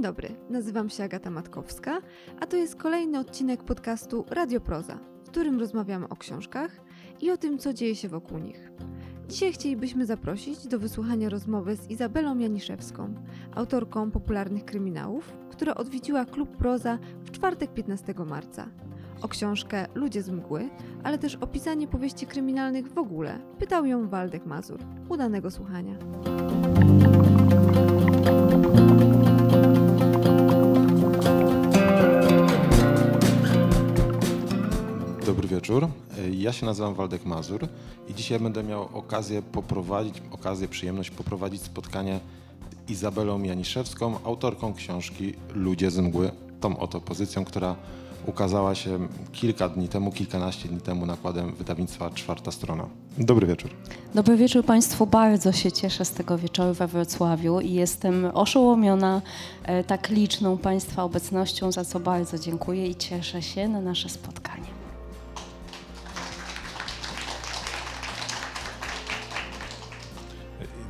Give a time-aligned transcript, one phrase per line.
[0.00, 2.00] Dzień dobry, nazywam się Agata Matkowska,
[2.40, 6.80] a to jest kolejny odcinek podcastu Radioproza, w którym rozmawiamy o książkach
[7.20, 8.70] i o tym, co dzieje się wokół nich.
[9.28, 13.14] Dzisiaj chcielibyśmy zaprosić do wysłuchania rozmowy z Izabelą Janiszewską,
[13.54, 18.66] autorką popularnych kryminałów, która odwiedziła klub Proza w czwartek 15 marca.
[19.22, 20.68] O książkę Ludzie z mgły,
[21.02, 21.46] ale też o
[21.90, 24.78] powieści kryminalnych w ogóle pytał ją Waldek Mazur.
[25.08, 25.94] Udanego słuchania.
[35.60, 35.88] Wieczór.
[36.32, 37.68] Ja się nazywam Waldek Mazur
[38.08, 42.20] i dzisiaj będę miał okazję poprowadzić, okazję, przyjemność poprowadzić spotkanie
[42.86, 47.76] z Izabelą Janiszewską, autorką książki Ludzie z mgły, tą oto pozycją, która
[48.26, 52.86] ukazała się kilka dni temu, kilkanaście dni temu nakładem wydawnictwa Czwarta Strona.
[53.18, 53.70] Dobry wieczór.
[54.14, 55.06] Dobry wieczór Państwu.
[55.06, 59.22] Bardzo się cieszę z tego wieczoru we Wrocławiu i jestem oszołomiona
[59.62, 64.79] e, tak liczną Państwa obecnością, za co bardzo dziękuję i cieszę się na nasze spotkanie.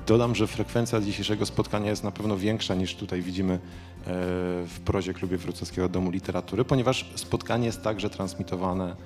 [0.07, 3.59] Dodam, że frekwencja dzisiejszego spotkania jest na pewno większa niż tutaj widzimy e,
[4.67, 8.97] w prozie Klubie Wrocławskiego Domu Literatury, ponieważ spotkanie jest także transmitowane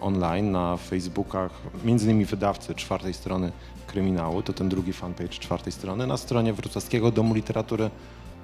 [0.00, 1.52] online na Facebookach,
[1.84, 3.52] między innymi wydawcy czwartej strony
[3.86, 7.90] kryminału, to ten drugi fanpage czwartej strony, na stronie Wrocławskiego Domu Literatury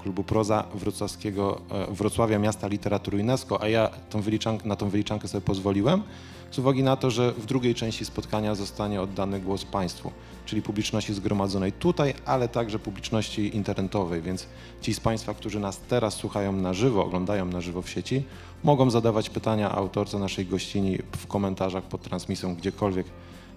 [0.03, 4.23] Klubu Proza Wrocławskiego, e, Wrocławia Miasta Literatury UNESCO, a ja tą
[4.65, 6.03] na tą wyliczankę sobie pozwoliłem
[6.51, 10.13] z uwagi na to, że w drugiej części spotkania zostanie oddany głos Państwu,
[10.51, 14.47] czyli publiczności zgromadzonej tutaj, ale także publiczności internetowej, więc
[14.81, 18.23] ci z Państwa, którzy nas teraz słuchają na żywo, oglądają na żywo w sieci,
[18.65, 23.07] mogą zadawać pytania autorce naszej gościni w komentarzach pod transmisją, gdziekolwiek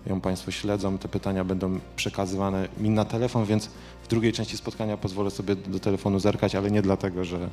[0.06, 0.98] ją Państwo śledzą.
[0.98, 3.70] Te pytania będą przekazywane mi na telefon, więc
[4.04, 7.50] w drugiej części spotkania pozwolę sobie do telefonu zerkać, ale nie dlatego, że e,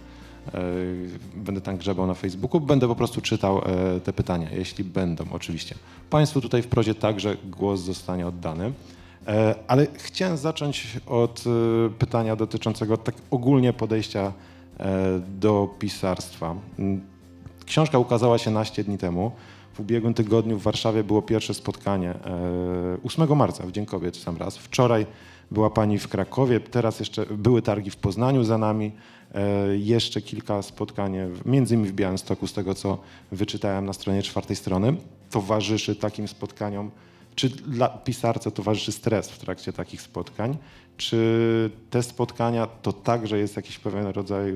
[1.35, 5.75] będę tam grzebał na Facebooku, będę po prostu czytał e, te pytania, jeśli będą oczywiście.
[6.11, 8.73] Państwu tutaj w prozie także głos zostanie oddany.
[9.31, 11.45] E, ale chciałem zacząć od
[11.99, 14.33] pytania dotyczącego tak ogólnie podejścia
[15.39, 16.55] do pisarstwa.
[17.67, 19.33] Książka ukazała się naście dni temu.
[19.75, 22.15] W ubiegłym tygodniu w Warszawie było pierwsze spotkanie
[23.05, 24.59] 8 marca, w Dzień Kobiet sam raz.
[24.59, 25.07] Wczoraj
[25.51, 28.93] była pani w Krakowie, teraz jeszcze były targi w Poznaniu za nami,
[29.35, 32.99] e, jeszcze kilka spotkań, między innymi w Białymstoku, z tego co
[33.33, 34.97] wyczytałem na stronie czwartej strony.
[35.31, 36.91] Towarzyszy takim spotkaniom,
[37.35, 40.57] czy dla pisarca towarzyszy stres w trakcie takich spotkań?
[40.97, 44.55] Czy te spotkania to także jest jakiś pewien rodzaj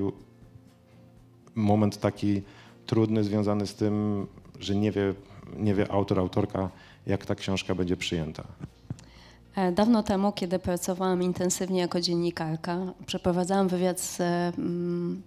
[1.55, 2.41] moment taki
[2.85, 4.27] trudny, związany z tym,
[4.59, 5.13] że nie wie,
[5.57, 6.69] nie wie autor, autorka,
[7.07, 8.43] jak ta książka będzie przyjęta?
[9.55, 15.21] E, dawno temu, kiedy pracowałam intensywnie jako dziennikarka, przeprowadzałam wywiad z mm,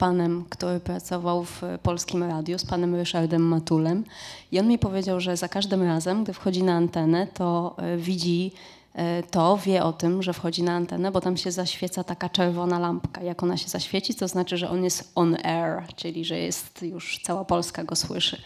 [0.00, 4.04] panem, który pracował w Polskim Radiu, z panem Ryszardem Matulem.
[4.52, 8.52] I on mi powiedział, że za każdym razem, gdy wchodzi na antenę, to e, widzi
[8.94, 12.78] e, to, wie o tym, że wchodzi na antenę, bo tam się zaświeca taka czerwona
[12.78, 13.22] lampka.
[13.22, 17.20] Jak ona się zaświeci, to znaczy, że on jest on air, czyli że jest już
[17.22, 18.42] cała Polska go słyszy.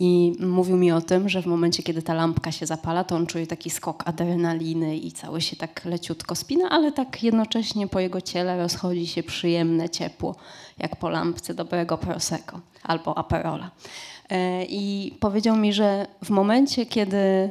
[0.00, 3.26] I mówił mi o tym, że w momencie, kiedy ta lampka się zapala, to on
[3.26, 8.20] czuje taki skok adrenaliny i cały się tak leciutko spina, ale tak jednocześnie po jego
[8.20, 10.34] ciele rozchodzi się przyjemne ciepło,
[10.78, 13.70] jak po lampce dobrego prosecco albo aperola.
[14.30, 17.50] E, I powiedział mi, że w momencie, kiedy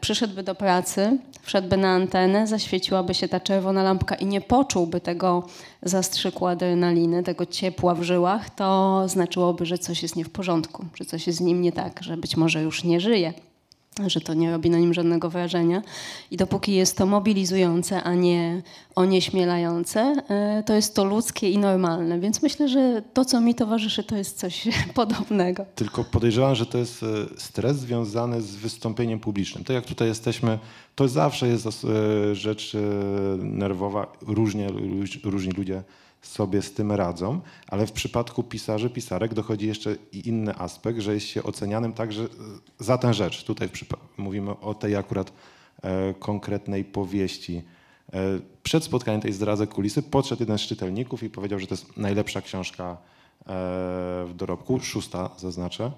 [0.00, 5.46] przyszedłby do pracy, wszedłby na antenę, zaświeciłaby się ta czerwona lampka i nie poczułby tego
[5.82, 11.04] zastrzyku adrenaliny, tego ciepła w żyłach, to znaczyłoby, że coś jest nie w porządku, że
[11.04, 13.32] coś jest z nim nie tak, że być może już nie żyje
[14.08, 15.82] że to nie robi na nim żadnego wrażenia.
[16.30, 18.62] I dopóki jest to mobilizujące, a nie
[18.94, 22.20] onieśmielające, e, to jest to ludzkie i normalne.
[22.20, 25.64] Więc myślę, że to, co mi towarzyszy, to jest coś podobnego.
[25.74, 27.06] Tylko podejrzewam, że to jest e,
[27.36, 29.64] stres związany z wystąpieniem publicznym.
[29.64, 30.58] Tak jak tutaj jesteśmy,
[30.94, 32.76] to zawsze jest e, rzecz
[33.38, 34.12] nerwowa.
[34.26, 34.68] Różnie,
[35.24, 35.82] różni ludzie
[36.22, 41.14] sobie z tym radzą, ale w przypadku pisarzy, pisarek dochodzi jeszcze i inny aspekt, że
[41.14, 42.28] jest się ocenianym także
[42.78, 43.44] za tę rzecz.
[43.44, 43.68] Tutaj
[44.16, 45.32] mówimy o tej akurat
[45.82, 47.62] e, konkretnej powieści.
[48.12, 48.20] E,
[48.62, 52.42] przed spotkaniem tej zdradzę kulisy podszedł jeden z czytelników i powiedział, że to jest najlepsza
[52.42, 52.96] książka e,
[54.26, 55.92] w dorobku, szósta zaznaczę.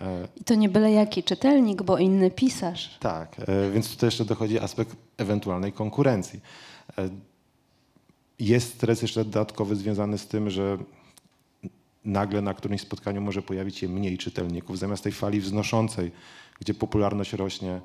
[0.00, 2.98] E, I to nie byle jaki czytelnik, bo inny pisarz.
[3.00, 6.40] Tak, e, więc tutaj jeszcze dochodzi aspekt ewentualnej konkurencji.
[8.38, 10.78] Jest stres jeszcze dodatkowy związany z tym, że
[12.04, 14.78] nagle na którymś spotkaniu może pojawić się mniej czytelników.
[14.78, 16.12] Zamiast tej fali wznoszącej,
[16.60, 17.80] gdzie popularność rośnie,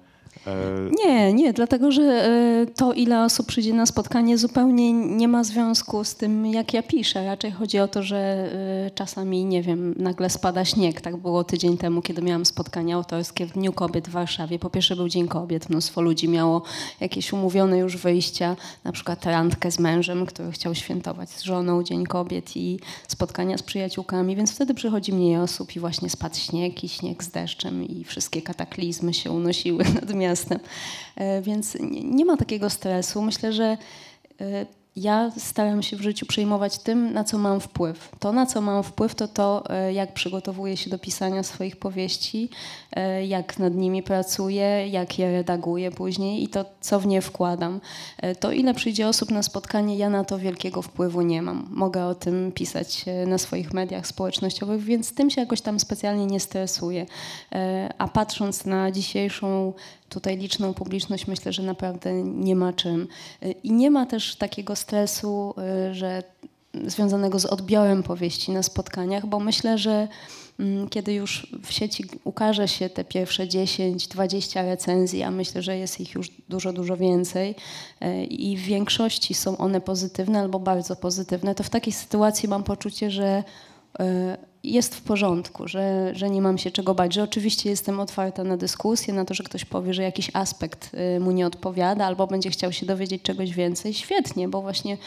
[1.06, 6.04] Nie, nie, dlatego że e, to, ile osób przyjdzie na spotkanie, zupełnie nie ma związku
[6.04, 7.26] z tym, jak ja piszę.
[7.26, 11.02] Raczej chodzi o to, że e, czasami, nie wiem, nagle spada śnieg.
[11.02, 14.60] Tak było tydzień temu, kiedy miałam spotkanie autorskie w Dniu Kobiet w Warszawie.
[14.60, 16.62] Po pierwsze był Dzień Kobiet, mnóstwo ludzi miało
[17.00, 22.06] jakieś umówione już wyjścia, na przykład randkę z mężem, który chciał świętować z żoną Dzień
[22.06, 26.90] Kobiet i spotkania z przyjaciółkami, więc wtedy przychodzi mniej osób i właśnie spadł śnieg i
[26.90, 30.60] śnieg z deszczem i wszystkie kataklizmy się unosiły nad miastem.
[31.16, 33.22] E, więc nie ma takiego stresu.
[33.22, 33.78] Myślę, że
[34.42, 34.66] e,
[34.96, 38.10] ja staram się w życiu przejmować tym, na co mam wpływ.
[38.20, 42.50] To, na co mam wpływ, to to, e, jak przygotowuję się do pisania swoich powieści,
[43.28, 47.82] jak nad nimi pracuję, jak je redaguję później i to, co w nie wkładam.
[48.40, 51.68] To, ile przyjdzie osób na spotkanie, ja na to wielkiego wpływu nie mam.
[51.70, 56.40] Mogę o tym pisać na swoich mediach społecznościowych, więc tym się jakoś tam specjalnie nie
[56.40, 57.06] stresuję.
[57.98, 59.74] A patrząc na dzisiejszą
[60.12, 63.08] tutaj liczną publiczność, myślę, że naprawdę nie ma czym.
[63.64, 65.54] I nie ma też takiego stresu,
[65.90, 66.24] y, że
[66.86, 70.08] związanego z odbiorem powieści na spotkaniach, bo myślę, że
[70.60, 76.00] mm, kiedy już w sieci ukaże się te pierwsze 10-20 recenzji, a myślę, że jest
[76.00, 77.56] ich już dużo, dużo więcej
[78.04, 82.64] y, i w większości są one pozytywne albo bardzo pozytywne, to w takiej sytuacji mam
[82.64, 83.44] poczucie, że
[84.00, 84.04] y,
[84.64, 88.58] jest w porządku, że, że nie mam się czego bać, że oczywiście jestem otwarta na
[88.58, 92.50] dyskusję, na to, że ktoś powie, że jakiś aspekt y, mu nie odpowiada albo będzie
[92.50, 93.94] chciał się dowiedzieć czegoś więcej.
[93.94, 94.98] Świetnie, bo właśnie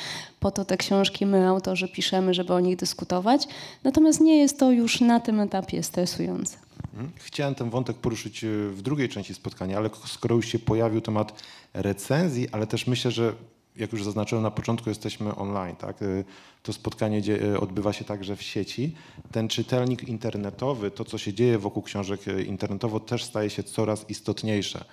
[0.41, 3.49] po to te książki my, autorzy, piszemy, żeby o nich dyskutować.
[3.85, 6.57] Natomiast nie jest to już na tym etapie stresujące.
[6.93, 7.13] Mhm.
[7.17, 11.43] Chciałem ten wątek poruszyć y, w drugiej części spotkania, ale skoro już się pojawił temat
[11.75, 13.33] recenzji, ale też myślę, że
[13.77, 15.77] jak już zaznaczyłem na początku, jesteśmy online.
[15.77, 16.03] Tak?
[16.03, 16.25] Y,
[16.63, 18.95] to spotkanie y, odbywa się także w sieci.
[19.33, 24.11] Ten czytelnik internetowy, to co się dzieje wokół książek y, internetowo też staje się coraz
[24.11, 24.85] istotniejsze.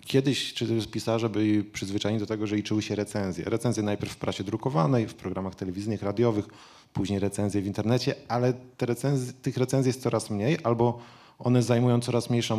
[0.00, 0.54] Kiedyś
[0.92, 3.44] pisarze byli przyzwyczajeni do tego, że liczyły się recenzje.
[3.44, 6.48] Recenzje najpierw w prasie drukowanej, w programach telewizyjnych, radiowych,
[6.92, 10.98] później recenzje w internecie, ale te recenzje, tych recenzji jest coraz mniej albo
[11.38, 12.58] one zajmują coraz mniejszą,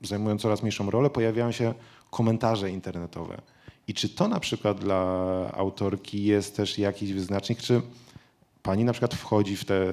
[0.00, 1.74] zajmują coraz mniejszą rolę, pojawiają się
[2.12, 3.42] komentarze internetowe.
[3.88, 5.00] I czy to na przykład dla
[5.54, 7.82] autorki jest też jakiś wyznacznik, czy
[8.62, 9.86] pani na przykład wchodzi w te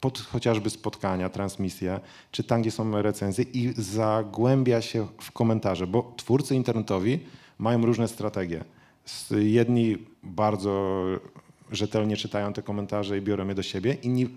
[0.00, 2.00] pod chociażby spotkania, transmisje,
[2.30, 7.18] czy tam, gdzie są recenzje i zagłębia się w komentarze, bo twórcy internetowi
[7.58, 8.64] mają różne strategie.
[9.30, 11.04] Jedni bardzo
[11.70, 14.28] rzetelnie czytają te komentarze i biorą je do siebie, inni,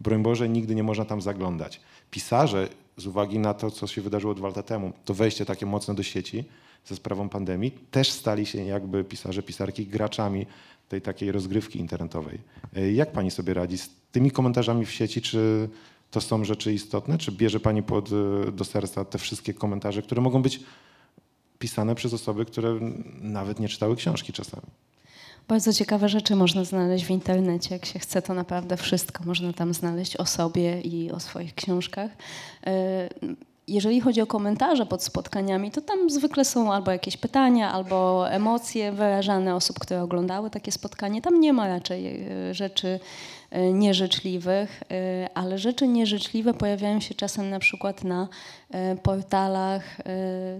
[0.00, 1.80] broń Boże, nigdy nie można tam zaglądać.
[2.10, 5.94] Pisarze z uwagi na to, co się wydarzyło dwa lata temu, to wejście takie mocne
[5.94, 6.44] do sieci
[6.84, 10.46] ze sprawą pandemii, też stali się jakby pisarze, pisarki graczami
[10.88, 12.38] tej takiej rozgrywki internetowej.
[12.76, 15.22] E, jak pani sobie radzi z tymi komentarzami w sieci?
[15.22, 15.68] Czy
[16.10, 17.18] to są rzeczy istotne?
[17.18, 20.60] Czy bierze pani pod, e, do serca te wszystkie komentarze, które mogą być
[21.58, 22.78] pisane przez osoby, które
[23.20, 24.66] nawet nie czytały książki czasami?
[25.48, 27.74] Bardzo ciekawe rzeczy można znaleźć w internecie.
[27.74, 32.10] Jak się chce, to naprawdę wszystko można tam znaleźć o sobie i o swoich książkach.
[32.66, 33.08] E,
[33.68, 38.92] jeżeli chodzi o komentarze pod spotkaniami, to tam zwykle są albo jakieś pytania, albo emocje
[38.92, 41.22] wyrażane osób, które oglądały takie spotkanie.
[41.22, 43.00] Tam nie ma raczej e, rzeczy
[43.72, 48.28] nieżyczliwych, e, ale rzeczy nieżyczliwe pojawiają się czasem na przykład na
[49.02, 49.96] portalach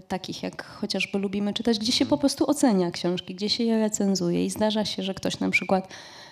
[0.09, 4.47] takich jak chociażby lubimy czytać, gdzie się po prostu ocenia książki, gdzie się je recenzuje
[4.47, 6.24] i zdarza się, że ktoś na przykład E,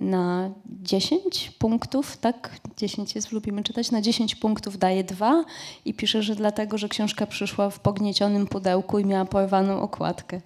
[0.00, 2.50] na 10 punktów, tak?
[2.76, 5.44] 10 jest, lubimy czytać, na 10 punktów daje 2
[5.84, 10.40] i pisze, że dlatego, że książka przyszła w pogniecionym pudełku i miała porwaną okładkę.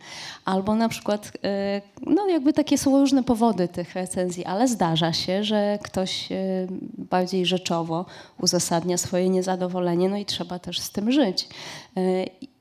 [0.44, 5.44] Albo na przykład, e, no jakby takie są różne powody tych recenzji, ale zdarza się,
[5.44, 6.36] że ktoś e,
[6.98, 8.04] bardziej rzeczowo
[8.40, 11.48] uzasadnia swoje niezadowolenie, no i trzeba też z tym żyć.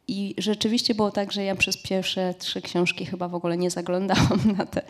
[0.07, 4.39] I rzeczywiście było tak, że ja przez pierwsze trzy książki chyba w ogóle nie zaglądałam
[4.57, 4.81] na te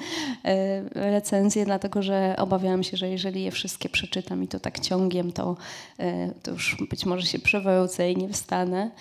[0.43, 5.31] e, recenzje, dlatego że obawiałam się, że jeżeli je wszystkie przeczytam i to tak ciągiem,
[5.31, 5.57] to,
[5.99, 8.91] e, to już być może się przewrócę i nie wstanę.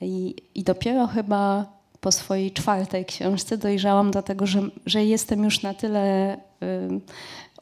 [0.00, 1.66] I, I dopiero chyba
[2.00, 6.36] po swojej czwartej książce dojrzałam do tego, że, że jestem już na tyle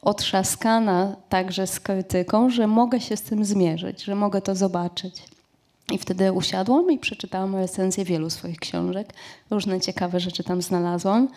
[0.01, 5.23] otrzaskana także z krytyką, że mogę się z tym zmierzyć, że mogę to zobaczyć.
[5.91, 9.13] I wtedy usiadłam i przeczytałam recenzję wielu swoich książek.
[9.49, 11.27] Różne ciekawe rzeczy tam znalazłam.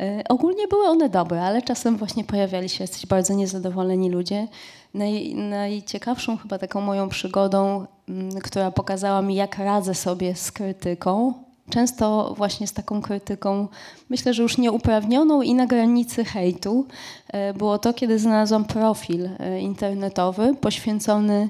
[0.00, 4.48] E, ogólnie były one dobre, ale czasem właśnie pojawiali się jacyś bardzo niezadowoleni ludzie.
[4.94, 11.34] Naj, najciekawszą chyba taką moją przygodą, mm, która pokazała mi, jak radzę sobie z krytyką,
[11.70, 13.68] często właśnie z taką krytyką,
[14.08, 16.86] myślę, że już nieuprawnioną i na granicy hejtu,
[17.28, 21.48] e, było to, kiedy znalazłam profil e, internetowy poświęcony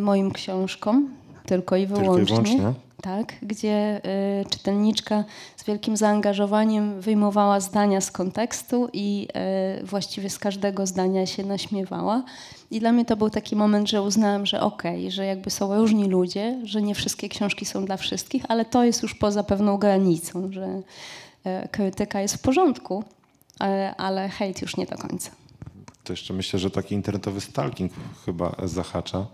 [0.00, 1.08] moim książkom
[1.46, 2.26] tylko i Tylko i wyłącznie.
[2.26, 2.72] wyłącznie?
[3.02, 4.00] Tak, gdzie
[4.42, 5.24] y, czytelniczka
[5.56, 9.28] z wielkim zaangażowaniem wyjmowała zdania z kontekstu i
[9.82, 12.22] y, właściwie z każdego zdania się naśmiewała.
[12.70, 16.04] I dla mnie to był taki moment, że uznałam, że okej, że jakby są różni
[16.08, 20.52] ludzie, że nie wszystkie książki są dla wszystkich, ale to jest już poza pewną granicą,
[20.52, 23.04] że y, krytyka jest w porządku,
[23.58, 25.30] ale, ale hejt już nie do końca.
[26.04, 27.92] To jeszcze myślę, że taki internetowy stalking
[28.24, 29.26] chyba zahacza.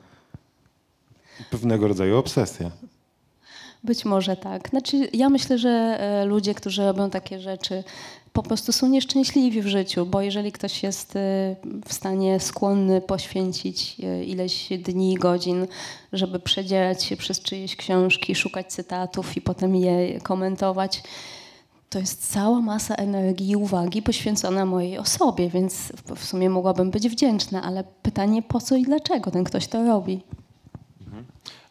[1.50, 2.70] Pewnego rodzaju obsesja.
[3.84, 4.68] Być może tak.
[4.68, 7.84] Znaczy, ja myślę, że e, ludzie, którzy robią takie rzeczy,
[8.32, 11.18] po prostu są nieszczęśliwi w życiu, bo jeżeli ktoś jest e,
[11.86, 15.66] w stanie skłonny poświęcić e, ileś dni, godzin,
[16.12, 21.02] żeby przedzierać się przez czyjeś książki, szukać cytatów i potem je komentować,
[21.90, 26.90] to jest cała masa energii i uwagi poświęcona mojej osobie, więc w- w sumie mogłabym
[26.90, 30.20] być wdzięczna, ale pytanie po co i dlaczego ten ktoś to robi?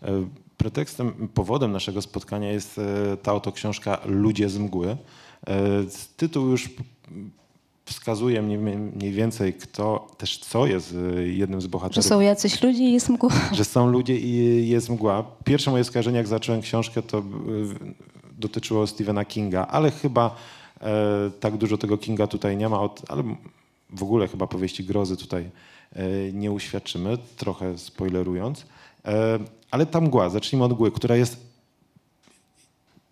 [0.04, 0.28] E,
[0.58, 4.88] Pretekstem, powodem naszego spotkania jest e, ta oto książka Ludzie z mgły.
[4.90, 4.98] E,
[6.18, 6.70] Tytuł już
[7.86, 12.06] wskazuje mniej, mniej więcej kto, też co jest jednym z Że bohaterów.
[12.06, 13.30] są jacyś ludzie i jest mgła.
[13.52, 15.24] że są ludzie i jest mgła.
[15.46, 17.24] Pierwsze moje skojarzenie, jak zacząłem książkę, to
[18.40, 20.36] dotyczyło Stephena Kinga, ale chyba
[21.40, 23.24] tak dużo tego Kinga tutaj nie ma, ale
[23.90, 25.50] w ogóle chyba powieści grozy tutaj
[26.34, 28.66] nie uświadczymy, trochę spoilerując.
[29.72, 31.52] Ale ta mgła, zacznijmy od mgły, która jest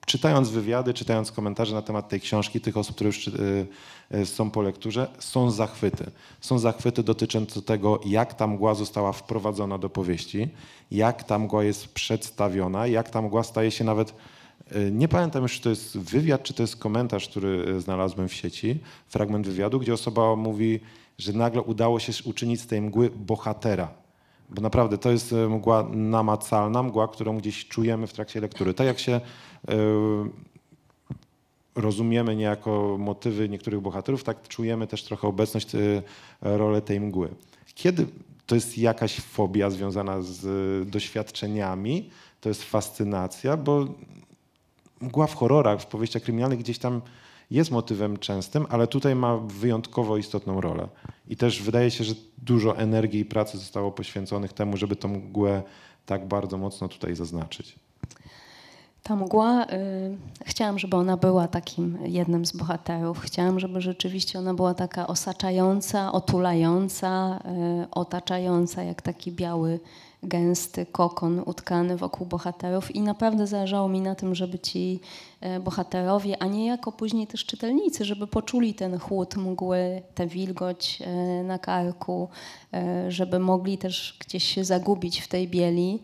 [0.10, 3.68] czytając wywiady, czytając komentarze na temat tej książki, tych osób, które już y,
[4.14, 6.12] y, są po lekturze, są zachwyty.
[6.42, 10.50] Są zachwyty dotyczące tego, jak ta mgła została wprowadzona do powieści,
[10.92, 14.14] jak ta mgła jest przedstawiona, jak ta mgła staje się nawet,
[14.76, 18.34] y, nie pamiętam już, czy to jest wywiad, czy to jest komentarz, który znalazłem w
[18.34, 20.80] sieci, fragment wywiadu, gdzie osoba mówi,
[21.18, 24.09] że nagle udało się uczynić z tej mgły bohatera.
[24.50, 28.74] Bo naprawdę to jest e, mgła namacalna, mgła, którą gdzieś czujemy w trakcie lektury.
[28.74, 29.22] Tak jak się e,
[31.76, 36.02] rozumiemy niejako motywy niektórych bohaterów, tak czujemy też trochę obecność, e,
[36.42, 37.30] rolę tej mgły.
[37.76, 38.08] Kiedy
[38.46, 42.10] to jest jakaś fobia związana z doświadczeniami,
[42.42, 43.88] to jest fascynacja, bo
[45.02, 47.02] mgła w horrorach, w powieściach kryminalnych gdzieś tam
[47.52, 50.88] jest motywem częstym, ale tutaj ma wyjątkowo istotną rolę.
[51.28, 55.64] I też wydaje się, że dużo energii i pracy zostało poświęconych temu, żeby tą mgłę
[56.06, 57.76] tak bardzo mocno tutaj zaznaczyć.
[59.04, 63.20] Ta mgła, y, chciałam, żeby ona była takim jednym z bohaterów.
[63.20, 67.40] Chciałam, żeby rzeczywiście ona była taka osaczająca, otulająca,
[67.84, 69.80] y, otaczająca, jak taki biały,
[70.24, 72.96] gęsty kokon utkany wokół bohaterów.
[72.96, 75.00] I naprawdę zależało mi na tym, żeby ci
[75.58, 81.02] y, bohaterowie, a niejako później też czytelnicy, żeby poczuli ten chłód mgły, tę wilgoć
[81.42, 82.30] y, na karku,
[83.08, 86.00] y, żeby mogli też gdzieś się zagubić w tej bieli.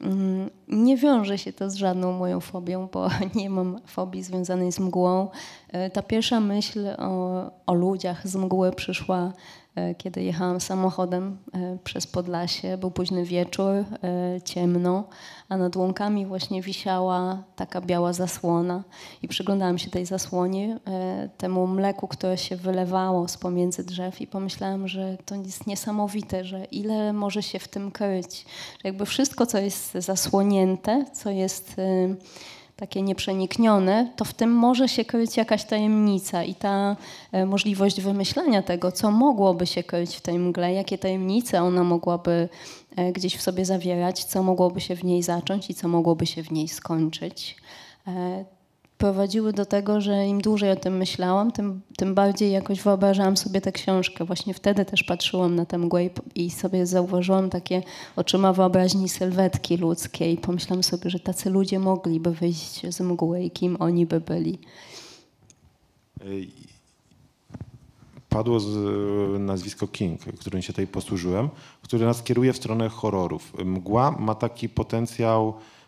[0.00, 4.78] Mm, Nie wiąże się to z żadną moją fobią, bo nie mam fobii związanej z
[4.80, 5.28] mgłą.
[5.68, 9.32] E, Ta pierwsza myśl o, o ludziach z mgły przyszła, e,
[9.98, 12.78] kiedy jechałam samochodem e, przez Podlasie.
[12.78, 13.84] Był późny wieczór, e,
[14.44, 15.04] ciemno,
[15.48, 18.84] a nad łąkami właśnie wisiała taka biała zasłona.
[19.22, 24.26] I przyglądałam się tej zasłonie, e, temu mleku, które się wylewało z pomiędzy drzew i
[24.26, 28.44] pomyślałam, że to jest niesamowite, że ile może się w tym kryć.
[28.72, 31.76] Że jakby wszystko, co jest zasłonięte, co jest
[32.80, 36.96] takie nieprzeniknione, to w tym może się kryć jakaś tajemnica i ta
[37.32, 42.48] e, możliwość wymyślania tego, co mogłoby się kryć w tej mgle, jakie tajemnice ona mogłaby
[42.96, 46.42] e, gdzieś w sobie zawierać, co mogłoby się w niej zacząć i co mogłoby się
[46.42, 47.56] w niej skończyć.
[49.00, 53.36] E, prowadziły do tego, że im dłużej o tym myślałam, tym, tym bardziej jakoś wyobrażałam
[53.36, 54.24] sobie tę książkę.
[54.24, 57.82] Właśnie wtedy też patrzyłam na tę mgłę i, i sobie zauważyłam takie
[58.16, 60.36] oczyma wyobraźni sylwetki ludzkiej.
[60.36, 64.58] Pomyślałam sobie, że tacy ludzie mogliby wyjść z mgły i kim oni by byli.
[68.28, 68.68] Padło z,
[69.40, 71.48] nazwisko King, którym się tutaj posłużyłem,
[71.82, 73.52] który nas kieruje w stronę horrorów.
[73.64, 75.79] Mgła ma taki potencjał e,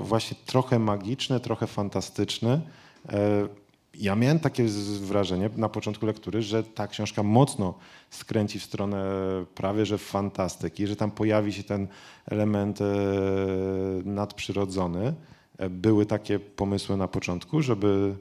[0.00, 2.60] właśnie trochę magiczny, trochę fantastyczny.
[3.08, 3.48] E,
[3.94, 4.64] ja miałem takie
[5.00, 7.74] wrażenie na początku lektury, że ta książka mocno
[8.10, 9.04] skręci w stronę
[9.54, 11.88] prawie że fantastyki, że tam pojawi się ten
[12.26, 12.84] element e,
[14.04, 15.14] nadprzyrodzony.
[15.58, 18.14] E, Były takie pomysły na początku, żeby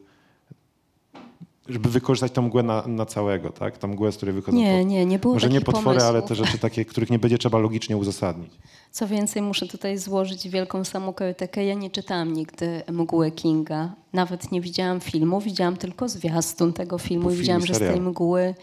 [1.69, 3.77] żeby wykorzystać tą mgłę na, na całego, tak?
[3.77, 6.47] Tą mgłę, z której wychodzą Nie, nie, nie było Może nie potwory, ale te pomysłów.
[6.47, 8.51] rzeczy takie, których nie będzie trzeba logicznie uzasadnić.
[8.91, 11.65] Co więcej, muszę tutaj złożyć wielką samokrytykę.
[11.65, 13.91] Ja nie czytałam nigdy Mgły Kinga.
[14.13, 17.79] Nawet nie widziałam filmu, widziałam tylko zwiastun tego filmu i film widziałam, i że z
[17.79, 18.05] tej serial.
[18.05, 18.55] mgły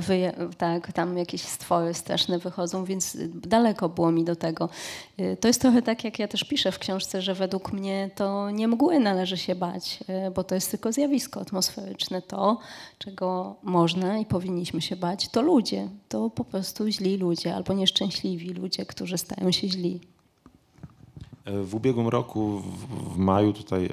[0.00, 4.68] wyje- tak, tam jakieś stwory straszne wychodzą, więc daleko było mi do tego.
[5.18, 8.50] E, To jest trochę tak, jak ja też piszę w książce, że według mnie to
[8.50, 12.22] nie mgły należy się bać, e, bo to jest tylko zjawisko atmosferyczne.
[12.22, 12.58] To,
[12.98, 15.88] czego można i powinniśmy się bać, to ludzie.
[16.08, 20.00] To po prostu źli ludzie albo nieszczęśliwi ludzie, którzy stają się źli.
[21.44, 22.62] E, W ubiegłym roku,
[23.14, 23.86] w, maju, tutaj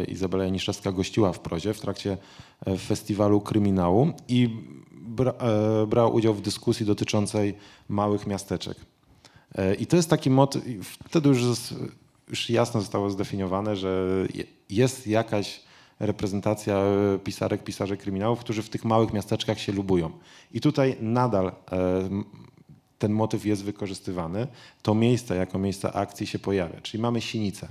[0.00, 2.16] e, Izabela Janiszewska gościła w Prozie w trakcie
[2.66, 4.50] e, festiwalu kryminału i
[5.10, 7.54] bra, e, brała udział w dyskusji dotyczącej
[7.88, 8.76] małych miasteczek.
[9.54, 10.62] E, I to jest taki motyw,
[11.04, 11.38] wtedy już,
[12.28, 15.60] już jasno zostało zdefiniowane, że je- jest jakaś
[16.00, 16.82] reprezentacja
[17.24, 20.10] pisarek, pisarzy kryminałów, którzy w tych małych miasteczkach się lubują.
[20.52, 21.52] I tutaj nadal e,
[22.98, 24.46] ten motyw jest wykorzystywany,
[24.82, 26.80] to miejsce jako miejsce akcji się pojawia.
[26.80, 27.68] Czyli mamy Sinicę.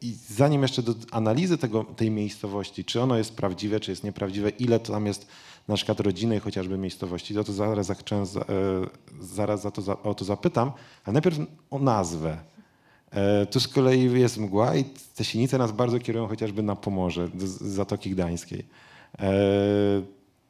[0.00, 4.48] I zanim jeszcze do analizy tego, tej miejscowości, czy ono jest prawdziwe, czy jest nieprawdziwe,
[4.48, 5.26] ile tam jest
[5.68, 8.44] na przykład rodziny chociażby miejscowości, to, zaraz, zacząłem, za- e,
[9.20, 10.72] zaraz za to, o to zapytam,
[11.04, 11.38] ale najpierw
[11.70, 12.38] o nazwę.
[13.10, 14.84] E, Tu z kolei jest mgła i
[15.14, 18.64] te sinice nas bardzo kierują chociażby na Pomorze, z Zatoki Gdańskiej.
[19.18, 19.32] E,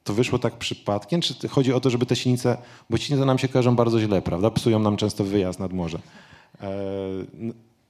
[0.04, 2.56] To wyszło tak przypadkiem, czy chodzi o to, żeby te sinice,
[2.90, 4.50] bo sinice nam się kojarzą bardzo źle, prawda?
[4.50, 5.98] Psują nam często wyjazd nad morze.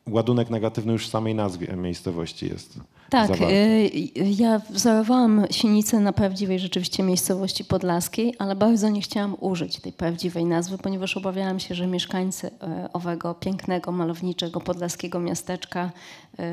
[0.08, 2.74] E, Ładunek negatywny już w samej nazwie miejscowości jest
[3.10, 3.54] Tak, zawarty.
[3.54, 3.90] y,
[4.38, 10.44] ja wzorowałam Sinicę na prawdziwej rzeczywiście miejscowości podlaskiej, ale bardzo nie chciałam użyć tej prawdziwej
[10.44, 12.52] nazwy, ponieważ obawiałam się, że mieszkańcy y,
[12.92, 15.90] owego pięknego, malowniczego podlaskiego miasteczka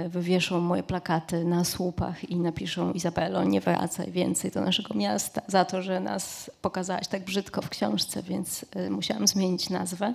[0.10, 5.66] wywieszą moje plakaty na słupach i napiszą Izabelo, nie wracaj więcej do naszego miasta za
[5.66, 10.14] to, że nas pokazałaś tak brzydko w książce, więc musiałam zmienić nazwę.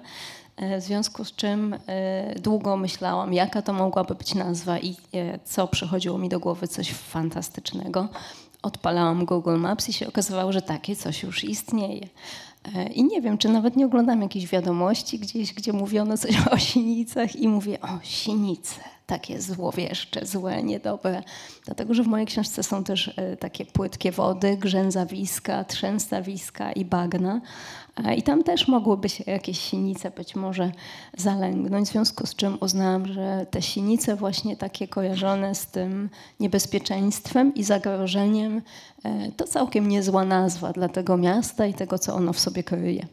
[0.60, 5.38] E, W związku z czym e, długo myślałam, jaka to mogłaby być nazwa i e,
[5.44, 8.08] co przychodziło mi do głowy, coś fantastycznego.
[8.62, 12.08] Odpalałam Google Maps i się okazywało, że takie coś już istnieje.
[12.94, 17.36] I nie wiem, czy nawet nie oglądam jakichś wiadomości gdzieś, gdzie mówiono coś o sinicach
[17.36, 21.22] i mówię, o sinice, takie złowieszcze, złe, niedobre.
[21.64, 27.40] Dlatego, że w mojej książce są też takie płytkie wody, grzęzawiska, trzęsawiska i bagna.
[27.96, 30.72] E, I tam też mogłyby się jakieś sinice być może
[31.16, 37.54] zalęgnąć, w związku z czym uznałam, że te sinice właśnie takie kojarzone z tym niebezpieczeństwem
[37.54, 38.62] i zagrożeniem
[39.04, 43.06] e, to całkiem niezła nazwa dla tego miasta i tego, co ono w sobie kryje.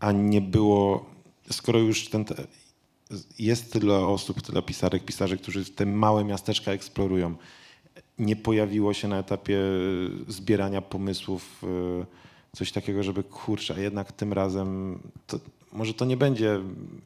[0.00, 1.04] A nie było,
[1.50, 2.34] skoro już ten, te,
[3.38, 7.34] jest tyle osób, tyle pisarek, pisarzy, którzy te małe miasteczka eksplorują,
[8.18, 9.58] nie pojawiło się na etapie
[10.28, 12.23] zbierania pomysłów e,
[12.54, 15.38] coś takiego, żeby kurczę, a jednak tym razem, to,
[15.72, 16.60] może to nie będzie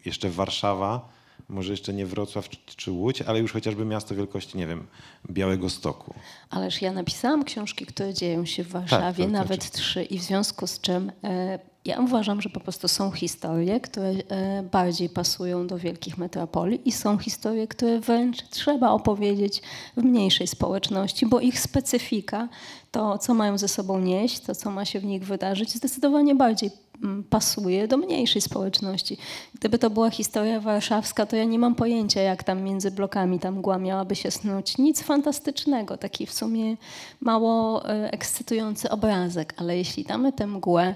[0.04, 1.08] jeszcze Warszawa,
[1.48, 4.87] może jeszcze nie Wrocław czy, Łódź, ale już chociażby miasto wielkości, nie wiem,
[5.30, 6.14] Białego Stoku.
[6.50, 10.22] Ależ ja napisałam książki, które dzieją się w Warszawie, to nawet znaczy- trzy, i w
[10.22, 15.66] związku z czym e, ja uważam, że po prostu są historie, które e, bardziej pasują
[15.66, 19.62] do wielkich metropolii i są historie, które wręcz trzeba opowiedzieć
[19.96, 22.48] w mniejszej społeczności, bo ich specyfika,
[22.90, 26.70] to co mają ze sobą nieść, to co ma się w nich wydarzyć, zdecydowanie bardziej
[27.02, 29.16] mm, pasuje do mniejszej społeczności.
[29.54, 33.50] Gdyby to była historia warszawska, to ja nie mam pojęcia, jak tam między blokami ta
[33.50, 34.78] mgła miałaby się snuć.
[34.78, 36.76] Nic fantastycznego, taki w sumie
[37.20, 40.94] mało e, ekscytujący obrazek, ale jeśli damy tę mgłę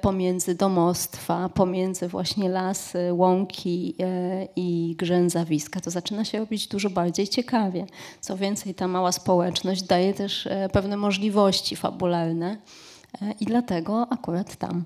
[0.00, 7.28] pomiędzy domostwa, pomiędzy właśnie lasy, łąki e, i grzęzawiska, to zaczyna się robić dużo bardziej
[7.28, 7.86] ciekawie.
[8.20, 12.56] Co więcej, ta mała społeczność daje też e, pewne możliwości fabularne
[13.22, 14.84] e, i dlatego akurat tam.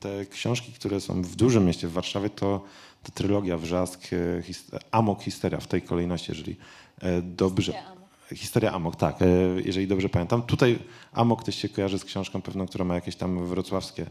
[0.00, 2.64] Te książki, które są w dużym mieście, w Warszawie, to,
[3.02, 6.56] to trylogia Wrzask, e, his, Amok, Histeria w tej kolejności, jeżeli
[7.02, 7.99] e, dobrze...
[8.36, 9.26] Historia Amok, tak, e,
[9.64, 10.42] jeżeli dobrze pamiętam.
[10.42, 10.78] Tutaj
[11.12, 14.06] Amok też się kojarzy z książką pewną, która ma jakieś tam wrocławskie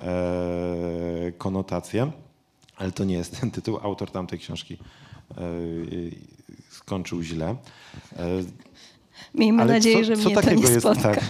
[0.00, 2.10] e, konotacje,
[2.76, 3.78] ale to nie jest ten tytuł.
[3.82, 4.78] Autor tamtej książki
[5.30, 5.36] e,
[6.70, 7.56] skończył źle.
[9.34, 11.02] Miejmy ale nadzieję, co, że co mnie to takiego nie jest, spotka.
[11.02, 11.24] tak,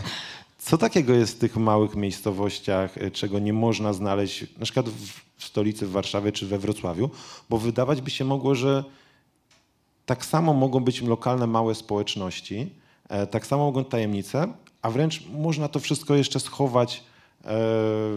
[0.58, 5.44] Co takiego jest w tych małych miejscowościach, czego nie można znaleźć na przykład w, w
[5.44, 7.10] stolicy w Warszawie czy we Wrocławiu?
[7.50, 8.84] Bo wydawać by się mogło, że
[10.08, 12.70] tak samo mogą być lokalne małe społeczności,
[13.08, 14.48] e, tak samo mogą tajemnice,
[14.82, 17.02] a wręcz można to wszystko jeszcze schować e,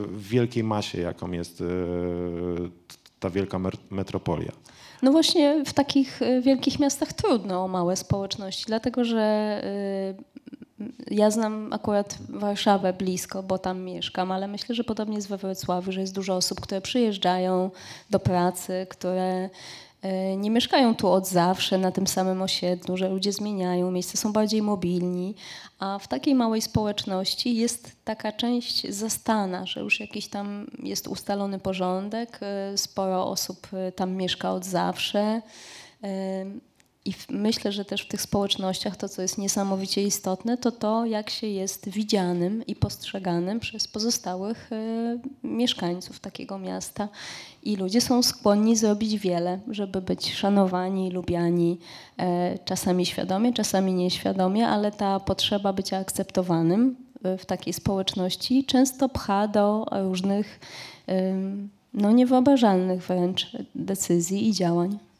[0.08, 1.65] w wielkiej masie, jaką jest e,
[3.19, 4.51] ta wielka metropolia.
[5.01, 9.62] No właśnie w takich wielkich miastach trudno o małe społeczności, dlatego że
[11.12, 15.91] ja znam akurat Warszawę blisko, bo tam mieszkam, ale myślę, że podobnie jest we Wrocławiu,
[15.91, 17.71] że jest dużo osób, które przyjeżdżają
[18.10, 19.49] do pracy, które
[20.38, 24.62] nie mieszkają tu od zawsze na tym samym osiedlu, że ludzie zmieniają, miejsca są bardziej
[24.62, 25.36] mobilni,
[25.80, 31.60] a w takiej małej społeczności jest taka część zastana, że już jakiś tam jest ustalony
[31.60, 35.42] porządek, e, sporo osób e, tam mieszka od zawsze.
[37.06, 41.30] I myślę, że też w tych społecznościach to, co jest niesamowicie istotne, to to, jak
[41.30, 47.10] się jest widzianym i postrzeganym przez pozostałych y, mieszkańców takiego miasta.
[47.64, 51.80] I ludzie są skłonni zrobić wiele, żeby być szanowani, lubiani,
[52.20, 52.24] y,
[52.66, 59.48] czasami świadomie, czasami nieświadomie, ale ta potrzeba bycia akceptowanym y, w takiej społeczności często pcha
[59.48, 60.60] do różnych
[61.94, 65.11] no, niewyobrażalnych wręcz decyzji i działań.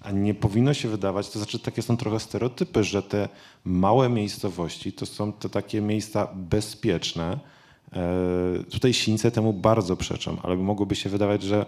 [0.00, 3.28] A nie powinno się wydawać, to znaczy takie są trochę stereotypy, że te
[3.64, 7.38] małe miejscowości to są te takie miejsca bezpieczne.
[7.92, 11.66] E, tutaj Sińce temu bardzo przeczą, ale mogłoby się wydawać, że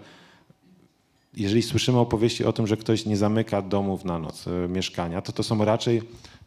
[1.37, 5.33] jeżeli słyszymy opowieści o tym, że ktoś nie zamyka domów na noc, e, mieszkania, to
[5.33, 6.03] to są raczej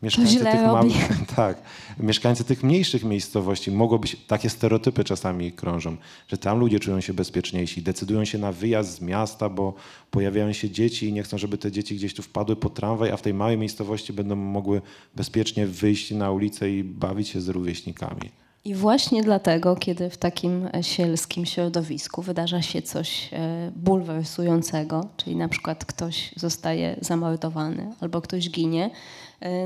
[0.05, 0.95] mieszkańcy tych małych,
[1.35, 1.61] tak,
[1.99, 3.71] mieszkańcy tych mniejszych miejscowości.
[3.71, 8.51] Mogą być takie stereotypy czasami krążą, że tam ludzie czują się bezpieczniejsi, decydują się na
[8.51, 9.73] wyjazd z miasta, bo
[10.11, 13.17] pojawiają się dzieci i nie chcą, żeby te dzieci gdzieś tu wpadły po tramwaj, a
[13.17, 14.81] w tej małej miejscowości będą mogły
[15.15, 18.29] bezpiecznie wyjść na ulicę i bawić się z rówieśnikami.
[18.65, 25.35] I właśnie dlatego, kiedy w takim e, sielskim środowisku wydarza się coś e, bulwersującego, czyli
[25.35, 28.89] na przykład ktoś zostaje zamordowany albo ktoś ginie,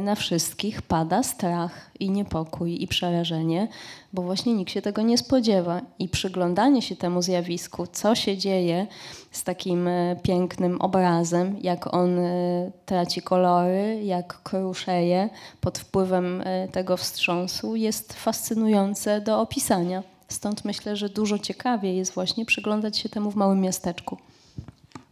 [0.02, 3.68] na wszystkich pada strach i niepokój i przerażenie,
[4.14, 5.82] bo właśnie nikt się tego nie spodziewa.
[6.00, 8.88] I przyglądanie się temu zjawisku, co się dzieje
[9.32, 15.30] z takim e, pięknym obrazem, jak on e, traci kolory, jak kruszeje
[15.62, 20.04] pod wpływem tego wstrząsu, jest fascynujące do opisania.
[20.28, 24.18] Stąd myślę, że dużo ciekawiej jest właśnie przyglądać się temu w małym miasteczku.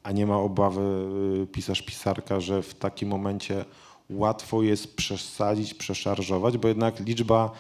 [0.03, 1.07] A nie ma obawy
[1.51, 3.65] pisarz, pisarka, że w takim momencie
[4.09, 7.51] łatwo jest przesadzić, przeszarżować, bo jednak liczba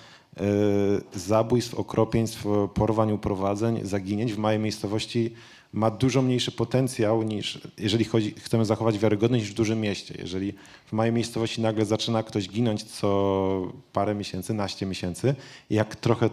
[1.13, 5.33] y, zabójstw, okropieństw, porwań, uprowadzeń, zaginięć w małej miejscowości
[5.73, 10.15] ma dużo mniejszy potencjał niż, jeżeli chodzi, chcemy zachować wiarygodność niż w dużym mieście.
[10.19, 10.53] Jeżeli
[10.85, 15.35] w małej miejscowości nagle zaczyna ktoś ginąć co parę miesięcy, naście miesięcy,
[15.69, 16.29] jak trochę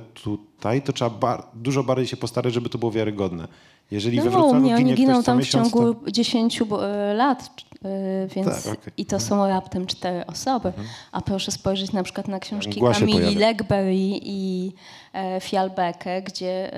[0.64, 3.48] tutaj, to trzeba bar dużo bardziej się postarać, żeby to było wiarygodne.
[3.90, 6.11] Jeżeli no, we Wrocławiu nie, oni giną tam w ciągu to...
[6.11, 7.50] 10 e, lat,
[7.85, 8.92] e, więc tak, okay.
[8.96, 10.68] i to są raptem cztery osoby.
[10.68, 10.87] Mhm.
[11.12, 14.72] A proszę spojrzeć na przykład na książki Kamili Legberry i
[15.12, 16.70] e, Fialbekę, gdzie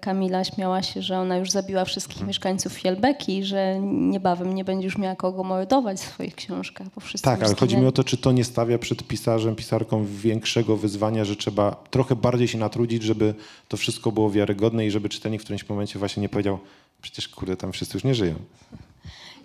[0.00, 2.28] Kamila śmiała się, że ona już zabiła wszystkich mhm.
[2.28, 6.86] mieszkańców Fialbeki, że niebawem nie będzie już miała kogo mordować w swoich książkach.
[6.94, 10.04] Bo wszyscy tak, ale chodzi mi o to, czy to nie stawia przed pisarzem, pisarką
[10.04, 13.25] większego wyzwania, że trzeba trochę bardziej się natrudzić, żeby
[13.68, 16.58] to wszystko było wiarygodne i żeby czytelnik w którymś momencie właśnie nie powiedział,
[17.02, 18.34] przecież kurde, tam wszyscy już nie żyją.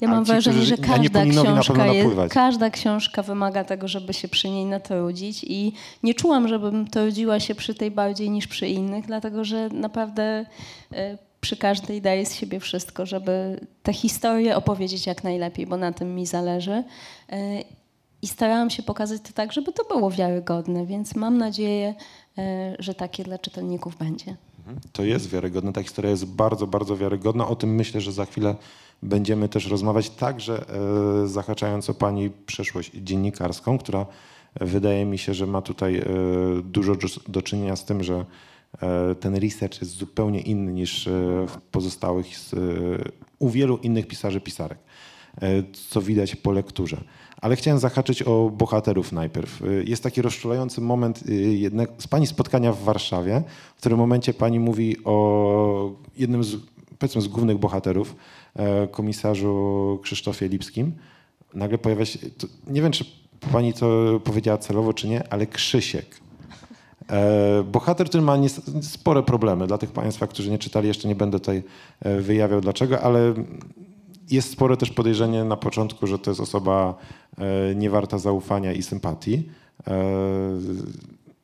[0.02, 4.50] Ja mam ci, wrażenie, że każda książka, jest, każda książka wymaga tego, żeby się przy
[4.50, 9.44] niej natrudzić i nie czułam, żebym trudziła się przy tej bardziej niż przy innych, dlatego
[9.44, 10.46] że naprawdę
[10.94, 15.92] e, przy każdej daję z siebie wszystko, żeby tę historię opowiedzieć jak najlepiej, bo na
[15.92, 16.84] tym mi zależy.
[17.30, 17.62] E,
[18.22, 21.96] I starałam się pokazać to tak, żeby to było wiarygodne, więc mam nadzieję,
[22.80, 24.38] że takie dla czytelników będzie.
[24.92, 27.48] To jest wiarygodne, ta historia jest bardzo, bardzo wiarygodna.
[27.48, 28.56] O tym myślę, że za chwilę
[29.04, 30.66] będziemy też rozmawiać, także
[31.24, 34.06] e, zahaczając o Pani przeszłość dziennikarską, która
[34.60, 36.06] wydaje mi się, że ma tutaj e,
[36.64, 36.94] dużo
[37.28, 38.26] do czynienia z tym, że
[38.82, 41.10] e, ten research jest zupełnie inny niż
[41.48, 42.28] w pozostałych,
[43.40, 44.78] u wielu innych pisarzy, pisarek,
[45.90, 47.04] co widać po lekturze.
[47.42, 49.62] Ale chciałem zahaczyć o bohaterów najpierw.
[49.62, 53.44] Y, jest taki rozczulający moment y, z Pani spotkania w Warszawie,
[53.76, 56.56] w którym momencie Pani mówi o jednym z,
[57.00, 58.16] powiedzmy, z głównych bohaterów,
[58.56, 60.92] e, komisarzu Krzysztofie Lipskim.
[61.54, 62.20] Nagle pojawia się,
[62.68, 63.06] nie wiem, czy
[63.52, 66.22] Pani to powiedziała celowo, czy nie, ale Krzysiek.
[67.10, 68.38] E, bohater, który ma
[68.82, 69.68] spore problemy.
[69.68, 71.64] Dla tych Państwa, którzy nie czytali, jeszcze nie będę tutaj
[72.00, 73.34] e, wyjawiał dlaczego, ale
[74.32, 76.96] jest spore też podejrzenie na początku, że to jest osoba
[77.38, 79.50] e, niewarta zaufania i sympatii.
[79.88, 79.94] E,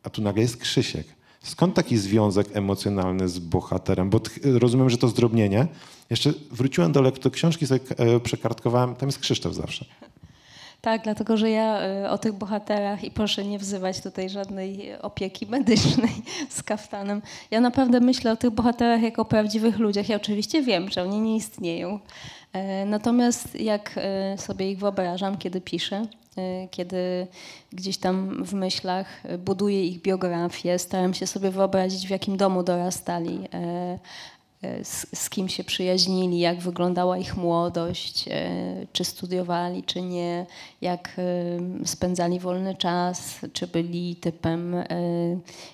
[0.03, 1.07] a tu nagle jest Krzysiek.
[1.43, 4.09] Skąd taki związek emocjonalny z bohaterem?
[4.09, 5.67] Bo rozumiem, że to zdrobnienie.
[6.09, 9.85] Jeszcze wróciłem do lektu książki, sobie e, przekartkowałem, tam jest Krzysztof zawsze.
[10.81, 16.11] Tak, dlatego że ja o tych bohaterach i proszę nie wzywać tutaj żadnej opieki medycznej
[16.49, 17.21] z kaftanem.
[17.51, 20.09] Ja naprawdę myślę o tych bohaterach jako o prawdziwych ludziach.
[20.09, 21.99] Ja oczywiście wiem, że oni nie istnieją.
[22.57, 26.05] E, natomiast jak e, sobie ich wyobrażam, kiedy piszę,
[26.37, 27.27] e, kiedy
[27.73, 33.39] gdzieś tam w myślach buduję ich biografię, staram się sobie wyobrazić, w jakim domu dorastali,
[34.83, 38.51] z, z kim się przyjaźnili, jak wyglądała ich młodość, e,
[38.93, 40.45] czy studiowali, czy nie,
[40.81, 44.75] jak e, spędzali wolny czas, czy byli typem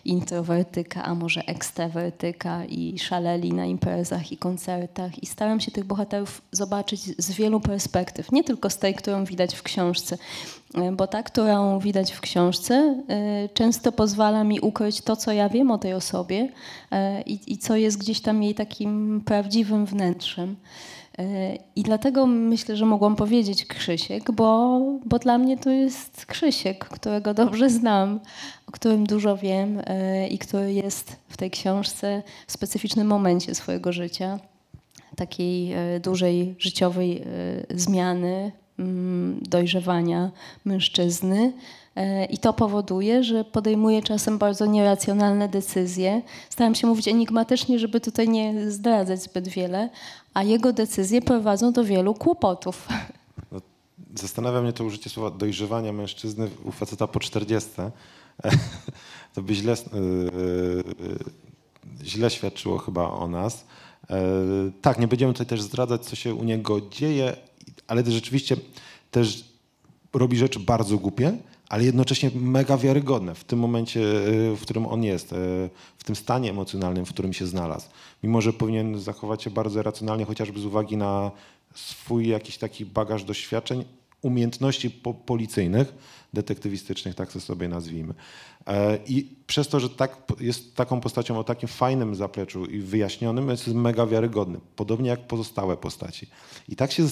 [0.05, 5.23] introwertyka, a może ekstrawertyka i szaleli na imprezach i koncertach.
[5.23, 9.55] I staram się tych bohaterów zobaczyć z wielu perspektyw, nie tylko z tej, którą widać
[9.55, 10.17] w książce,
[10.93, 13.03] bo ta, którą widać w książce,
[13.53, 16.49] często pozwala mi ukryć to, co ja wiem o tej osobie
[17.25, 20.55] i, i co jest gdzieś tam jej takim prawdziwym wnętrzem.
[21.75, 27.33] I dlatego myślę, że mogłam powiedzieć Krzysiek, bo, bo dla mnie to jest Krzysiek, którego
[27.33, 28.19] dobrze znam,
[28.67, 29.81] o którym dużo wiem
[30.29, 34.39] i który jest w tej książce w specyficznym momencie swojego życia,
[35.15, 37.23] takiej dużej życiowej
[37.69, 38.51] zmiany,
[39.41, 40.31] dojrzewania
[40.65, 41.53] mężczyzny.
[42.29, 46.21] I to powoduje, że podejmuję czasem bardzo nieracjonalne decyzje.
[46.49, 49.89] Staram się mówić enigmatycznie, żeby tutaj nie zdradzać zbyt wiele,
[50.33, 52.87] a jego decyzje prowadzą do wielu kłopotów.
[53.51, 53.61] No,
[54.15, 57.69] zastanawia mnie to użycie słowa dojrzewania mężczyzny u faceta po 40.
[59.33, 59.75] To by źle,
[62.03, 63.65] źle świadczyło chyba o nas.
[64.81, 67.35] Tak, nie będziemy tutaj też zdradzać, co się u niego dzieje,
[67.93, 68.55] ale rzeczywiście
[69.11, 69.43] też
[70.13, 71.37] robi rzeczy bardzo głupie,
[71.69, 73.99] ale jednocześnie mega wiarygodne w tym momencie,
[74.55, 75.29] w którym on jest,
[75.97, 77.87] w tym stanie emocjonalnym, w którym się znalazł.
[78.23, 81.31] Mimo, że powinien zachować się bardzo racjonalnie, chociażby z uwagi na
[81.75, 83.85] swój jakiś taki bagaż doświadczeń,
[84.21, 85.93] umiejętności po policyjnych,
[86.33, 88.13] detektywistycznych, tak to sobie nazwijmy.
[89.07, 93.67] I przez to, że tak, jest taką postacią o takim fajnym zapleczu i wyjaśnionym, jest
[93.67, 94.59] mega wiarygodny.
[94.75, 96.27] Podobnie jak pozostałe postaci.
[96.69, 97.03] I tak się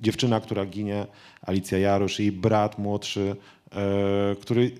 [0.00, 1.06] dziewczyna, która ginie,
[1.42, 3.36] Alicja Jarosz, jej brat młodszy,
[3.72, 4.72] e, który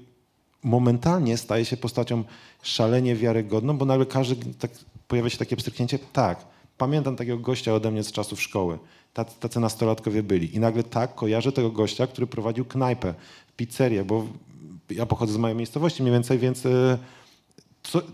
[0.62, 2.24] momentalnie staje się postacią
[2.62, 4.70] szalenie wiarygodną, bo nagle każdy, tak,
[5.08, 6.44] pojawia się takie pstryknięcie, tak,
[6.78, 8.78] pamiętam takiego gościa ode mnie z czasów szkoły,
[9.14, 13.14] tacy, nastolatkowie byli i nagle tak, kojarzę tego gościa, który prowadził knajpę,
[13.56, 14.26] pizzerię, bo
[14.90, 16.98] ja pochodzę z mojej miejscowości mniej więcej, więc e,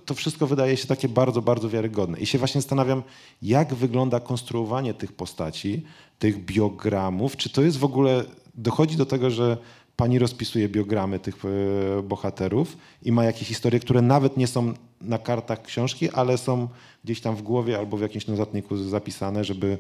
[0.05, 2.19] to, wszystko wydaje się takie bardzo, bardzo wiarygodne.
[2.19, 3.03] I się właśnie zastanawiam,
[3.43, 5.83] jak wygląda konstruowanie tych postaci,
[6.19, 7.37] tych biogramów.
[7.37, 9.57] Czy to jest w ogóle, dochodzi do tego, że
[9.97, 15.19] pani rozpisuje biogramy tych e, bohaterów i ma jakieś historie, które nawet nie są na
[15.19, 16.69] kartach książki, ale są
[17.05, 19.79] gdzieś tam w głowie albo w jakimś notatniku zapisane, żeby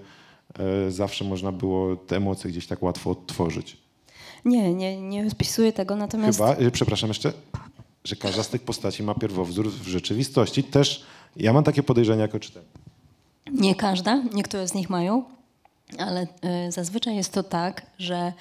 [0.88, 3.76] zawsze można było te emocje gdzieś tak łatwo odtworzyć.
[4.44, 6.38] Nie, nie, nie rozpisuję tego, natomiast...
[6.38, 7.32] Chyba, e, przepraszam jeszcze,
[8.04, 10.64] że każda z tych postaci ma pierwowzór w rzeczywistości.
[10.64, 11.04] Też
[11.36, 12.70] ja mam takie podejrzenia jako czytelnik.
[13.52, 15.24] Nie każda, niektóre z nich mają,
[15.98, 16.26] ale
[16.68, 18.32] y, zazwyczaj jest to tak, że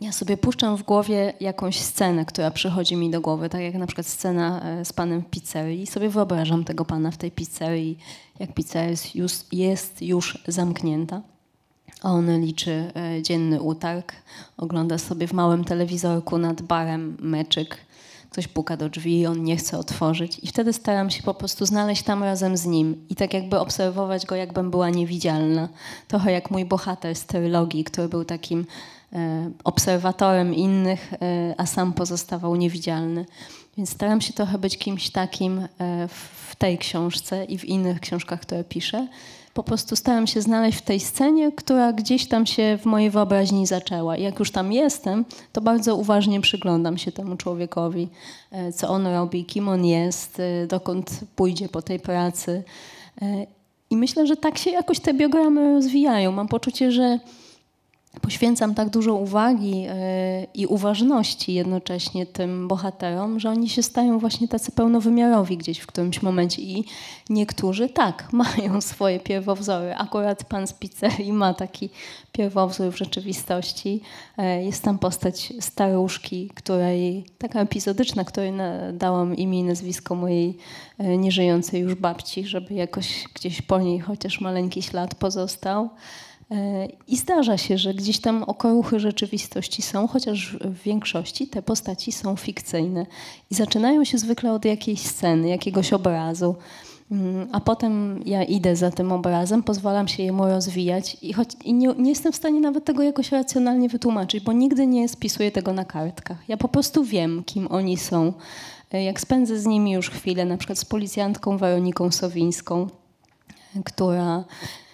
[0.00, 3.86] ja sobie puszczam w głowie jakąś scenę, która przychodzi mi do głowy, tak jak na
[3.86, 5.82] przykład scena y, z panem w pizzerii.
[5.82, 7.98] I sobie wyobrażam tego pana w tej pizzerii,
[8.38, 11.22] jak pizzeria jest już, jest już zamknięta.
[12.02, 14.12] On liczy y, dzienny utarg,
[14.56, 17.88] ogląda sobie w małym telewizorku nad barem meczyk
[18.30, 22.02] ktoś puka do drzwi, on nie chce otworzyć i wtedy staram się po prostu znaleźć
[22.02, 25.68] tam razem z nim i tak jakby obserwować go, jakbym była niewidzialna.
[26.08, 28.64] Trochę jak mój bohater z trylogii, który był takim e,
[29.64, 33.26] obserwatorem innych, e, a sam pozostawał niewidzialny.
[33.76, 38.40] Więc staram się trochę być kimś takim e, w tej książce i w innych książkach,
[38.40, 39.08] które piszę
[39.58, 43.66] po prostu staram się znaleźć w tej scenie, która gdzieś tam się w mojej wyobraźni
[43.66, 44.16] zaczęła.
[44.16, 48.08] Jak już tam jestem, to bardzo uważnie przyglądam się temu człowiekowi,
[48.50, 52.62] e, co on robi, kim on jest, e, dokąd pójdzie po tej pracy.
[53.22, 53.46] E,
[53.90, 56.32] I myślę, że tak się jakoś te biogramy rozwijają.
[56.32, 57.18] Mam poczucie, że
[58.20, 64.48] poświęcam tak dużo uwagi e, i uważności jednocześnie tym bohaterom, że oni się stają właśnie
[64.48, 66.84] tacy pełnowymiarowi gdzieś w którymś momencie i
[67.30, 69.94] niektórzy tak, mają swoje pierwowzory.
[69.94, 71.90] Akurat pan z pizzerii ma taki
[72.32, 74.00] pierwowzór w rzeczywistości.
[74.38, 78.52] E, jest tam postać staruszki, której, taka epizodyczna, której
[78.92, 80.58] dałam imię i nazwisko mojej
[80.98, 85.90] e, nieżyjącej już babci, żeby jakoś gdzieś po niej chociaż maleńki ślad pozostał.
[87.08, 92.36] I zdarza się, że gdzieś tam okruchy rzeczywistości są, chociaż w większości te postaci są
[92.36, 93.06] fikcyjne.
[93.50, 96.54] I zaczynają się zwykle od jakiejś sceny, jakiegoś obrazu.
[97.12, 101.74] Mm, a potem ja idę za tym obrazem, pozwalam się jemu rozwijać i, choć, i
[101.74, 105.72] nie, nie, jestem w stanie nawet tego jakoś racjonalnie wytłumaczyć, bo nigdy nie spisuję tego
[105.72, 106.38] na kartkach.
[106.48, 108.32] Ja po prostu wiem, kim oni są.
[108.92, 112.86] Jak spędzę z nimi już chwilę, na przykład z policjantką Weroniką Sowińską,
[113.84, 114.87] która E,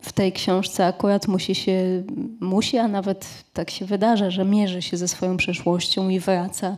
[0.00, 2.02] w tej książce akurat musi się,
[2.40, 6.76] musi, a nawet tak się wydarza, że mierzy się ze swoją przeszłością i wraca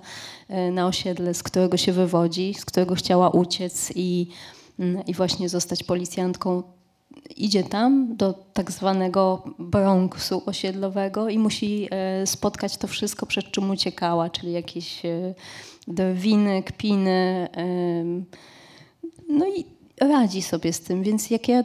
[0.49, 4.27] e, na osiedle, z którego się wywodzi, z którego chciała uciec i,
[4.79, 6.63] mm, i właśnie zostać policjantką.
[7.37, 13.71] Idzie tam do tak zwanego Bronxu osiedlowego i musi e, spotkać to wszystko, przed czym
[13.71, 15.03] uciekała, czyli jakieś
[15.89, 17.49] drwiny, kpiny.
[19.29, 19.65] No i
[20.01, 21.65] radzi sobie z tym, więc jak ja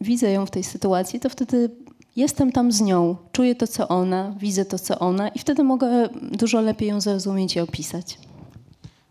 [0.00, 1.70] widzę ją w tej sytuacji, to wtedy
[2.16, 6.08] jestem tam z nią, czuję to, co ona, widzę to, co ona i wtedy mogę
[6.32, 8.18] dużo lepiej ją zrozumieć i opisać.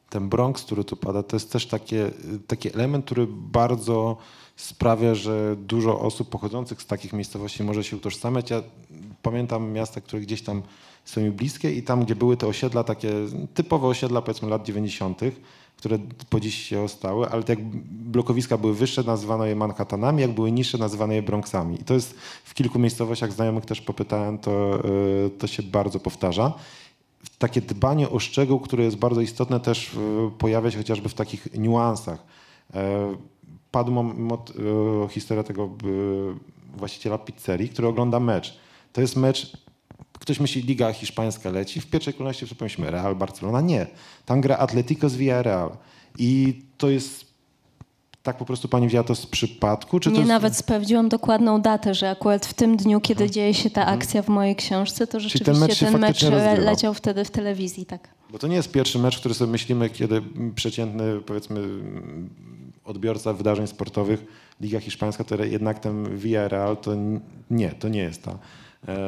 [0.09, 2.11] Ten Bronx, który tu pada, to jest też takie,
[2.47, 4.17] taki element, który bardzo
[4.55, 8.49] sprawia, że dużo osób pochodzących z takich miejscowości może się utożsamiać.
[8.49, 8.61] Ja
[9.21, 10.61] pamiętam miasta, które gdzieś tam
[11.05, 13.11] są mi bliskie i tam, gdzie były te osiedla, takie
[13.53, 15.21] typowe osiedla powiedzmy lat 90.,
[15.77, 17.59] które po dziś się ostały, ale jak
[17.91, 21.81] blokowiska były wyższe, nazywano je Manhattanami, jak były niższe, nazywano je Bronxami.
[21.81, 24.79] I to jest w kilku miejscowościach znajomych też popytałem, to,
[25.25, 26.53] e, to się bardzo powtarza.
[27.37, 31.47] Takie dbanie o szczegół, które jest bardzo istotne, też e, pojawia się chociażby w takich
[31.57, 32.23] niuansach.
[32.73, 33.15] E,
[33.71, 34.53] padł mot,
[35.09, 35.69] historia tego
[36.77, 38.57] właściciela pizzerii, który ogląda mecz.
[38.93, 39.62] To jest mecz
[40.23, 41.81] Ktoś myśli, Liga Hiszpańska leci.
[41.81, 43.61] W pierwszej kolejności przypomnieliśmy Real Barcelona.
[43.61, 43.87] Nie.
[44.25, 45.69] Tam gra Atletico z Villarreal.
[46.17, 47.25] I to jest
[48.23, 49.99] tak po prostu pani wzięła to z przypadku?
[49.99, 50.27] Czy nie, jest...
[50.27, 53.33] nawet sprawdziłam dokładną datę, że akurat w tym dniu, kiedy hmm.
[53.33, 53.99] dzieje się ta mhm.
[53.99, 56.21] akcja w mojej książce, to rzeczywiście ten mecz, ten mecz
[56.57, 58.09] leciał wtedy w telewizji, tak.
[58.29, 60.21] Bo to nie jest pierwszy mecz, który sobie myślimy, kiedy
[60.55, 61.61] przeciętny, powiedzmy,
[62.85, 64.25] odbiorca wydarzeń sportowych,
[64.61, 66.91] Liga Hiszpańska, to jednak ten Villarreal, to
[67.51, 68.37] nie, to nie jest ta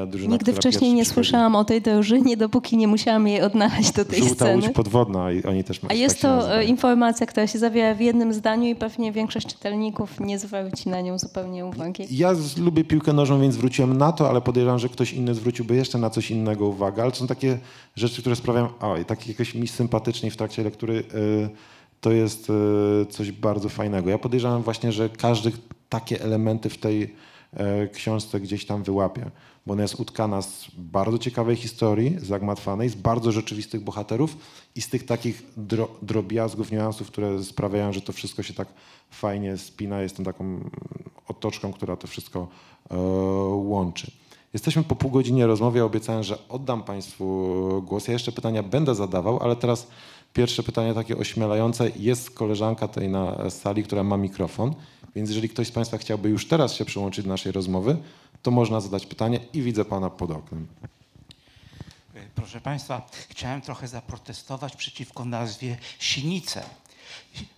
[0.08, 4.20] drużyna, Nigdy wcześniej nie słyszałam o tej drużynie, dopóki nie musiałam jej odnaleźć do tej
[4.20, 4.56] Żółta sceny.
[4.56, 8.68] Łódź podwodna oni też A jest to e, informacja, która się zawiera w jednym zdaniu
[8.68, 12.08] i pewnie większość czytelników nie zwróci na nią zupełnie uwagi.
[12.12, 15.98] Ja lubię piłkę nożną, więc zwróciłem na to, ale podejrzewam, że ktoś inny zwróciłby jeszcze
[15.98, 17.04] na coś innego uwagę.
[17.04, 17.58] Ale są takie
[17.96, 21.50] rzeczy, które sprawiają, oj, tak jakoś mi sympatycznie w trakcie lektury yy,
[22.02, 22.52] to jest
[23.10, 24.10] coś bardzo fajnego.
[24.10, 25.52] Ja podejrzewam właśnie, że każdy
[25.90, 27.16] takie elementy w tej
[27.94, 29.32] książce gdzieś tam wyłapie
[29.66, 34.38] bo ona jest utkana z bardzo ciekawej historii, zagmatwanej, z bardzo rzeczywistych bohaterów
[34.76, 38.68] i z tych takich dro, drobiazgów, niuansów, które sprawiają, że to wszystko się tak
[39.10, 40.70] fajnie spina, jest taką
[41.28, 42.48] otoczką, która to wszystko
[42.90, 42.98] e,
[43.56, 44.12] łączy.
[44.54, 48.08] Jesteśmy po pół godzinie rozmowy, obiecałem, że oddam Państwu głos.
[48.08, 49.88] Ja jeszcze pytania będę zadawał, ale teraz
[50.34, 51.92] pierwsze pytanie takie ośmielające.
[51.96, 54.76] Jest koleżanka tutaj na sali, która ma mikrofon,
[55.16, 57.98] więc jeżeli ktoś z Państwa chciałby już teraz się przyłączyć do naszej rozmowy,
[58.42, 60.68] to można zadać pytanie i widzę pana pod oknem.
[62.36, 66.64] Proszę Państwa, chciałem trochę zaprotestować przeciwko nazwie Sinice.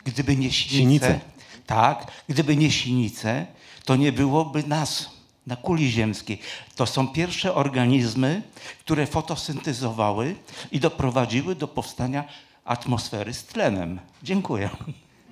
[0.03, 1.19] Gdyby nie Sinice, Sinice.
[1.65, 3.45] tak, gdyby nie Sinice,
[3.85, 5.09] to nie byłoby nas
[5.47, 6.39] na kuli ziemskiej.
[6.75, 8.41] To są pierwsze organizmy,
[8.79, 10.35] które fotosyntezowały
[10.71, 12.23] i doprowadziły do powstania
[12.65, 13.99] atmosfery z tlenem.
[14.23, 14.69] Dziękuję.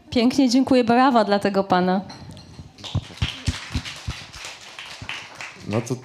[0.10, 0.84] Pięknie dziękuję.
[0.84, 2.02] Brawa dla tego pana.
[5.68, 5.96] No to,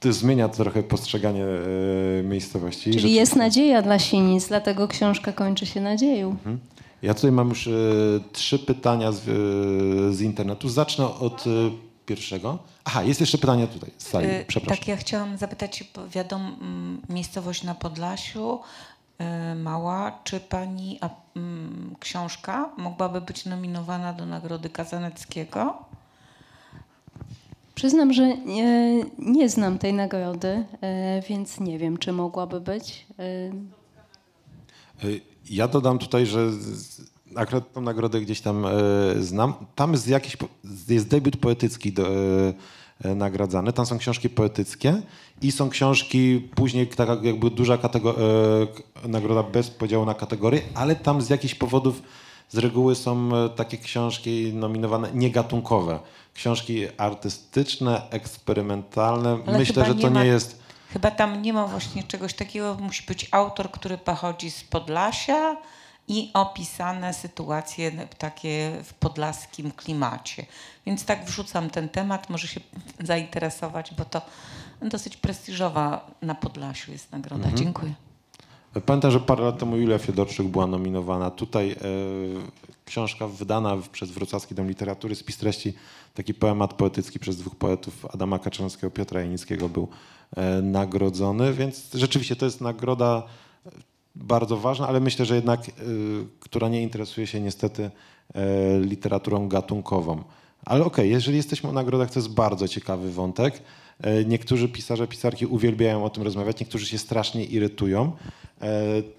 [0.00, 2.90] to zmienia trochę postrzeganie e, miejscowości.
[2.90, 6.30] Czyli jest nadzieja dla Sinic, dlatego książka kończy się nadzieją.
[6.30, 6.58] Mhm.
[7.02, 7.70] Ja tutaj mam już e,
[8.32, 9.22] trzy pytania z, e,
[10.14, 10.68] z, internetu.
[10.68, 11.44] Zacznę od
[12.06, 12.58] pierwszego.
[12.84, 14.28] Aha, jest jeszcze pytanie tutaj z sali.
[14.46, 14.78] Przepraszam.
[14.78, 16.50] Tak, ja chciałam zapytać, wiadomo,
[17.08, 18.60] miejscowość na Podlasiu,
[19.56, 25.84] mała, czy pani a, m, mm, książka mogłaby być nominowana do Nagrody Kazaneckiego?
[27.74, 33.06] Przyznam, że nie, nie znam tej nagrody, e, więc nie wiem, czy mogłaby być.
[33.18, 33.50] E,
[35.50, 36.50] ja dodam tutaj, że
[37.36, 38.70] akurat tą nagrodę gdzieś tam e,
[39.20, 39.54] znam.
[39.74, 40.36] Tam jest jakiś
[40.88, 42.08] jest debiut poetycki do,
[43.04, 43.72] nagradzany.
[43.72, 45.02] Tam są książki poetyckie
[45.42, 47.78] i są książki później taka jakby duża
[49.08, 52.02] nagroda bez podziału na kategorie, ale tam z jakichś powodów
[52.48, 55.98] z reguły są takie książki nominowane niegatunkowe
[56.34, 59.38] książki artystyczne, eksperymentalne.
[59.46, 60.62] Ale Myślę, że to nie, ma, nie jest.
[60.92, 62.76] Chyba tam nie ma właśnie czegoś takiego.
[62.80, 65.56] Musi być autor, który pochodzi z Podlasia
[66.10, 70.46] i opisane sytuacje takie w podlaskim klimacie.
[70.86, 72.60] Więc tak wrzucam ten temat, może się
[73.00, 74.22] zainteresować, bo to
[74.82, 77.44] dosyć prestiżowa na Podlasiu jest nagroda.
[77.44, 77.56] Mhm.
[77.56, 77.94] Dziękuję.
[78.86, 81.30] Pamiętam, że parę lat temu Julia Fiodorczyk była nominowana.
[81.30, 81.76] Tutaj e,
[82.84, 85.74] książka wydana przez Wrocławski Dom Literatury, spis treści,
[86.14, 89.88] taki poemat poetycki przez dwóch poetów, Adama Kaczanskiego, Piotra Janickiego był
[90.36, 93.22] e, nagrodzony, więc rzeczywiście to jest nagroda
[94.14, 95.72] bardzo ważna, ale myślę, że jednak, e,
[96.40, 97.90] która nie interesuje się niestety
[98.34, 100.22] e, literaturą gatunkową.
[100.64, 103.62] Ale okej, jeżeli jesteśmy o nagrodach, to jest bardzo ciekawy wątek.
[104.00, 108.12] E, Niektórzy pisarze, pisarki uwielbiają o tym rozmawiać, niektórzy się strasznie irytują.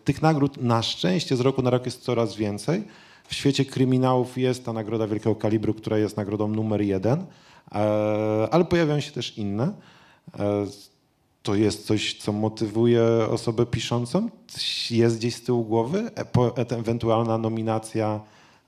[0.03, 2.83] Tych nagród na szczęście z roku na rok jest coraz więcej.
[3.27, 7.25] W świecie kryminałów jest ta nagroda wielkiego kalibru, która jest nagrodą numer jeden,
[8.51, 9.73] ale pojawiają się też inne.
[11.43, 14.29] To jest coś, co motywuje osobę piszącą?
[14.91, 16.11] Jest gdzieś z tyłu głowy?
[16.15, 18.19] E- e- Ewentualna nominacja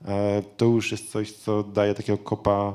[0.04, 2.74] e, to już jest coś, co daje takiego kopa,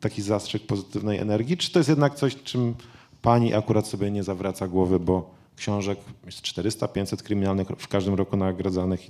[0.00, 1.56] taki zastrzyk pozytywnej energii?
[1.56, 2.74] Czy to jest jednak coś, czym
[3.22, 9.00] pani akurat sobie nie zawraca głowy, bo książek jest 400-500 kryminalnych w każdym roku nagradzanych,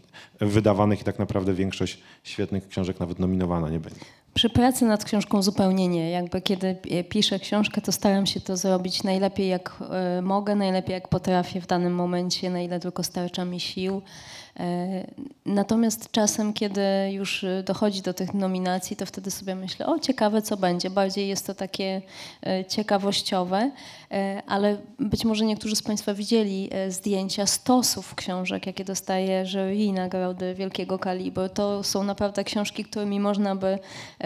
[0.40, 4.00] wydawanych i tak naprawdę większość świetnych książek nawet nominowana nie będzie.
[4.34, 6.10] Przy pracy nad książką zupełnie nie.
[6.10, 6.76] Jakby kiedy
[7.08, 11.66] piszę książkę, to staram się to zrobić najlepiej jak e, mogę, najlepiej jak potrafię w
[11.66, 14.02] danym momencie, na ile tylko starcza mi sił.
[14.60, 15.06] E,
[15.46, 20.42] Natomiast czasem, kiedy już e, dochodzi do tych nominacji, to wtedy sobie myślę, o ciekawe
[20.42, 20.90] co będzie.
[20.90, 22.02] Bardziej jest to takie
[22.46, 23.70] e, ciekawościowe,
[24.46, 30.98] ale być może niektórzy z Państwa widzieli zdjęcia stosów książek, jakie dostaje jury nagrody wielkiego
[30.98, 31.48] kalibru.
[31.48, 33.78] To są naprawdę książki, którymi można by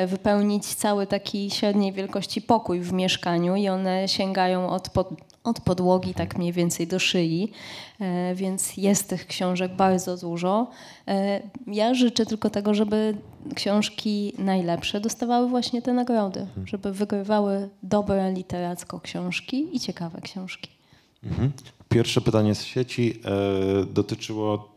[0.08, 5.08] wypełnić cały taki średniej wielkości pokój w mieszkaniu i one sięgają od, pod,
[5.46, 7.52] od podłogi tak mniej więcej do szyi,
[8.00, 10.70] e, więc jest tych książek bardzo dużo.
[11.08, 13.16] E, Ja życzę tylko tego, żeby
[13.54, 20.70] książki najlepsze dostawały właśnie te nagrody, żeby wygrywały dobre literacko książki i ciekawe książki.
[21.24, 21.52] Mhm.
[21.88, 24.74] Pierwsze pytanie z sieci e, dotyczyło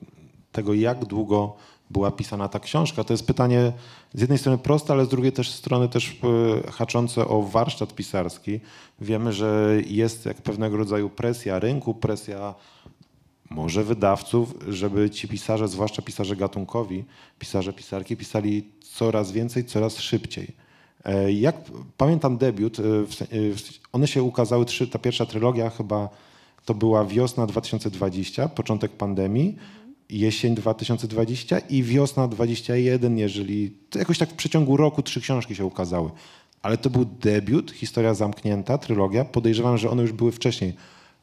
[0.52, 1.56] tego, jak długo
[1.90, 3.04] była pisana ta książka.
[3.04, 3.72] To jest pytanie
[4.14, 6.20] z jednej strony proste, ale z drugiej też strony też
[6.66, 8.60] e, haczące o warsztat pisarski.
[9.02, 12.56] Wiemy, że jest jak pewnego rodzaju presja rynku, presja
[13.50, 17.06] może wydawców, żeby ci pisarze, zwłaszcza pisarze gatunkowi,
[17.40, 20.48] pisarze, pisarki, pisali coraz więcej, coraz szybciej.
[21.06, 21.56] E, Jak
[21.98, 22.84] pamiętam debiut, e,
[23.92, 26.10] one się ukazały, ta pierwsza trylogia chyba
[26.66, 29.56] to była wiosna 2020, początek pandemii,
[30.10, 36.10] jesień 2020 i wiosna 21, jeżeli jakoś tak w przeciągu roku trzy książki się ukazały.
[36.62, 39.26] Ale to był debiut, historia zamknięta, trylogia.
[39.26, 40.74] Podejrzewam, że one już były wcześniej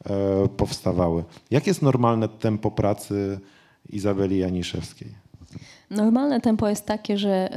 [0.05, 1.23] e, powstawały.
[1.51, 3.39] Jakie jest normalne tempo pracy
[3.89, 5.26] Izabeli Janiszewskiej?
[5.89, 7.49] Normalne tempo jest takie, że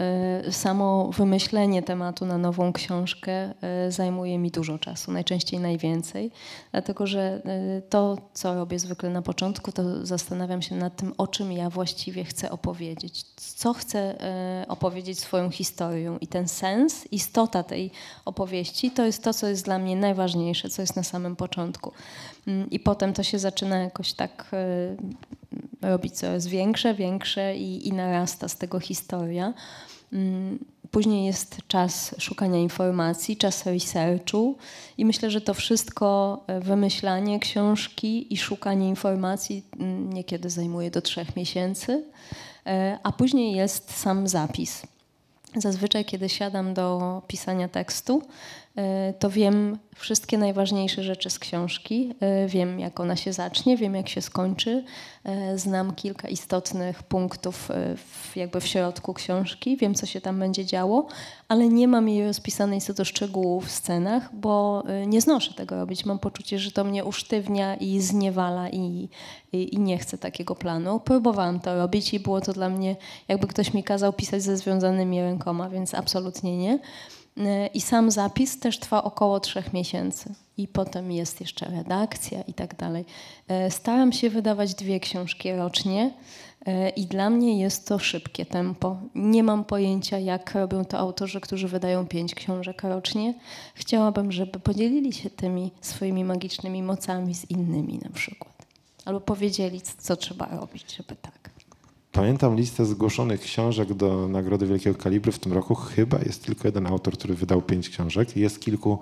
[0.47, 6.31] e, samo wymyślenie tematu na nową książkę e, zajmuje mi dużo czasu, najczęściej najwięcej,
[6.73, 11.27] dlatego że e, to, co robię zwykle na początku, to zastanawiam się nad tym, o
[11.27, 14.15] czym ja właściwie chcę opowiedzieć, co chcę
[14.69, 16.19] opowiedzieć swoją historią.
[16.19, 17.91] I ten sens, istota tej
[18.25, 21.93] opowieści, to jest to, co jest dla mnie najważniejsze, co jest na samym początku.
[22.47, 24.51] Mm, I potem to się zaczyna jakoś tak
[25.83, 29.55] robić coraz większe, większe i, i narasta z tego historia.
[30.13, 30.59] Mm,
[30.91, 34.57] Później jest czas szukania informacji, czas researchu
[34.99, 41.03] i myślę, że to wszystko, e, wymyślanie książki i szukanie informacji mm, niekiedy zajmuje do
[41.03, 42.05] trzech miesięcy,
[42.67, 44.83] E, a później jest sam zapis.
[45.57, 48.23] Zazwyczaj, kiedy siadam do pisania tekstu,
[49.19, 52.15] to wiem wszystkie najważniejsze rzeczy z książki.
[52.21, 54.85] E, Wiem, jak ona się zacznie, wiem, jak się skończy.
[55.25, 57.97] E, Znam kilka istotnych punktów e,
[58.37, 61.07] jakby w środku książki, wiem, co się tam będzie działo,
[61.49, 65.77] ale nie mam jej rozpisanej co do szczegółów w scenach, bo e, nie znoszę tego
[65.77, 66.05] robić.
[66.05, 69.09] Mam poczucie, że to mnie usztywnia i zniewala i,
[69.53, 71.01] i, i nie chcę takiego planu.
[71.01, 72.97] Próbowałam to robić i było to dla mnie,
[73.29, 76.79] jakby ktoś mi kazał pisać ze związanymi rękoma, więc absolutnie nie.
[77.41, 80.35] E, I sam zapis też trwa około trzech miesięcy.
[80.57, 83.05] I potem jest jeszcze redakcja i tak dalej.
[83.49, 86.15] E, Staram się wydawać dwie książki rocznie
[86.67, 88.97] e, i dla mnie jest to szybkie tempo.
[89.15, 93.35] Nie mam pojęcia, jak robią to autorzy, którzy wydają pięć książek rocznie.
[93.75, 98.67] Chciałabym, żeby podzielili się tymi swoimi magicznymi mocami z innymi na przykład.
[99.05, 101.50] Albo powiedzieli, co trzeba robić, żeby tak.
[102.13, 105.75] Pamiętam listę zgłoszonych książek do Nagrody Wielkiego Kalibru w tym roku.
[105.75, 108.37] Chyba jest tylko jeden autor, który wydał pięć książek.
[108.37, 108.99] Jest kilku,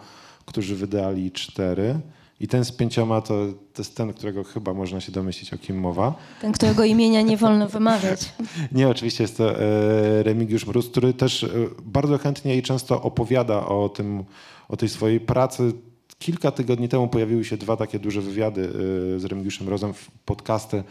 [0.47, 2.01] którzy wydali cztery.
[2.41, 3.35] I ten z pięcioma to,
[3.73, 6.15] to jest ten, którego chyba można się domyślić, o kim mowa.
[6.41, 8.33] Ten, którego imienia nie wolno wymawiać.
[8.73, 11.49] Nie, oczywiście jest to e, Remigiusz Mróz, który też e,
[11.83, 14.25] bardzo chętnie i często opowiada o tym,
[14.69, 15.73] o tej swojej pracy.
[16.19, 18.71] Kilka tygodni temu pojawiły się dwa takie duże wywiady
[19.17, 20.83] e, z Remigiuszem Mrozem, w podcasty.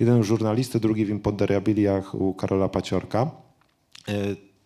[0.00, 3.30] Jeden u żurnalisty, drugi w Imponderiabiliach u Karola Paciorka.
[4.08, 4.12] E,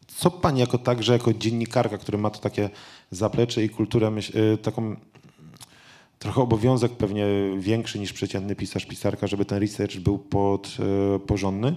[0.07, 2.71] Co pani jako także, jako dziennikarka, który ma to takie
[3.11, 4.97] zaplecze i kulturę, e, taką
[6.19, 7.27] trochę obowiązek pewnie
[7.59, 10.77] większy niż przeciętny pisarz, pisarka, żeby ten research był pod,
[11.15, 11.77] e, porządny.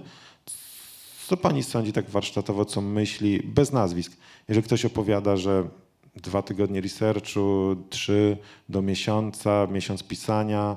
[1.26, 4.16] Co pani sądzi tak warsztatowo, co myśli, bez nazwisk?
[4.48, 5.68] Jeżeli ktoś opowiada, że
[6.16, 8.36] dwa tygodnie researchu, trzy
[8.68, 10.76] do miesiąca, miesiąc pisania,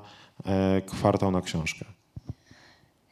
[0.85, 1.96] kwartał na książkę.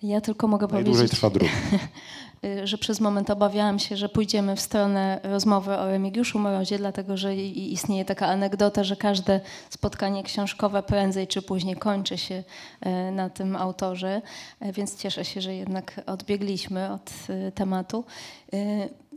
[0.05, 1.49] Ja tylko mogę Najdłużej powiedzieć, trwa druk.
[2.45, 7.17] y, że przez moment obawiałam się, że pójdziemy w stronę rozmowy o Remigiuszu Morozie, dlatego
[7.17, 9.39] że istnieje taka anegdota, że każde
[9.69, 12.43] spotkanie książkowe prędzej czy później kończy się
[12.81, 14.21] e, na tym autorze,
[14.59, 17.11] e, więc cieszę się, że jednak odbiegliśmy od
[17.55, 18.03] tematu.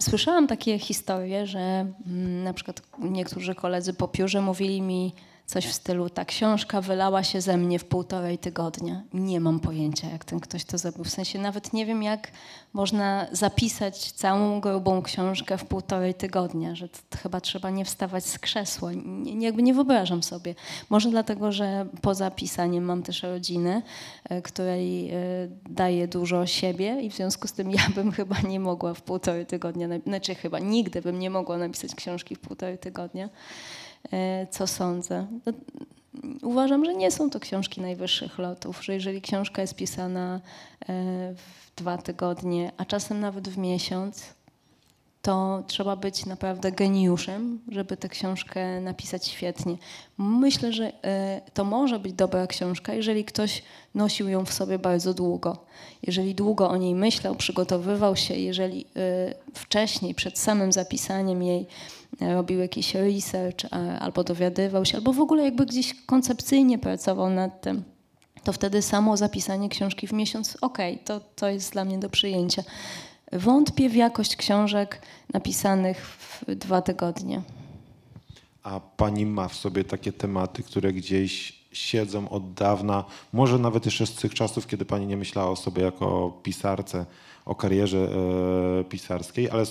[0.00, 5.14] Słyszałam takie historie, że mm, na przykład niektórzy koledzy po piórze mówili mi
[5.48, 9.02] coś w stylu ta książka wylała się ze mnie w półtorej tygodnia.
[9.12, 11.04] Nie mam pojęcia, jak ten ktoś to zrobił.
[11.04, 12.30] W sensie nawet nie wiem, jak
[12.72, 16.88] można zapisać całą grubą książkę w półtorej tygodnia, że
[17.22, 18.92] chyba trzeba nie wstawać z krzesła.
[18.92, 20.54] Nie, jakby nie wyobrażam sobie.
[20.90, 23.82] Może dlatego, że poza pisaniem mam też rodzinę,
[24.24, 25.14] e, której e,
[25.70, 29.46] daję dużo siebie i w związku z tym ja bym chyba nie mogła w półtorej
[29.46, 33.28] tygodnia, znaczy chyba nigdy bym nie mogła napisać książki w półtorej tygodnia.
[34.12, 35.26] E, Co sądzę?
[35.46, 35.52] No,
[36.42, 40.40] Uważam, że nie są to książki najwyższych lotów, że jeżeli książka jest pisana e,
[41.34, 44.34] w dwa tygodnie, a czasem nawet w miesiąc,
[45.22, 49.76] to trzeba być naprawdę geniuszem, żeby tę książkę napisać świetnie.
[50.18, 53.62] Myślę, że e, to może być dobra książka, jeżeli ktoś
[53.94, 55.64] nosił ją w sobie bardzo długo.
[56.02, 58.86] Jeżeli długo o niej myślał, przygotowywał się, jeżeli
[59.54, 61.66] wcześniej, przed samym zapisaniem jej
[62.20, 67.60] robił jakiś research e, albo dowiadywał się, albo w ogóle jakby gdzieś koncepcyjnie pracował nad
[67.60, 67.84] tym,
[68.44, 72.62] to wtedy samo zapisanie książki w miesiąc, okej, to, to jest dla mnie do przyjęcia.
[73.32, 75.02] Wątpię w jakość książek
[75.32, 77.42] napisanych w dwa tygodnie.
[78.62, 84.06] A pani ma w sobie takie tematy, które gdzieś siedzą od dawna, może nawet jeszcze
[84.06, 87.06] z tych czasów, kiedy pani nie myślała o sobie jako pisarce,
[87.44, 88.08] o karierze
[88.80, 89.66] e, pisarskiej, ale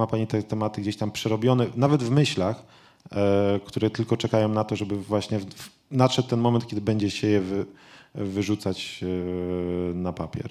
[0.00, 2.64] ma pani te tematy gdzieś tam przerobione, nawet w myślach,
[3.12, 5.40] e, które tylko czekają na to, żeby właśnie
[5.90, 7.66] nadszedł ten moment, kiedy będzie się je wy,
[8.14, 10.50] wyrzucać e, na papier.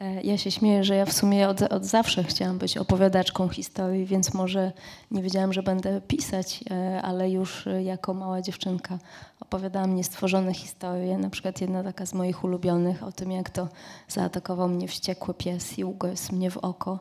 [0.00, 4.06] E, Ja się śmieję, że ja w sumie od, od zawsze chciałam być opowiadaczką historii,
[4.06, 4.72] więc może
[5.10, 8.98] nie wiedziałam, że będę pisać, e, ale już e, jako mała dziewczynka
[9.40, 11.18] opowiadałam niestworzone historie.
[11.18, 13.68] Na przykład jedna taka z moich ulubionych o tym, jak to
[14.08, 16.98] zaatakował mnie wściekły pies i ugryzł mnie w oko,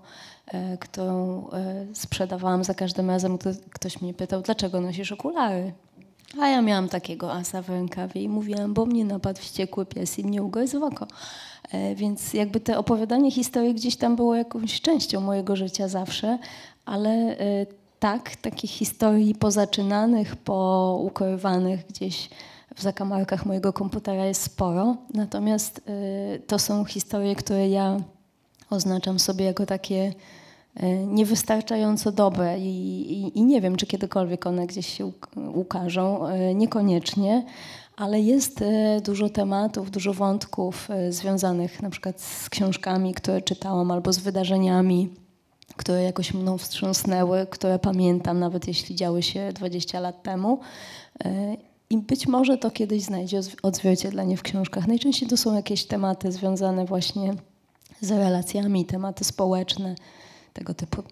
[0.80, 1.46] którą
[1.94, 5.74] sprzedawałam za każdym razem, gdy ktoś mnie pytał, dlaczego nosisz okulary.
[6.39, 10.24] A ja miałam takiego asa w rękawie i mówiłam, bo mnie napadł wściekły pies i
[10.24, 11.08] mnie ugryzł w oko.
[11.72, 16.38] E, Więc jakby te opowiadanie historii gdzieś tam było jakąś częścią mojego życia zawsze,
[16.86, 17.66] ale e,
[17.99, 22.30] tak, takich historii pozaczynanych, poukrywanych gdzieś
[22.76, 24.95] w zakamarkach mojego komputera jest sporo.
[25.14, 27.97] Natomiast e, to są historie, które ja
[28.70, 30.14] oznaczam sobie jako takie
[31.07, 32.66] niewystarczająco dobre i,
[33.14, 36.20] i, i nie wiem, czy kiedykolwiek one gdzieś się uk- ukażą.
[36.55, 37.43] Niekoniecznie,
[38.02, 43.91] ale jest e, dużo tematów, dużo wątków e, związanych na przykład z książkami, które czytałam,
[43.91, 45.10] albo z wydarzeniami,
[45.78, 50.60] które jakoś mną wstrząsnęły, które pamiętam, nawet jeśli działy się 20 lat temu.
[51.26, 51.58] E,
[51.89, 54.88] I być może to kiedyś znajdzie odzw- odzwierciedlenie w książkach.
[54.88, 57.34] Najczęściej to są jakieś tematy związane właśnie
[58.02, 59.95] z relacjami, tematy społeczne,
[60.54, 61.04] tego typu.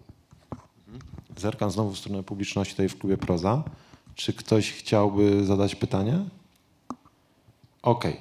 [1.36, 3.64] Zerkam znowu w stronę publiczności tutaj w klubie Proza.
[4.14, 6.24] Czy ktoś chciałby zadać pytanie?
[7.82, 8.16] Okej,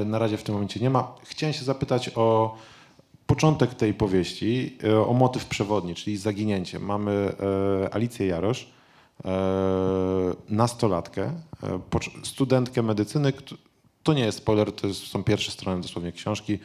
[0.00, 1.14] e, na razie w tym momencie nie ma.
[1.24, 2.56] Chciałem się zapytać o
[3.26, 6.78] początek tej powieści, e, o motyw przewodni, czyli zaginięcie.
[6.78, 7.32] Mamy
[7.82, 8.72] e, Alicję Jarosz,
[10.48, 11.32] nastolatkę,
[12.22, 13.32] studentkę medycyny.
[14.02, 16.58] To nie jest spoiler, to są pierwsze strony dosłownie książki.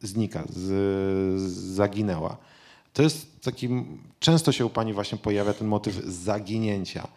[0.00, 2.36] Znika, z, zaginęła.
[2.92, 3.68] To jest taki,
[4.20, 7.08] często się u pani właśnie pojawia ten motyw zaginięcia.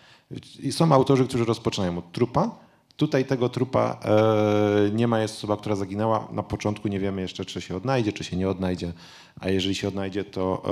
[0.60, 2.56] I są autorzy, którzy rozpoczynają od trupa.
[3.02, 6.28] Tutaj tego trupa e, nie ma, jest osoba, która zaginęła.
[6.32, 8.94] Na początku nie wiemy jeszcze, czy się odnajdzie, czy się nie odnajdzie.
[9.40, 10.64] A jeżeli się odnajdzie, to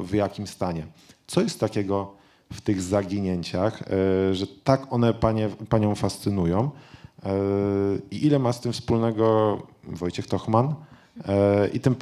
[0.00, 0.86] e, w jakim stanie.
[1.26, 2.12] Co jest takiego
[2.52, 6.70] w tych zaginięciach, e, że tak one panie, panią fascynują?
[8.10, 10.74] I ile ma z tym wspólnego Wojciech Tochman?
[11.72, 11.96] I tym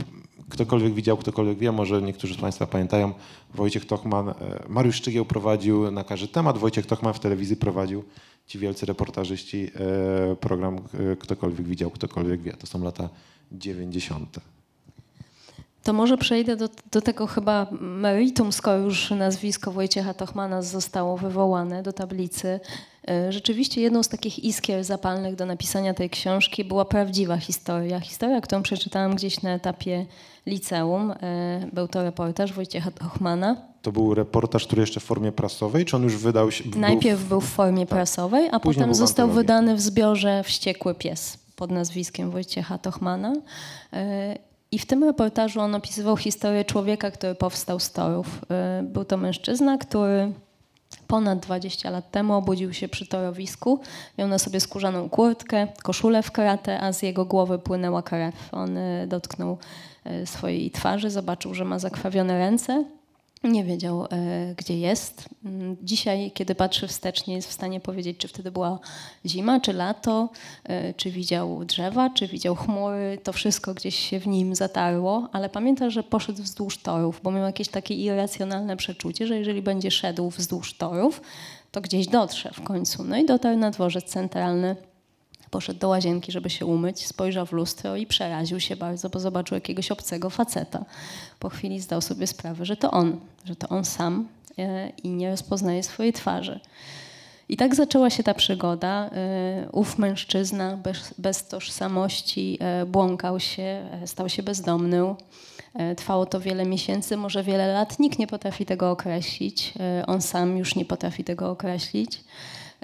[0.49, 3.13] ktokolwiek widział, ktokolwiek wie, może niektórzy z Państwa pamiętają,
[3.55, 4.35] Wojciech Tochman, e,
[4.69, 8.05] Mariusz Szczygieł prowadził na każdy temat, Wojciech Tochman w telewizji prowadził,
[8.47, 9.71] ci wielcy reportażyści,
[10.31, 12.53] e, program e, Ktokolwiek widział, ktokolwiek wie.
[12.53, 13.09] To są lata
[13.53, 14.54] 90.
[15.85, 21.82] To może przejdę do, do tego chyba meritum, skoro już nazwisko Wojciecha Tochmana zostało wywołane
[21.82, 22.61] do tablicy.
[23.09, 28.01] E, rzeczywiście jedną z takich iskier zapalnych do napisania tej książki była prawdziwa historia.
[28.01, 30.07] Historia, którą przeczytałam gdzieś na etapie
[30.47, 31.11] liceum.
[31.11, 33.57] E, był to reportaż Wojciecha Tochmana.
[33.82, 36.64] To był reportaż, który jeszcze w formie prasowej, czy on już wydał się?
[36.76, 37.89] Najpierw był w, był w formie tak.
[37.89, 43.32] prasowej, a Później potem został wydany w zbiorze Wściekły Pies pod nazwiskiem Wojciecha Tochmana.
[44.75, 48.45] I w tym reportażu on opisywał historię człowieka, który powstał z torów.
[48.83, 50.33] Był to mężczyzna, który
[51.07, 53.81] ponad 20 lat temu obudził się przy torowisku.
[54.18, 58.35] Miał na sobie skórzaną kurtkę, koszulę w karate, a z jego głowy płynęła krew.
[58.53, 59.59] On y, dotknął
[60.07, 62.85] y, swojej twarzy, zobaczył, że ma zakrwawione ręce
[63.49, 65.29] nie wiedział, e, gdzie jest.
[65.45, 68.79] Mm, dzisiaj, kiedy patrzy wstecz, nie jest w stanie powiedzieć, czy wtedy była
[69.27, 70.29] zima, czy lato,
[70.65, 73.19] e, czy widział drzewa, czy widział chmury.
[73.23, 77.45] To wszystko gdzieś się w nim zatarło, ale pamięta, że poszedł wzdłuż torów, bo miał
[77.45, 81.21] jakieś takie irracjonalne przeczucie, że jeżeli będzie szedł wzdłuż torów,
[81.73, 83.05] to gdzieś dotrze w końcu.
[83.05, 84.77] No i dotarł na dworzec centralny
[85.55, 89.55] poszedł do łazienki, żeby się umyć, spojrzał w lustro i przeraził się bardzo, bo zobaczył
[89.55, 90.85] jakiegoś obcego faceta.
[91.39, 94.29] Po chwili zdał sobie sprawę, że to on, że to on sam
[94.59, 96.61] e, i nie rozpoznaje swojej twarzy.
[97.49, 99.11] I tak zaczęła się ta przygoda.
[99.13, 105.15] E, ów mężczyzna bez, bez tożsamości e, błąkał się, stał się bezdomny.
[105.97, 107.99] Trwało to wiele miesięcy, może wiele lat.
[107.99, 109.75] Nikt nie potrafi tego określić.
[110.07, 112.21] On sam już nie potrafi tego określić.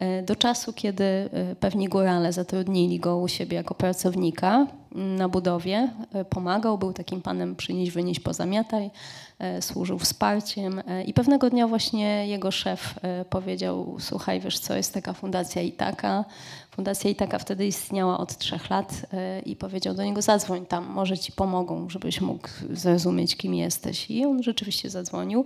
[0.01, 5.91] E, do czasu, kiedy e, pewni górale zatrudnili go u siebie jako pracownika na budowie.
[6.13, 8.91] E, pomagał, był takim panem przynieś, wynieś, pozamiataj,
[9.61, 12.95] służył wsparciem i pewnego dnia właśnie jego szef
[13.31, 16.25] powiedział, słuchaj, wiesz co, jest taka fundacja i taka.
[16.71, 19.07] Fundacja i taka wtedy istniała od trzech lat
[19.47, 24.11] i powiedział do niego, zadzwoń tam, może ci pomogą, żebyś mógł zrozumieć, kim jesteś.
[24.11, 25.45] I on rzeczywiście zadzwonił.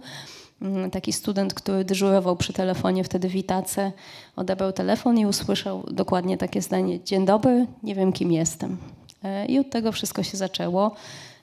[0.62, 3.92] Mm, taki student, który dyżurował przy telefonie wtedy w Itace,
[4.36, 8.76] odebrał telefon i usłyszał dokładnie takie zdanie: Dzień dobry, nie wiem kim jestem.
[9.24, 10.94] E, I od tego wszystko się zaczęło.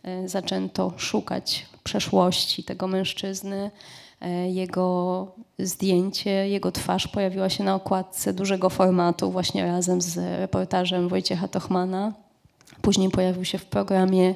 [0.03, 3.71] E, zaczęto szukać przeszłości tego mężczyzny.
[4.21, 5.27] E, jego
[5.59, 12.13] zdjęcie, jego twarz pojawiła się na okładce dużego formatu, właśnie razem z reportażem Wojciecha Tochmana.
[12.81, 14.35] Później pojawił się w programie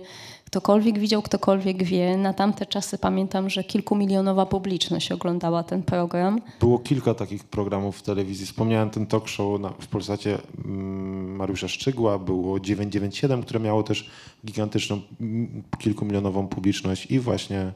[0.56, 2.18] ktokolwiek widział, ktokolwiek wie.
[2.18, 6.41] Na tamte czasy pamiętam, że kilkumilionowa publiczność oglądała ten program.
[6.60, 8.45] Było kilka takich programów w telewizji.
[8.45, 14.10] Wspomniałem ten talk show na, w Polsacie mm, Mariusza Szczygła, było 997, które miało też
[14.45, 17.74] gigantyczną, mm, kilkumilionową publiczność i właśnie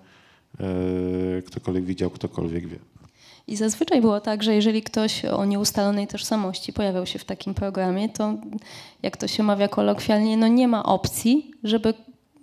[0.59, 2.79] yy, ktokolwiek widział, ktokolwiek wie.
[3.47, 8.09] I zazwyczaj było tak, że jeżeli ktoś o nieustalonej tożsamości pojawiał się w takim programie,
[8.09, 8.33] to
[9.03, 11.93] jak to się mawia kolokwialnie, no nie ma opcji, żeby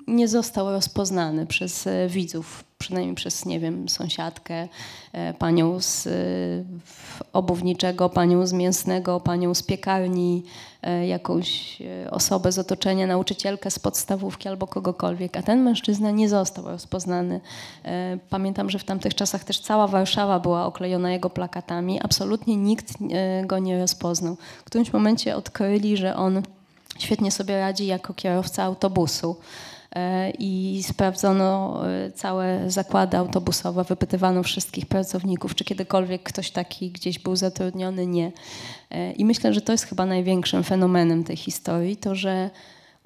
[0.07, 4.69] nie został rozpoznany przez e, widzów, przynajmniej przez, nie wiem, sąsiadkę,
[5.13, 6.11] e, panią z e,
[7.33, 10.43] obuwniczego, panią z mięsnego, panią z piekarni,
[11.07, 11.79] jakąś
[12.11, 15.37] osobę z otoczenia, nauczycielkę z podstawówki albo kogokolwiek.
[15.37, 17.41] A ten mężczyzna nie został rozpoznany.
[18.31, 22.01] Pamiętam, że w tamtych czasach też cała Warszawa była oklejona jego plakatami.
[22.03, 22.93] Absolutnie nikt
[23.45, 24.37] go nie rozpoznał.
[24.61, 26.43] W którymś momencie odkryli, że on
[26.99, 29.37] świetnie sobie radzi jako kierowca autobusu.
[29.97, 37.19] E, i sprawdzono e, całe zakłady autobusowe, wypytywano wszystkich pracowników, czy kiedykolwiek ktoś taki gdzieś
[37.19, 38.33] był zatrudniony, nie.
[38.91, 42.51] E, I myślę, że to jest chyba największym fenomenem tej historii, to że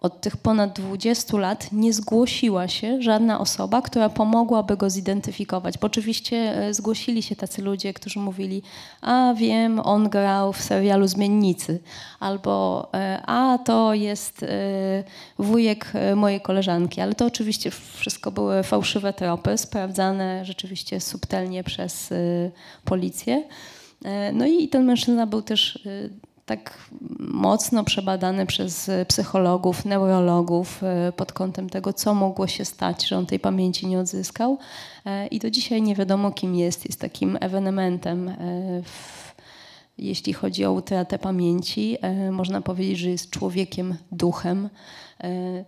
[0.01, 5.79] od tych ponad 20 lat nie zgłosiła się żadna osoba, która pomogłaby go zidentyfikować.
[5.79, 8.63] Bo oczywiście e, zgłosili się tacy ludzie, którzy mówili,
[9.01, 11.81] a wiem, on grał w serialu Zmiennicy,
[12.21, 14.47] albo e, a to jest e,
[15.39, 22.13] wujek mojej koleżanki, ale to oczywiście wszystko były fałszywe tropy, sprawdzane rzeczywiście subtelnie przez
[22.85, 23.45] policję.
[24.33, 25.79] No i ten mężczyzna był też
[26.51, 26.89] tak
[27.19, 33.27] mocno przebadany przez psychologów, neurologów e, pod kątem tego, co mogło się stać, że on
[33.27, 34.59] tej pamięci nie odzyskał.
[35.07, 36.87] E, I do dzisiaj nie wiadomo, kim jest.
[36.87, 38.35] Jest takim ewenementem, e,
[38.83, 39.35] w,
[39.99, 41.97] jeśli chodzi o utratę pamięci.
[42.31, 44.69] Można powiedzieć, że jest człowiekiem duchem.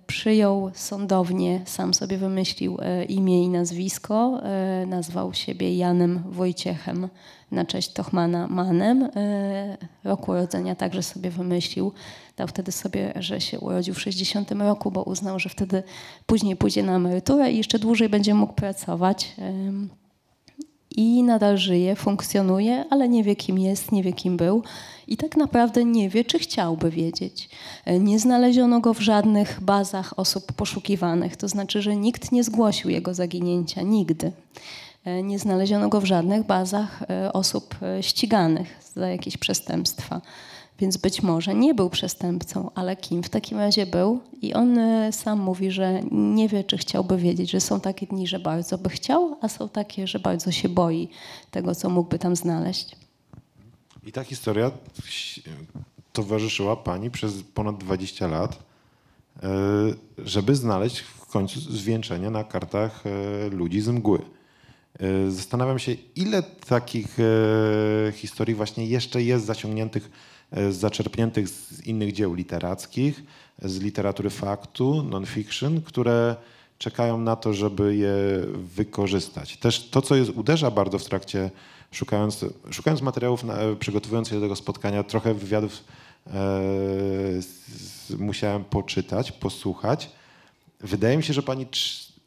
[0.07, 2.78] Przyjął sądownie, sam sobie wymyślił
[3.09, 4.40] imię i nazwisko,
[4.86, 7.09] nazwał siebie Janem Wojciechem
[7.53, 9.03] na cześć Tochmana Manem.
[9.16, 11.92] E, roku urodzenia także sobie wymyślił.
[12.36, 15.82] Dał wtedy sobie, że się urodził w 60 roku, bo uznał, że wtedy
[16.26, 19.36] później pójdzie na emeryturę i jeszcze dłużej będzie mógł pracować.
[20.96, 24.62] i nadal żyje, funkcjonuje, ale nie wie kim jest, nie wie kim był
[25.07, 27.48] i tak naprawdę nie wie, czy chciałby wiedzieć.
[28.00, 33.14] Nie znaleziono go w żadnych bazach osób poszukiwanych, to znaczy, że nikt nie zgłosił jego
[33.14, 34.32] zaginięcia nigdy.
[35.22, 40.20] Nie znaleziono go w żadnych bazach e, osób e, ściganych za jakieś przestępstwa.
[40.78, 44.20] Więc być może nie był przestępcą, ale kim w takim razie był?
[44.42, 48.26] I on e, sam mówi, że nie wie, czy chciałby wiedzieć, że są takie dni,
[48.26, 51.09] że bardzo by chciał, a są takie, że bardzo się boi
[51.50, 53.01] tego, co mógłby tam znaleźć.
[54.03, 54.70] I ta historia
[56.12, 58.62] towarzyszyła pani przez ponad 20 lat,
[59.42, 59.48] e,
[60.18, 64.18] żeby znaleźć w końcu zwieńczenie na kartach e, ludzi z mgły.
[65.28, 67.16] Zastanawiam się, ile takich
[68.12, 70.11] historii właśnie jeszcze jest zaciągniętych
[70.53, 73.22] E, zaczerpniętych z innych dzieł literackich,
[73.62, 76.36] z literatury faktu, non-fiction, które
[76.78, 78.14] czekają na to, żeby je
[78.55, 79.57] wykorzystać.
[79.57, 81.50] Też to, co jest, uderza bardzo w trakcie,
[81.93, 85.84] szukając, szukając materiałów, na, przygotowując się do tego spotkania, trochę wywiadów
[86.26, 86.32] e,
[88.18, 90.11] musiałem poczytać, posłuchać.
[90.80, 91.66] Wydaje mi się, że pani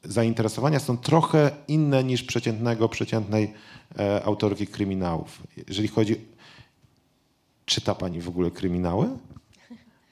[0.03, 3.53] zainteresowania są trochę inne niż przeciętnego, przeciętnej
[3.99, 5.43] e, autorki kryminałów.
[5.68, 6.16] Jeżeli chodzi
[7.66, 9.07] Czyta pani w ogóle kryminały?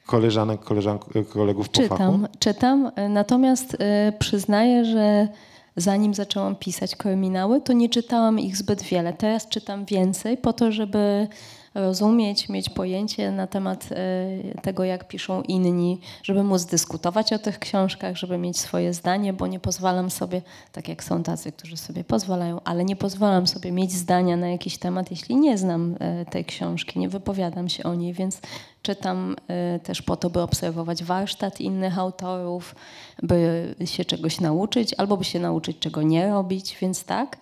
[0.06, 2.38] Koleżanek, koleżank, kolegów po czytam, fachu?
[2.40, 3.78] Czytam, natomiast y,
[4.20, 5.28] przyznaję, że
[5.76, 9.14] zanim zaczęłam pisać kryminały, to nie czytałam ich zbyt wiele.
[9.14, 11.28] Teraz czytam więcej po to, żeby
[11.76, 17.60] rozumieć, mieć pojęcie na temat e, tego, jak piszą inni, żeby móc dyskutować o tych
[17.60, 22.04] książkach, żeby mieć swoje zdanie, bo nie pozwalam sobie, tak jak są tacy, którzy sobie
[22.04, 26.46] pozwalają, ale nie pozwalam sobie mieć zdania na jakiś temat, jeśli nie znam e, tej
[26.46, 28.42] książki, nie wypowiadam się o niej, więc
[28.84, 32.76] czytam e, też po to, by obserwować warsztat innych autorów,
[33.24, 37.38] by się czegoś nauczyć, albo by się nauczyć, czego nie robić, więc tak.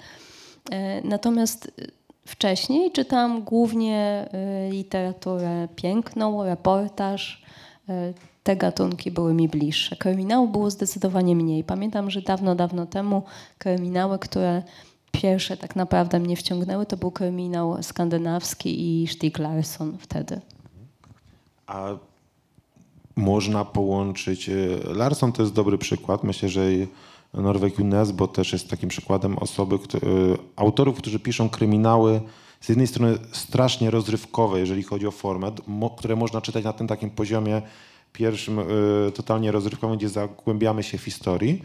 [1.03, 1.71] Natomiast
[2.25, 4.29] Wcześniej czytałam głównie
[4.67, 7.43] y, literaturę piękną, reportaż.
[7.89, 8.13] Y,
[8.43, 9.95] te gatunki były mi bliższe.
[9.95, 11.63] Kryminału było zdecydowanie mniej.
[11.63, 13.23] Pamiętam, że dawno, dawno temu
[13.57, 14.63] kryminały, które
[15.11, 20.41] pierwsze tak naprawdę mnie wciągnęły, to był kryminał skandynawski i Stieg Larsson wtedy.
[21.71, 21.97] A
[23.15, 24.49] można połączyć.
[24.49, 26.23] Y, Larsson to jest dobry przykład.
[26.23, 26.61] Myślę, że
[27.33, 32.21] Norweg UNESCO też jest takim przykładem osoby, który, autorów, którzy piszą kryminały
[32.61, 35.51] z jednej strony strasznie rozrywkowe, jeżeli chodzi o formę,
[35.97, 37.61] które można czytać na tym takim poziomie
[38.13, 38.63] pierwszym, y,
[39.15, 41.61] totalnie rozrywkowym, gdzie zagłębiamy się w historii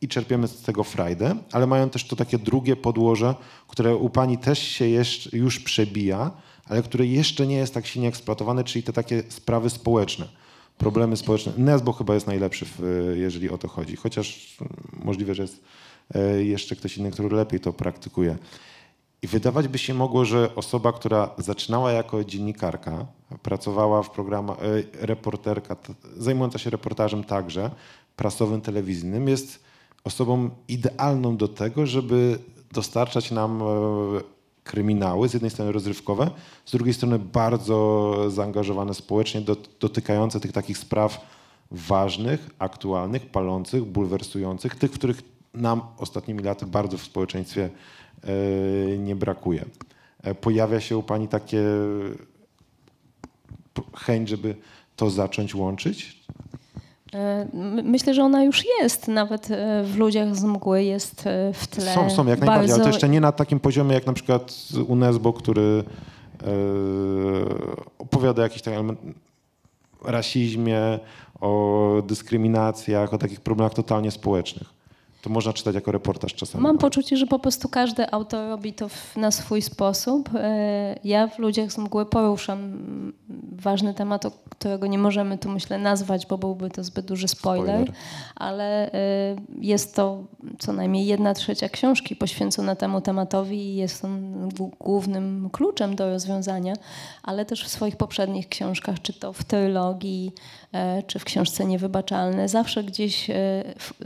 [0.00, 3.34] i czerpiemy z tego frajdę, ale mają też to takie drugie podłoże,
[3.68, 6.30] które u pani też się jeszcze, już przebija,
[6.68, 10.42] ale które jeszcze nie jest tak silnie eksploatowane, czyli te takie sprawy społeczne
[10.78, 11.52] problemy społeczne.
[11.56, 12.66] Nesbo chyba jest najlepszy,
[13.14, 14.56] jeżeli o to chodzi, chociaż
[14.92, 15.64] możliwe, że jest
[16.14, 18.38] e, jeszcze ktoś inny, który lepiej to praktykuje.
[19.22, 23.06] I wydawać by się mogło, że osoba, która zaczynała jako dziennikarka,
[23.42, 25.76] pracowała w programach, e, reporterka,
[26.16, 27.70] zajmująca się reportażem także,
[28.16, 29.64] prasowym, telewizyjnym, jest
[30.04, 32.38] osobą idealną do tego, żeby
[32.72, 33.64] dostarczać nam e,
[34.64, 36.30] kryminały, z jednej strony rozrywkowe,
[36.64, 39.42] z drugiej strony bardzo zaangażowane społecznie,
[39.80, 41.26] dotykające tych takich spraw
[41.70, 45.22] ważnych, aktualnych, palących, bulwersujących, tych, których
[45.54, 47.70] nam ostatnimi laty bardzo w społeczeństwie
[48.24, 49.64] e, nie brakuje.
[50.22, 51.62] E, pojawia się u Pani takie
[53.96, 54.56] chęć, żeby
[54.96, 56.24] to zacząć łączyć?
[57.14, 57.46] E,
[57.84, 61.94] myślę, że ona już jest, nawet e, w ludziach z mgły jest e, w tle.
[61.94, 62.46] Są, są jak bardzo...
[62.46, 64.52] najbardziej, ale to jeszcze nie na takim poziomie jak na przykład
[64.88, 65.84] UNESCO, który
[67.98, 68.96] opowiada o jakimś takim
[70.04, 70.98] rasizmie,
[71.40, 74.81] o dyskryminacjach, o takich problemach totalnie społecznych
[75.22, 76.62] to można czytać jako reportaż czasami.
[76.62, 80.30] Mam poczucie, że po prostu każdy autor robi to w, na swój sposób.
[80.34, 82.72] E, ja w Ludziach z mgły poruszam
[83.52, 87.94] ważny temat, którego nie możemy tu myślę nazwać, bo byłby to zbyt duży spoiler, spoiler.
[88.36, 88.98] ale e,
[89.60, 90.24] jest to
[90.58, 94.48] co najmniej jedna trzecia książki poświęcona temu tematowi i jest on
[94.80, 96.74] głównym kluczem do rozwiązania,
[97.22, 100.32] ale też w swoich poprzednich książkach, czy to w trylogii,
[100.72, 102.48] E, czy w książce Niewybaczalne.
[102.48, 103.30] Zawsze gdzieś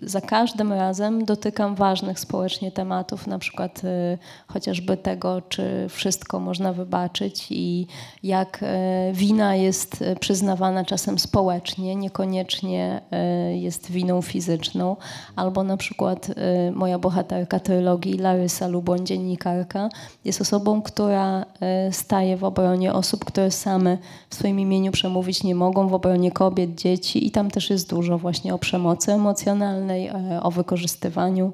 [0.02, 6.72] za każdym razem dotykam ważnych społecznie tematów, na przykład e, chociażby tego, czy wszystko można
[6.72, 7.86] wybaczyć i
[8.22, 8.64] jak
[9.12, 13.00] wina jest przyznawana czasem społecznie, niekoniecznie
[13.54, 14.96] jest winą fizyczną,
[15.36, 16.30] albo na przykład
[16.72, 19.88] moja bohaterka trylogii Larysa Luboń, dziennikarka,
[20.24, 21.46] jest osobą, która
[21.90, 23.98] staje w obronie osób, które same
[24.30, 28.18] w swoim imieniu przemówić nie mogą, w obronie kobiet, dzieci i tam też jest dużo
[28.18, 30.10] właśnie o przemocy emocjonalnej,
[30.42, 30.50] o
[30.96, 31.52] wykorzystywaniu.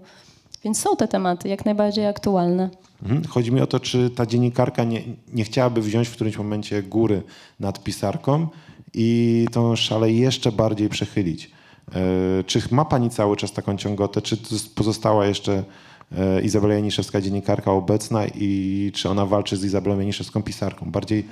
[0.65, 2.71] Więc są te tematy jak najbardziej aktualne.
[3.03, 3.25] Mhm.
[3.25, 7.23] Chodzi mi o to, czy ta dziennikarka nie, nie chciałaby wziąć w którymś momencie góry
[7.61, 8.49] nad pisarką
[8.95, 11.51] i tą szalę jeszcze bardziej przechylić.
[11.95, 14.37] E, czy ma pani cały czas taką ciągotę, czy
[14.75, 15.65] pozostała jeszcze
[16.13, 20.91] e, Izabela Janiszewska dziennikarka obecna i czy ona walczy z Izabelą Janiszewską pisarką?
[20.91, 21.27] Bardziej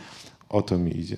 [0.49, 1.17] o to mi idzie.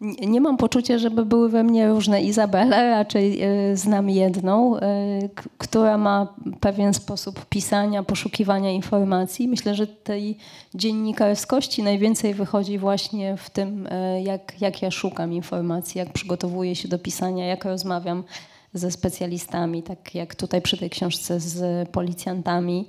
[0.00, 4.76] Nie mam poczucia, żeby były we mnie różne Izabele, raczej e, znam jedną,
[5.58, 9.48] która ma pewien sposób pisania, poszukiwania informacji.
[9.48, 10.38] Myślę, że tej
[10.74, 13.88] dziennikarskości najwięcej wychodzi właśnie w tym,
[14.22, 18.24] jak, jak ja szukam informacji, jak przygotowuję się do pisania, jak rozmawiam
[18.74, 22.88] ze specjalistami, tak jak tutaj przy tej książce z policjantami,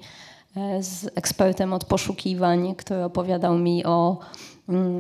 [0.58, 4.20] e, z ekspertem od poszukiwań, który opowiadał mi o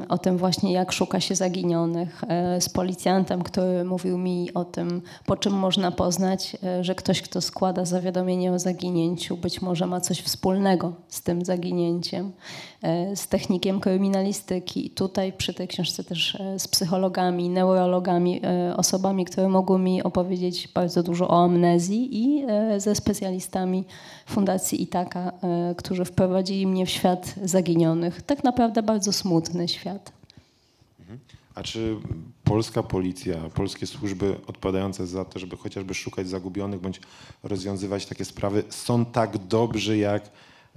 [0.09, 5.01] o tym właśnie, jak szuka się zaginionych, e, z policjantem, który mówił mi o tym,
[5.25, 10.01] po czym można poznać, e, że ktoś, kto składa zawiadomienie o zaginięciu, być może ma
[10.01, 12.31] coś wspólnego z tym zaginięciem,
[12.81, 14.89] e, z technikiem kryminalistyki.
[14.89, 18.41] Tutaj przy tej książce też z psychologami, neurologami,
[18.77, 22.45] osobami, które mogły mi opowiedzieć bardzo dużo o amnezji i
[22.77, 23.83] ze specjalistami
[24.25, 25.31] Fundacji Itaka,
[25.77, 28.21] którzy wprowadzili mnie w świat zaginionych.
[28.21, 30.11] Tak naprawdę bardzo smutny świat.
[30.99, 31.19] Mhm.
[31.55, 31.95] A czy
[32.43, 37.01] polska policja, polskie służby odpowiadające za to, żeby chociażby szukać zagubionych bądź
[37.43, 40.29] rozwiązywać takie sprawy, są tak dobrzy, jak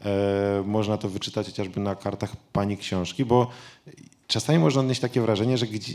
[0.04, 3.24] e, można to wyczytać chociażby na kartach pani książki?
[3.24, 3.50] Bo
[4.26, 5.94] czasami można odnieść takie wrażenie, że gdzie,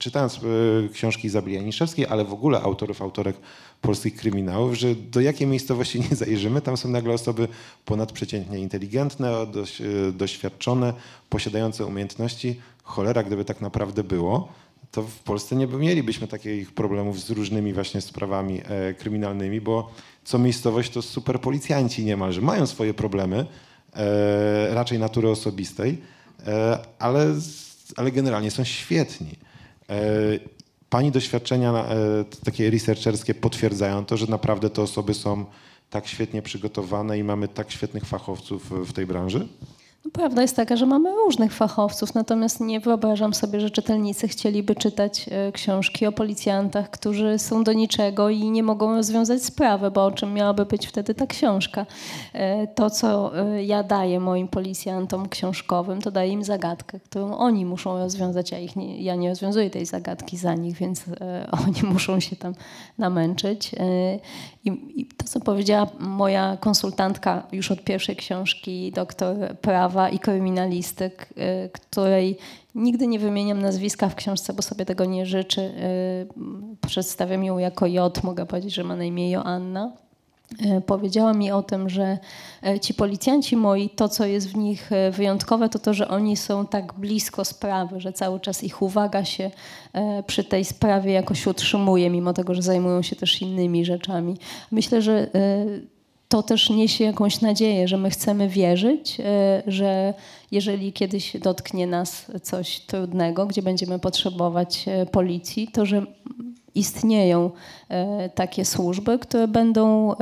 [0.00, 3.36] czytając e, książki Izabeli Janiszewskiej, ale w ogóle autorów, autorek
[3.80, 7.48] polskich kryminałów, że do jakiej miejscowości nie zajrzymy, tam są nagle osoby
[7.84, 9.46] ponadprzeciętnie inteligentne, e,
[10.12, 10.92] doświadczone,
[11.28, 12.60] posiadające umiejętności.
[12.82, 14.52] Cholera, gdyby tak naprawdę było,
[14.90, 19.90] to w Polsce nie mielibyśmy takich problemów z różnymi właśnie sprawami e, kryminalnymi, bo
[20.24, 22.40] co miejscowość to super policjanci niemalże.
[22.40, 23.46] Mają swoje problemy,
[24.70, 25.98] raczej natury osobistej,
[26.98, 27.34] ale,
[27.96, 29.36] ale generalnie są świetni.
[29.90, 29.94] E,
[30.90, 35.44] pani doświadczenia e, takie researcherskie potwierdzają to, że naprawdę te osoby są
[35.90, 39.48] tak świetnie przygotowane i mamy tak świetnych fachowców w tej branży?
[40.04, 44.74] No, prawda jest taka, że mamy różnych fachowców, natomiast nie wyobrażam sobie, że czytelnicy chcieliby
[44.74, 50.04] czytać e, książki o policjantach, którzy są do niczego i nie mogą rozwiązać sprawy, bo
[50.04, 51.86] o czym miałaby być wtedy ta książka?
[52.32, 57.66] E, to, co e, ja daję moim policjantom książkowym, to daję im zagadkę, którą oni
[57.66, 61.04] muszą rozwiązać, a ich nie, ja nie rozwiązuję tej zagadki za nich, więc
[61.66, 62.54] oni muszą się tam
[62.98, 63.72] namęczyć.
[64.64, 71.28] I, I, to, co powiedziała moja konsultantka już od pierwszej książki, doktor prawa i kryminalistyk,
[71.66, 72.38] y, której
[72.74, 75.60] nigdy nie wymieniam nazwiska w książce, bo sobie tego nie życzy.
[75.60, 79.92] Y, przedstawiam ją jako J, mogę powiedzieć, że ma na imię Joanna.
[80.78, 82.18] Y, powiedziała mi o tym, że
[82.80, 86.92] ci policjanci moi, to co jest w nich wyjątkowe, to to, że oni są tak
[86.92, 89.50] blisko sprawy, że cały czas ich uwaga się
[90.26, 94.36] przy tej sprawie jakoś utrzymuje, mimo tego, że zajmują się też innymi rzeczami.
[94.70, 95.30] Myślę, że
[96.30, 100.14] to też niesie jakąś nadzieję, że my chcemy wierzyć, e, że
[100.50, 106.06] jeżeli kiedyś dotknie nas coś trudnego, gdzie będziemy potrzebować e, policji, to że
[106.74, 107.50] istnieją
[107.88, 110.14] e, takie służby, które będą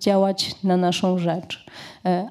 [0.00, 1.66] działać na naszą rzecz.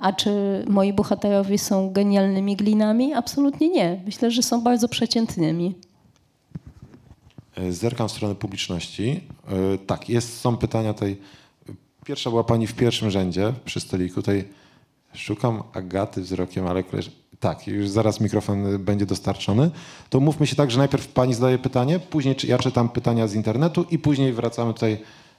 [0.01, 3.13] A czy moi bohaterowie są genialnymi glinami?
[3.13, 4.01] Absolutnie nie.
[4.05, 5.75] Myślę, że są bardzo przeciętnymi.
[7.69, 9.23] Zerkam w stronę publiczności.
[9.87, 11.17] Tak, jest, są pytania tutaj
[12.05, 14.15] Pierwsza była pani w pierwszym rzędzie przy stoliku.
[14.15, 14.47] Tutaj
[15.13, 17.11] szukam Agaty wzrokiem, ale koleż...
[17.39, 19.71] tak, już zaraz mikrofon będzie dostarczony.
[20.09, 23.85] To mówmy się tak, że najpierw pani zadaje pytanie, później ja czytam pytania z internetu
[23.91, 24.97] i później wracamy tutaj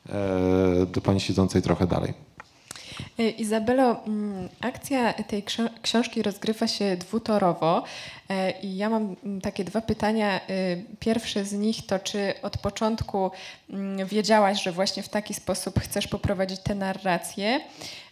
[0.09, 2.14] e, do pani siedzącej trochę dalej.
[3.18, 5.44] E, Izabelo, mm, akcja tej
[5.82, 7.82] książki rozgrywa się dwutorowo
[8.28, 10.40] e, i ja mam mm, takie dwa pytania.
[10.40, 10.40] E,
[11.01, 13.30] pierwsze z nich to, czy od początku
[13.70, 17.61] mm, wiedziałaś, że właśnie w taki sposób chcesz poprowadzić tę narrację?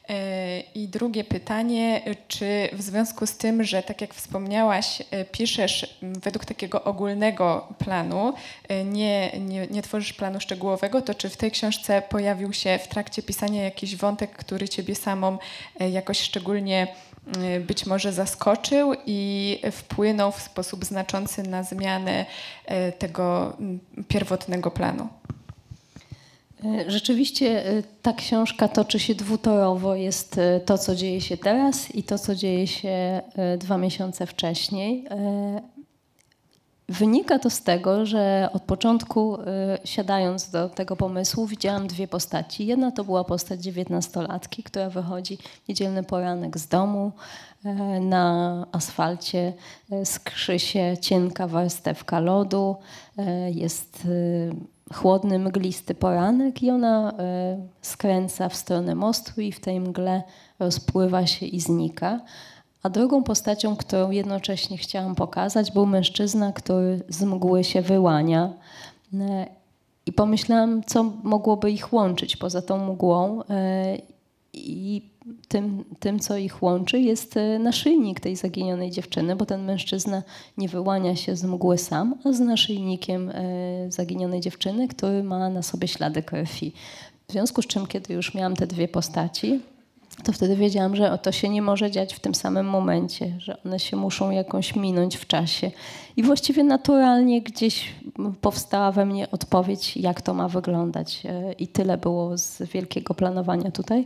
[0.09, 5.99] E, I drugie pytanie, czy w związku z tym, że tak jak wspomniałaś, e, piszesz
[6.03, 8.33] według takiego ogólnego planu,
[8.69, 12.89] e, nie, nie, nie tworzysz planu szczegółowego, to czy w tej książce pojawił się w
[12.89, 15.39] trakcie pisania jakiś wątek, który ciebie samą
[15.93, 16.87] jakoś szczególnie
[17.61, 22.27] być może zaskoczył i wpłynął w sposób znaczący na zmianę
[22.99, 23.57] tego
[24.09, 25.09] pierwotnego planu?
[26.65, 29.95] E, rzeczywiście e, ta książka toczy się dwutorowo.
[29.95, 33.23] Jest e, to, co dzieje się teraz i to, co dzieje się
[33.59, 35.05] dwa miesiące wcześniej.
[36.89, 39.39] Wynika to z tego, że od początku,
[39.85, 42.67] siadając do tego pomysłu, widziałam dwie postaci.
[42.67, 45.39] Jedna to była postać dziewiętnastolatki, która wychodzi
[45.69, 47.13] niedzielny poranek z domu,
[48.01, 49.53] na asfalcie
[50.05, 52.77] skrzy się cienka warstewka lodu,
[53.51, 54.07] jest
[54.95, 57.13] chłodny, mglisty poranek i ona
[57.83, 60.23] skręca w stronę mostu i w tej mgle
[60.59, 62.21] rozpływa się i znika.
[62.85, 68.53] A drugą postacią, którą jednocześnie chciałam pokazać, był mężczyzna, który z mgły się wyłania.
[69.15, 69.47] E,
[70.07, 73.43] I pomyślałam, co mogłoby ich łączyć poza tą mgłą.
[73.51, 73.99] E,
[74.53, 75.03] I
[75.49, 80.23] tym, tym, co ich łączy, jest e, naszyjnik tej zaginionej dziewczyny, bo ten mężczyzna
[80.59, 83.33] nie wyłania się z mgły sam, a z naszyjnikiem
[83.89, 86.73] zaginionej dziewczyny, który ma na sobie ślady krwi.
[87.29, 89.61] W związku z czym, kiedy już miałam te dwie postaci,
[90.23, 93.79] to wtedy wiedziałam, że to się nie może dziać w tym samym momencie, że one
[93.79, 95.71] się muszą jakąś minąć w czasie.
[96.17, 97.95] I właściwie naturalnie gdzieś
[98.41, 101.23] powstała we mnie odpowiedź, jak to ma wyglądać.
[101.27, 104.05] E, I tyle było z wielkiego planowania tutaj.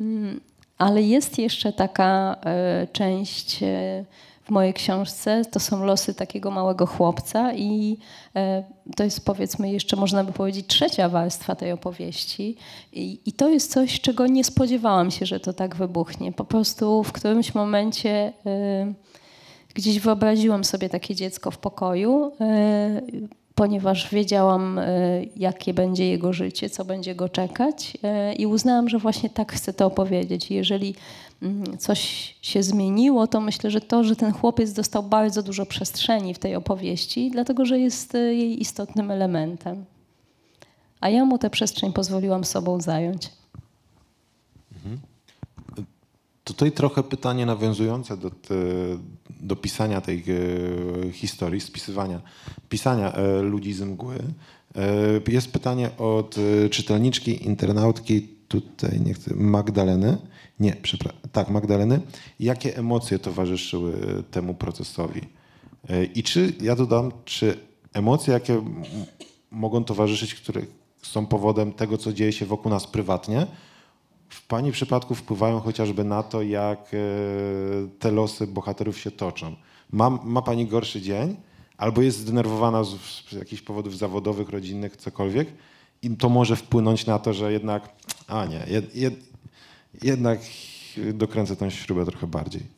[0.00, 0.40] Mm,
[0.78, 4.04] ale jest jeszcze taka e, część e,
[4.42, 7.98] w mojej książce to są losy takiego małego chłopca i
[8.36, 8.64] e,
[8.96, 12.56] to jest powiedzmy jeszcze można by powiedzieć trzecia warstwa tej opowieści
[12.92, 16.32] i, i to jest coś, czego nie spodziewałam się, że to tak wybuchnie.
[16.32, 18.32] Po prostu w którymś momencie
[19.74, 22.32] gdzieś wyobraziłam sobie takie dziecko w pokoju,
[23.58, 24.80] ponieważ wiedziałam,
[25.36, 27.96] jakie będzie jego życie, co będzie go czekać
[28.38, 30.50] i uznałam, że właśnie tak chcę to opowiedzieć.
[30.50, 30.94] Jeżeli
[31.42, 36.34] Mm, coś się zmieniło, to myślę, że to, że ten chłopiec dostał bardzo dużo przestrzeni
[36.34, 39.84] w tej opowieści, dlatego że jest e, jej istotnym elementem.
[41.00, 43.30] A ja mu tę przestrzeń pozwoliłam sobą zająć.
[44.74, 45.00] Mhm.
[46.48, 48.30] Tutaj trochę pytanie nawiązujące do,
[49.40, 52.20] do pisania tej e, historii, spisywania,
[52.68, 54.16] pisania e, ludzi z mgły.
[55.26, 56.36] E, jest pytanie od
[56.70, 60.18] czytelniczki, internautki, tutaj nie chcę, Magdaleny.
[60.60, 61.20] Nie, przepraszam.
[61.32, 62.00] Tak, Magdaleny.
[62.40, 63.92] Jakie emocje towarzyszyły
[64.30, 65.20] temu procesowi?
[66.14, 67.58] I czy, ja dodam, czy
[67.92, 68.62] emocje, jakie
[69.50, 70.62] mogą towarzyszyć, które
[71.02, 73.46] są powodem tego, co dzieje się wokół nas prywatnie,
[74.28, 76.98] w Pani przypadku wpływają chociażby na to, jak e,
[77.98, 79.56] te losy bohaterów się toczą.
[79.92, 81.36] Ma, ma Pani gorszy dzień,
[81.76, 82.88] albo jest zdenerwowana z,
[83.30, 85.48] z jakichś powodów zawodowych, rodzinnych, cokolwiek,
[86.02, 87.88] i to może wpłynąć na to, że jednak,
[88.26, 89.14] a nie, jed, jed,
[90.02, 90.40] jednak
[91.14, 92.77] dokręcę tę śrubę trochę bardziej.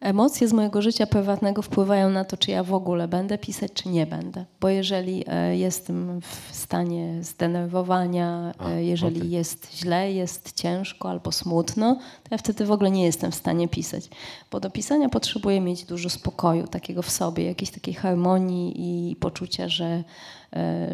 [0.00, 3.88] Emocje z mojego życia prywatnego wpływają na to, czy ja w ogóle będę pisać, czy
[3.88, 4.44] nie będę.
[4.60, 9.28] Bo jeżeli e, jestem w stanie zdenerwowania, A, e, jeżeli okay.
[9.28, 13.68] jest źle, jest ciężko albo smutno, to ja wtedy w ogóle nie jestem w stanie
[13.68, 14.08] pisać.
[14.50, 18.74] Bo do pisania potrzebuję mieć dużo spokoju, takiego w sobie, jakiejś takiej harmonii
[19.10, 20.04] i poczucia, że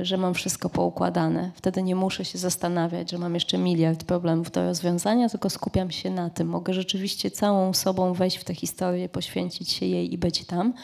[0.03, 1.51] że mam wszystko poukładane.
[1.55, 6.11] Wtedy nie muszę się zastanawiać, że mam jeszcze miliard problemów do rozwiązania, tylko skupiam się
[6.11, 6.49] na tym.
[6.49, 10.75] Mogę rzeczywiście całą sobą wejść w tę historię, poświęcić się jej i być tam.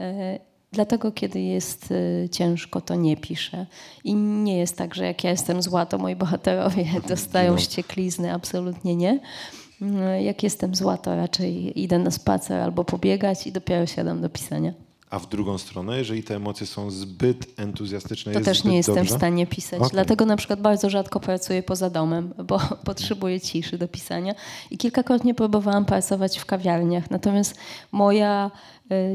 [0.00, 0.38] E,
[0.72, 1.92] dlatego, kiedy jest
[2.24, 3.66] e, ciężko, to nie piszę.
[4.04, 7.58] I nie jest tak, że jak ja jestem zła, to moi bohaterowie dostają no.
[7.58, 8.32] ścieklizny.
[8.32, 9.20] Absolutnie nie.
[10.20, 14.87] Jak jestem zła, to raczej idę na spacer albo pobiegać i dopiero siadam do pisania.
[15.10, 19.14] A w drugą stronę, jeżeli te emocje są zbyt entuzjastyczne, to też nie jestem dobrze?
[19.14, 19.78] w stanie pisać.
[19.78, 19.90] Okay.
[19.92, 24.34] Dlatego na przykład bardzo rzadko pracuję poza domem, bo potrzebuję ciszy do pisania.
[24.70, 27.10] I kilkakrotnie próbowałam pracować w kawiarniach.
[27.10, 27.54] Natomiast
[27.92, 28.50] moja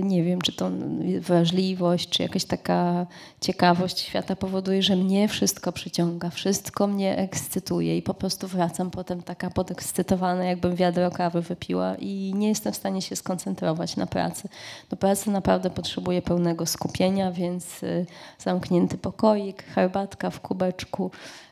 [0.04, 0.72] nie wiem, czy to
[1.20, 3.06] wrażliwość, czy jakaś taka
[3.42, 9.24] ciekawość świata powoduje, że mnie wszystko przyciąga, wszystko mnie ekscytuje i po prostu wracam potem
[9.24, 14.50] taka podekscytowana, jakbym wiadro kawy wypiła i nie jestem w stanie się skoncentrować na pracy.
[14.90, 18.06] Do pracy naprawdę potrzebuję pełnego skupienia, więc e,
[18.40, 21.12] zamknięty pokoik, herbatka w kubeczku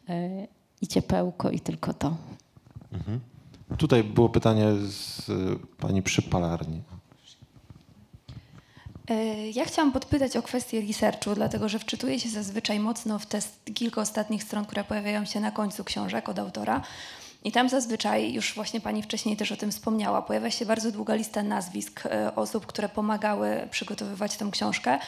[0.09, 0.47] e,
[0.81, 2.15] i ciepełko i tylko to.
[2.93, 3.19] Mhm.
[3.77, 5.31] Tutaj było pytanie z
[5.77, 6.77] pani przypalarni.
[6.77, 6.90] E,
[9.53, 13.39] ja chciałam podpytać o kwestię researchu, dlatego że wczytuję się zazwyczaj mocno w te
[13.73, 16.81] kilka ostatnich stron, które pojawiają się na końcu książek od autora.
[17.43, 21.15] I tam zazwyczaj, już właśnie pani wcześniej też o tym wspomniała, pojawia się bardzo długa
[21.15, 24.99] lista nazwisk e, osób, które pomagały przygotowywać tę książkę.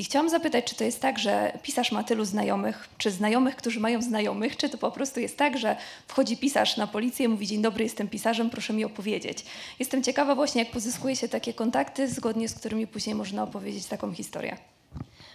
[0.00, 3.80] I chciałam zapytać, czy to jest tak, że pisarz ma tylu znajomych, czy znajomych, którzy
[3.80, 5.76] mają znajomych, czy to po prostu jest tak, że
[6.06, 9.44] wchodzi pisarz na policję, mówi dzień dobry, jestem pisarzem, proszę mi opowiedzieć.
[9.78, 14.12] Jestem ciekawa właśnie, jak pozyskuje się takie kontakty, zgodnie z którymi później można opowiedzieć taką
[14.12, 14.56] historię.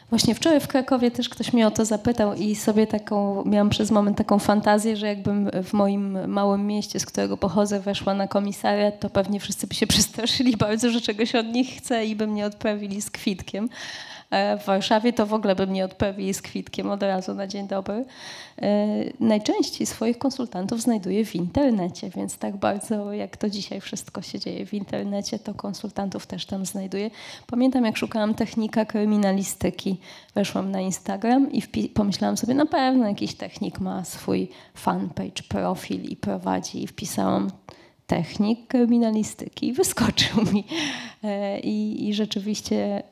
[0.09, 3.91] Właśnie wczoraj w Krakowie też ktoś mnie o to zapytał i sobie taką, miałam przez
[3.91, 8.99] moment taką fantazję, że jakbym w moim małym mieście, z którego pochodzę, weszła na komisariat,
[8.99, 12.45] to pewnie wszyscy by się przestraszyli bardzo, że czegoś od nich chcę i by mnie
[12.45, 13.69] odprawili z kwitkiem.
[14.35, 17.67] E, w Warszawie to w ogóle bym nie odprawili z kwitkiem od razu na dzień
[17.67, 18.05] dobry.
[18.61, 18.87] E,
[19.19, 24.65] najczęściej swoich konsultantów znajduję w internecie, więc tak bardzo jak to dzisiaj wszystko się dzieje
[24.65, 27.09] w internecie, to konsultantów też tam znajduję.
[27.47, 29.97] Pamiętam, jak szukałam technika kryminalistyki,
[30.35, 36.15] weszłam na Instagram i pomyślałam sobie, na pewno jakiś technik ma swój fanpage, profil i
[36.15, 37.51] prowadzi i wpisałam
[38.07, 40.63] technik kryminalistyki i wyskoczył mi.
[41.23, 43.03] E, I, i rzeczywiście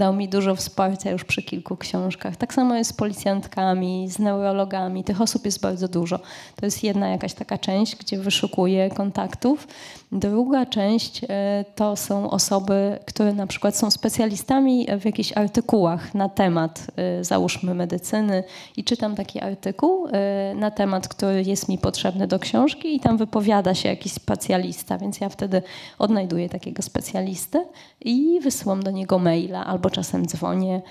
[0.00, 2.36] dał mi dużo wsparcia już przy kilku książkach.
[2.36, 5.04] Tak samo jest z policjantkami, z neurologami.
[5.04, 6.18] Tych osób jest bardzo dużo.
[6.56, 9.68] To jest jedna jakaś taka część, gdzie wyszukuję kontaktów.
[10.12, 16.28] Druga część e, to są osoby, które na przykład są specjalistami w jakichś artykułach na
[16.28, 18.44] temat, e, załóżmy, medycyny
[18.76, 23.16] i czytam taki artykuł e, na temat, który jest mi potrzebny do książki i tam
[23.16, 25.62] wypowiada się jakiś specjalista, więc ja wtedy
[25.98, 27.64] odnajduję takiego specjalistę
[28.00, 30.82] i wysyłam do niego maila albo czasem dzwonię.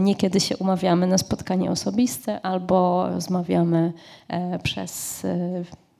[0.00, 3.92] Niekiedy się umawiamy na spotkanie osobiste albo rozmawiamy
[4.62, 5.26] przez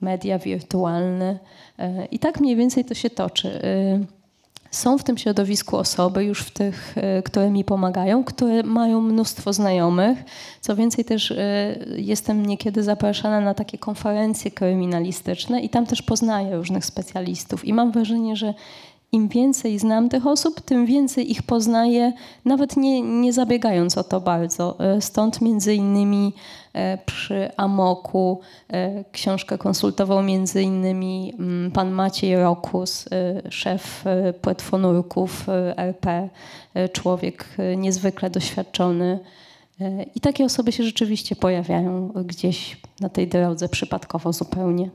[0.00, 1.38] media wirtualne.
[1.78, 3.64] E, I tak mniej więcej to się toczy.
[3.64, 4.20] E,
[4.70, 9.52] są w tym środowisku osoby, już w tych, e, które mi pomagają, które mają mnóstwo
[9.52, 10.18] znajomych.
[10.60, 11.34] Co więcej, też
[11.96, 17.64] jestem niekiedy zapraszana na takie konferencje kryminalistyczne i tam też poznaję różnych specjalistów.
[17.64, 18.54] I mam wrażenie, że
[19.12, 22.12] im więcej znam tych osób, tym więcej ich poznaję,
[22.44, 24.76] nawet nie, nie zabiegając o to bardzo.
[24.80, 26.32] E, stąd między innymi
[26.72, 33.08] e, przy Amoku e, książkę konsultował między innymi mm, pan Maciej Rokus,
[33.50, 34.04] szef
[34.42, 35.46] płetwonurków
[35.76, 36.28] RP,
[36.92, 37.44] człowiek
[37.76, 39.18] niezwykle doświadczony.
[40.14, 44.90] I takie osoby się rzeczywiście pojawiają gdzieś na tej drodze przypadkowo zupełnie.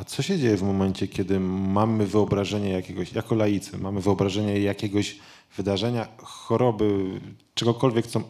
[0.00, 5.18] A co się dzieje w momencie, kiedy mamy wyobrażenie jakiegoś, jako laicy, mamy wyobrażenie jakiegoś
[5.56, 7.20] wydarzenia, choroby,
[7.54, 8.20] czegokolwiek, co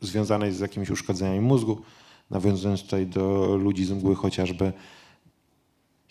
[0.00, 1.80] związane jest z jakimiś uszkodzeniami mózgu,
[2.30, 4.72] nawiązując tutaj do ludzi z mgły chociażby,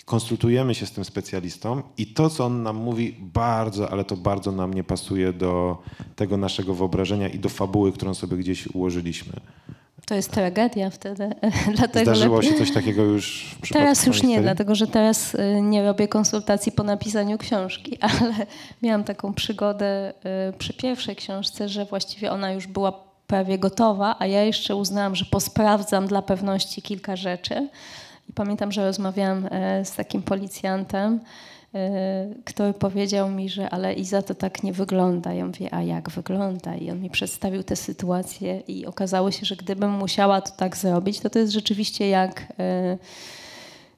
[0.05, 4.51] konsultujemy się z tym specjalistą i to, co on nam mówi, bardzo, ale to bardzo
[4.51, 5.77] nam nie pasuje do
[6.15, 9.33] tego naszego wyobrażenia i do fabuły, którą sobie gdzieś ułożyliśmy.
[10.05, 11.29] To jest tragedia wtedy.
[11.77, 15.83] Dlatego Zdarzyło się coś takiego już w Teraz już nie, dlatego że teraz y, nie
[15.83, 18.33] robię konsultacji po napisaniu książki, ale
[18.81, 20.13] miałam taką przygodę
[20.49, 25.15] y, przy pierwszej książce, że właściwie ona już była prawie gotowa, a ja jeszcze uznałam,
[25.15, 27.69] że posprawdzam dla pewności kilka rzeczy.
[28.29, 31.19] I pamiętam, że rozmawiałam e, z takim policjantem,
[31.75, 35.33] Y, który powiedział mi, że ale Iza to tak nie wygląda.
[35.33, 36.75] Ja mówię, a jak wygląda?
[36.75, 41.19] I on mi przedstawił tę sytuację i okazało się, że gdybym musiała to tak zrobić,
[41.19, 42.53] to to jest rzeczywiście jak...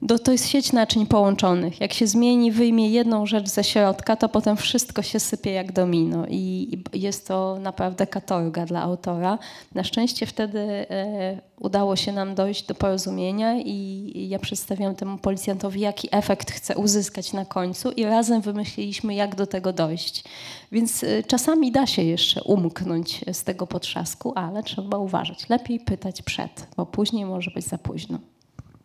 [0.02, 1.82] Do, to jest sieć naczyń połączonych.
[1.82, 6.26] Jak się zmieni, wyjmie jedną rzecz ze środka, to potem wszystko się sypie jak domino
[6.30, 9.38] i, i jest to naprawdę katorga dla autora.
[9.76, 15.18] Na szczęście wtedy e, udało się nam dojść do porozumienia i, i ja przedstawiam temu
[15.18, 20.24] policjantowi, jaki efekt chcę uzyskać na końcu i razem wymyśliliśmy, jak do tego dojść.
[20.72, 25.50] Więc e, czasami da się jeszcze umknąć z tego potrzasku, ale trzeba uważać.
[25.50, 28.20] Lepiej pytać przed, bo później może być za późno.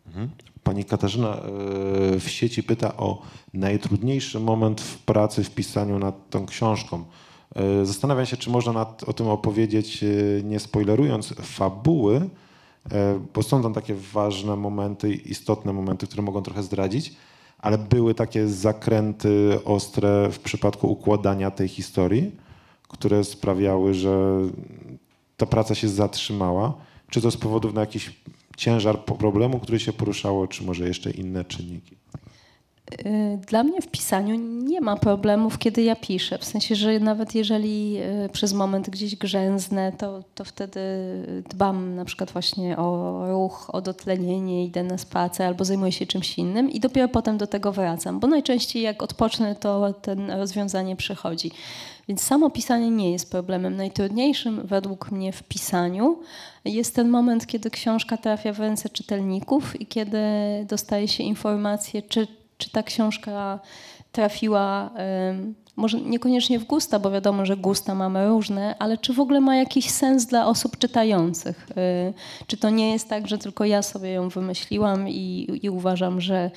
[0.07, 0.29] Mhm.
[0.67, 1.39] Pani Katarzyna e,
[2.19, 3.21] w sieci pyta o
[3.53, 7.05] najtrudniejszy moment w pracy, w pisaniu nad tą książką.
[7.55, 10.07] E, zastanawiam się, czy można nad, o tym opowiedzieć, e,
[10.43, 12.29] nie spoilerując fabuły,
[13.33, 17.13] bo są tam takie ważne momenty, istotne momenty, które mogą trochę zdradzić,
[17.59, 22.31] ale były takie zakręty ostre w przypadku układania tej historii,
[22.87, 24.39] które sprawiały, że
[25.37, 26.73] ta praca się zatrzymała.
[27.09, 28.11] Czy to z powodów na jakiś
[28.57, 31.97] ciężar problemu, który się poruszało, czy może jeszcze inne czynniki?
[33.05, 36.37] Y, dla mnie w pisaniu nie ma problemów, kiedy ja piszę.
[36.37, 40.79] W sensie, że nawet jeżeli y, przez moment gdzieś grzęznę, to, to wtedy
[41.49, 46.37] dbam na przykład właśnie o ruch, o dotlenienie, idę na spacer albo zajmuję się czymś
[46.37, 51.51] innym i dopiero potem do tego wracam, bo najczęściej jak odpocznę, to ten rozwiązanie przychodzi.
[52.07, 53.75] Więc samo pisanie nie jest problemem.
[53.75, 56.19] Najtrudniejszym według mnie w pisaniu
[56.67, 60.17] jest ten moment, kiedy książka trafia w ręce czytelników i kiedy
[60.67, 63.59] dostaje się informację, czy, czy ta książka
[64.11, 64.89] trafiła
[65.77, 69.55] może niekoniecznie w gusta, bo wiadomo, że gusta mamy różne, ale czy w ogóle ma
[69.55, 71.67] jakiś sens dla osób czytających?
[71.71, 72.13] Y,
[72.47, 76.51] czy to nie jest tak, że tylko ja sobie ją wymyśliłam i, i uważam, że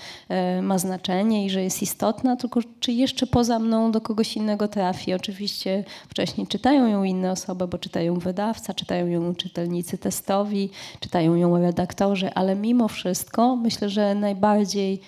[0.58, 4.68] y, ma znaczenie i że jest istotna, tylko czy jeszcze poza mną do kogoś innego
[4.68, 5.14] trafi?
[5.14, 10.70] Oczywiście wcześniej czytają ją inne osoby, bo czytają wydawca, czytają ją czytelnicy testowi,
[11.00, 15.00] czytają ją redaktorzy, ale mimo wszystko myślę, że najbardziej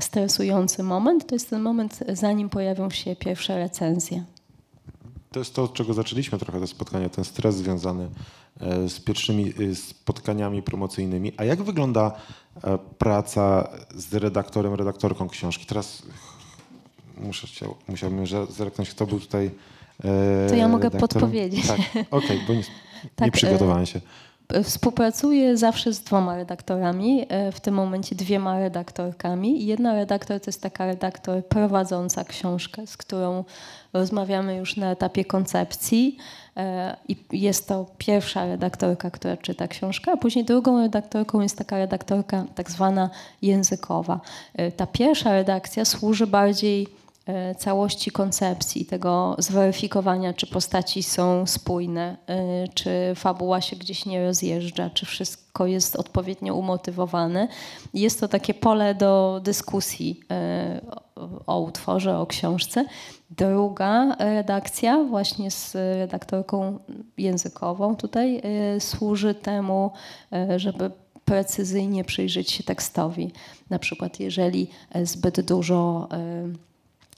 [0.00, 4.24] stresujący moment to jest ten moment, zanim pojawią się pierwsze recenzje.
[5.32, 8.08] to jest to, od czego zaczęliśmy trochę to spotkanie, ten stres związany
[8.60, 11.32] e, z pierwszymi e, spotkaniami promocyjnymi.
[11.36, 12.12] A jak wygląda
[12.64, 15.66] e, praca z redaktorem, redaktorką książki?
[15.66, 16.02] Teraz
[17.18, 17.46] muszę,
[17.88, 19.50] musiałbym zerknąć, kto był tutaj
[20.48, 21.20] To ja mogę redaktorem.
[21.28, 21.66] podpowiedzieć.
[21.66, 22.64] Tak, okej, bo nie, nie
[23.16, 24.00] Tak, e, przygotowałem się.
[24.64, 29.66] Współpracuję zawsze z dwoma redaktorami, e, w tym momencie dwiema redaktorkami.
[29.66, 33.44] Jedna redaktor to jest taka redaktor prowadząca książkę, z którą
[33.92, 36.16] rozmawiamy już na etapie koncepcji.
[36.56, 41.78] E, I jest to pierwsza redaktorka, która czyta książkę, a później drugą redaktorką jest taka
[41.78, 43.10] redaktorka tak zwana
[43.42, 44.20] językowa.
[44.54, 46.99] E, Ta pierwsza redakcja służy bardziej
[47.58, 54.90] całości koncepcji, tego zweryfikowania, czy postaci są spójne, e, czy fabuła się gdzieś nie rozjeżdża,
[54.90, 57.48] czy wszystko jest odpowiednio umotywowane.
[57.94, 60.80] Jest to takie pole do dyskusji e,
[61.46, 62.84] o, utworze, o książce.
[63.30, 66.78] Druga redakcja, właśnie z redaktorką
[67.18, 69.90] językową tutaj, e, służy temu,
[70.32, 70.90] e, żeby
[71.30, 73.32] precyzyjnie przyjrzeć się tekstowi.
[73.70, 76.69] Na przykład, jeżeli e, zbyt dużo e,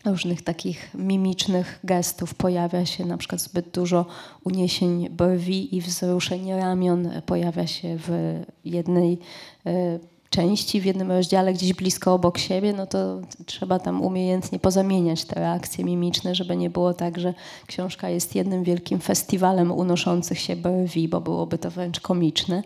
[0.04, 2.34] różnych takich mimicznych gestów.
[2.34, 4.06] Pojawia się, na przykład zbyt dużo
[4.44, 7.10] uniesień brwi i wzruszeń ramion.
[7.26, 9.18] Pojawia się w jednej
[9.66, 9.98] e,
[10.30, 15.40] części, w jednym rozdziale gdzieś blisko obok siebie, no to trzeba tam umiejętnie pozamieniać te
[15.40, 17.34] reakcje mimiczne, żeby nie było tak, że
[17.66, 22.62] książka jest jednym wielkim festiwalem unoszących się brwi, bo byłoby to wręcz komiczne.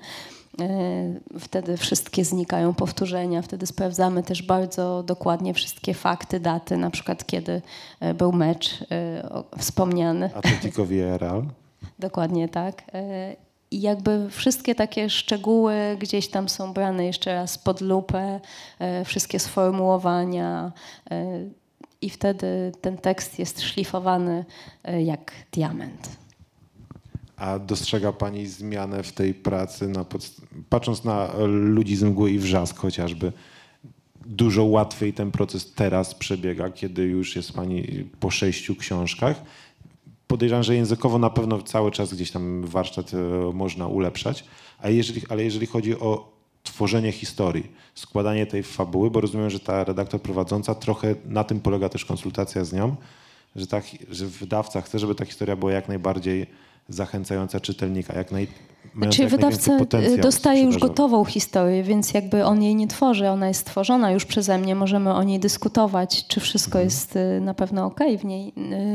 [0.61, 7.27] E, Wtedy wszystkie znikają powtórzenia, wtedy sprawdzamy też bardzo dokładnie wszystkie fakty, daty, na przykład
[7.27, 7.63] kiedy
[8.01, 9.29] e, był mecz e,
[9.59, 10.31] wspomniany.
[10.35, 11.43] Atletico Villarreal.
[11.99, 12.83] Dokładnie tak.
[13.71, 18.41] I jakby wszystkie takie szczegóły gdzieś tam są brane jeszcze raz pod lupę,
[19.05, 20.73] wszystkie sformułowania
[22.01, 24.45] i wtedy ten tekst jest szlifowany
[25.05, 26.17] jak diament.
[27.37, 30.05] A dostrzega Pani zmianę w tej pracy, na
[30.69, 33.33] patrząc na ludzi z mgły i wrzask chociażby,
[34.27, 39.43] dużo łatwiej ten proces teraz przebiega, kiedy już jest Pani po sześciu książkach.
[40.27, 44.45] Podejrzewam, że językowo na pewno cały czas gdzieś tam warsztat e, można ulepszać,
[44.85, 50.23] jeżeli, ale jeżeli chodzi o tworzenie historii, składanie tej fabuły, bo rozumiem, że ta redaktor
[50.23, 52.97] prowadząca trochę na tym polega też konsultacja z nią,
[53.57, 56.47] że, ta, że wydawca chce, żeby ta historia była jak najbardziej
[56.89, 58.49] zachęcająca czytelnika, jak naj,
[58.95, 63.29] mająca Czy jak wydawca y, dostaje już gotową historię, więc jakby on jej nie tworzy,
[63.29, 66.85] ona jest stworzona już przeze mnie, możemy o niej dyskutować, czy wszystko Mhm.
[66.85, 68.53] jest y, na pewno okej w niej,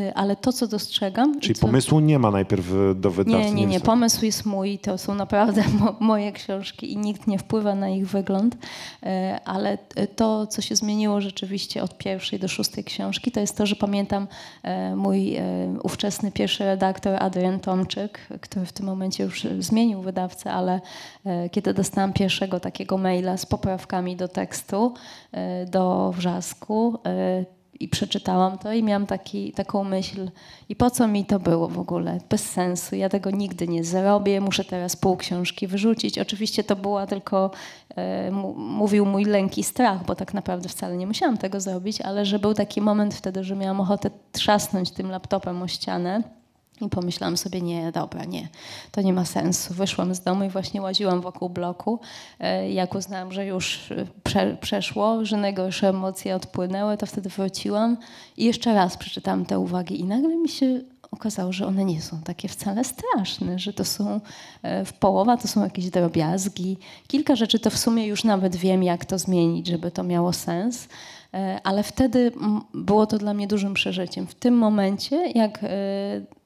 [0.08, 1.40] y, ale to, co dostrzegam...
[1.40, 1.62] Czyli co...
[1.62, 3.46] pomysłu nie ma najpierw e, do wydawcy.
[3.46, 3.80] Nie, nie, nie.
[3.80, 4.80] Pomysł jest mój.
[4.80, 8.58] To są naprawdę mo moje książki i nikt nie wpływa na ich wygląd.
[9.04, 9.78] E, Ale
[10.16, 14.28] to, co się zmieniło rzeczywiście od pierwszej do szóstej książki, to jest to, że pamiętam
[14.64, 15.44] e, mój e,
[15.84, 20.82] ówczesny pierwszy redaktor Adrian Tomczyk, który w tym momencie już e, zmienił wydawcę, ale
[21.26, 24.94] e, kiedy dostałam pierwszego takiego maila z poprawkami do tekstu,
[25.32, 27.46] e, do wrzasku, e,
[27.80, 30.32] i przeczytałam to i miałam taki, taką myśl,
[30.70, 32.18] i po co mi to było w ogóle?
[32.30, 36.20] Bez sensu, ja tego nigdy nie zrobię, muszę teraz pół książki wyrzucić.
[36.20, 37.52] Oczywiście to była tylko,
[37.96, 42.26] e, mówił mój lęk i strach, bo tak naprawdę wcale nie musiałam tego zrobić, ale
[42.26, 46.41] że był taki moment wtedy, że miałam ochotę trzasnąć tym laptopem o ścianę.
[46.82, 48.48] I pomyślałam sobie, nie, dobra, nie,
[48.92, 49.74] to nie ma sensu.
[49.74, 52.00] Wyszłam z domu i właśnie łaziłam wokół bloku.
[52.40, 57.98] E, Jak uznałam, że już e, prze, przeszło, że najgorsze emocje odpłynęły, to wtedy wróciłam
[58.38, 60.82] i jeszcze raz przeczytałam te uwagi i nagle mi się
[61.12, 64.20] okazało, że one nie są takie wcale straszne, że to są
[64.64, 66.78] e, w połowa to są jakieś drobiazgi.
[67.08, 70.88] Kilka rzeczy to w sumie już nawet wiem, jak to zmienić, żeby to miało sens.
[71.34, 74.28] E, Ale wtedy mm, było to dla mnie dużym przeżyciem.
[74.28, 75.68] W tym momencie, jak e,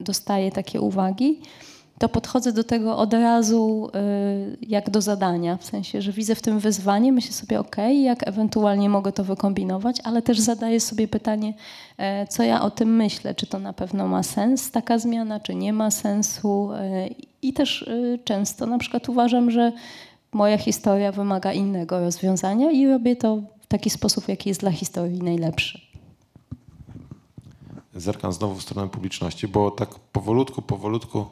[0.00, 1.40] dostaję takie uwagi,
[1.98, 4.00] to podchodzę do tego od razu e,
[4.62, 5.56] jak do zadania.
[5.56, 10.00] W sensie, że widzę w tym wyzwanie, myślę sobie, ok, jak ewentualnie mogę to wykombinować,
[10.04, 11.54] ale też zadaję sobie pytanie,
[12.28, 13.34] co ja o tym myślę.
[13.34, 16.70] Czy to na pewno ma sens, taka zmiana, czy nie ma sensu.
[17.42, 17.90] I też
[18.24, 19.72] często na przykład uważam, że
[20.32, 23.42] moja historia wymaga innego rozwiązania i robię to
[23.76, 25.80] taki sposób, jaki jest dla historii najlepszy.
[27.94, 31.26] Zerkam znowu w stronę publiczności, bo tak powolutku, powolutku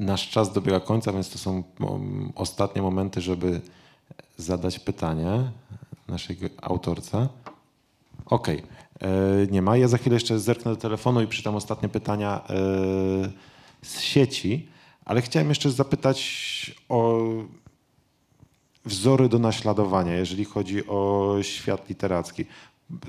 [0.00, 1.62] nasz czas dobiega końca, więc to są
[2.34, 3.60] ostatnie momenty, żeby
[4.36, 5.50] zadać pytanie
[6.08, 7.28] naszej autorce.
[8.26, 8.62] Okej,
[9.00, 9.08] e,
[9.50, 9.76] nie ma.
[9.76, 12.54] Ja za chwilę jeszcze zerknę do telefonu i przeczytam ostatnie pytania e,
[13.82, 14.68] z sieci,
[15.04, 16.20] ale chciałem jeszcze zapytać
[16.88, 17.20] o
[18.84, 22.44] wzory do naśladowania, jeżeli chodzi o świat literacki.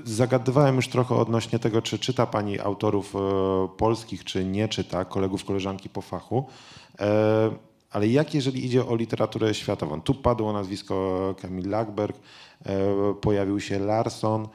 [0.04, 3.18] Zagadywałem już trochę odnośnie tego, czy czyta Pani autorów e,
[3.76, 6.46] polskich, czy nie czyta, kolegów, koleżanki po fachu.
[7.00, 7.50] E,
[7.90, 10.00] ale jak jeżeli idzie o literaturę światową?
[10.00, 14.48] Tu padło nazwisko Kamil Lackberg, e, pojawił się Larson,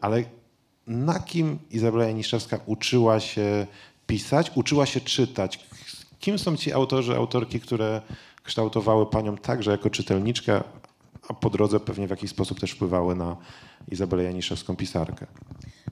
[0.00, 0.24] ale
[0.86, 3.66] na kim Izabela Janiszewska uczyła się
[4.06, 5.66] pisać, uczyła się czytać?
[6.20, 8.02] Kim są ci autorzy, autorki, które
[8.46, 10.62] kształtowały Panią także jako czytelniczkę,
[11.28, 13.36] a po drodze pewnie w jakiś sposób też wpływały na
[13.88, 15.26] Izabelę Janiszewską pisarkę?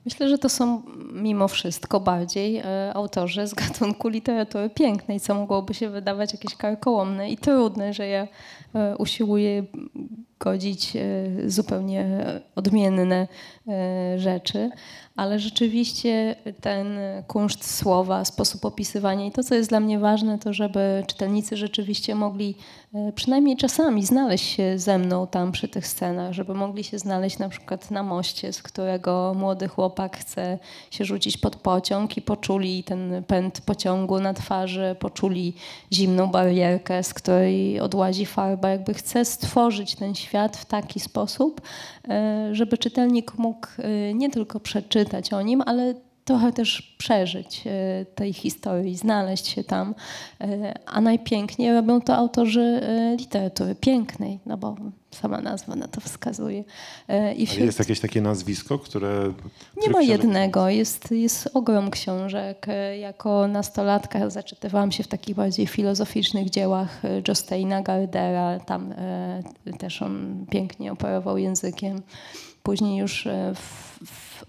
[0.05, 0.81] Myślę, że to są
[1.13, 7.29] mimo wszystko bardziej e, autorzy z gatunku literatury pięknej, co mogłoby się wydawać jakieś karkołomne
[7.29, 8.27] i trudne, że ja
[8.75, 9.63] e, usiłuję
[10.39, 11.01] godzić e,
[11.49, 13.27] zupełnie odmienne
[14.17, 14.69] rzeczy,
[15.15, 16.87] ale rzeczywiście ten
[17.27, 22.15] kunszt słowa, sposób opisywania i to, co jest dla mnie ważne, to żeby czytelnicy rzeczywiście
[22.15, 22.55] mogli
[23.15, 27.49] przynajmniej czasami znaleźć się ze mną tam przy tych scenach, żeby mogli się znaleźć na
[27.49, 30.59] przykład na moście, z którego młody chłopak chce
[30.91, 35.53] się rzucić pod pociąg i poczuli ten pęd pociągu na twarzy, poczuli
[35.93, 41.61] zimną barierkę, z której odłazi farba, jakby chce stworzyć ten świat w taki sposób,
[42.07, 45.93] e, żeby czytelnik mógł e, nie tylko przeczytać o nim, ale
[46.25, 49.95] trochę też przeżyć e, tej historii, znaleźć się tam.
[50.85, 52.81] A najpiękniej robią to autorzy
[53.17, 54.75] literatury pięknej, no bo
[55.11, 56.63] sama nazwa na to wskazuje.
[57.37, 57.65] I wśród...
[57.65, 59.33] jest jakieś takie nazwisko, które...
[59.77, 62.67] Nie ma jednego, jest, jest ogrom książek.
[62.99, 68.93] Jako nastolatka zaczytywałam się w takich bardziej filozoficznych dziełach Josteina Gardera, tam
[69.79, 72.01] też on pięknie operował językiem.
[72.63, 73.59] Później już w,
[74.05, 74.45] w,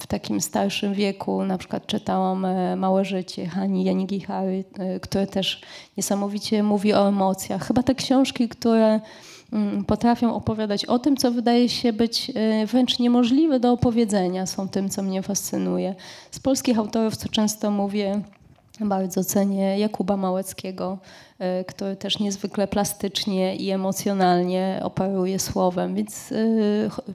[0.00, 2.46] w takim starszym wieku na przykład czytałam
[2.76, 4.64] Małe życie Hani Janigihary,
[5.02, 5.60] które też
[5.96, 7.66] niesamowicie mówi o emocjach.
[7.66, 9.00] Chyba te książki, które
[9.86, 12.32] potrafią opowiadać o tym, co wydaje się być
[12.66, 15.94] wręcz niemożliwe do opowiedzenia, są tym, co mnie fascynuje.
[16.30, 18.20] Z polskich autorów, co często mówię,
[18.88, 20.98] bardzo cenię Jakuba Małeckiego,
[21.66, 26.34] który też niezwykle plastycznie i emocjonalnie operuje słowem, więc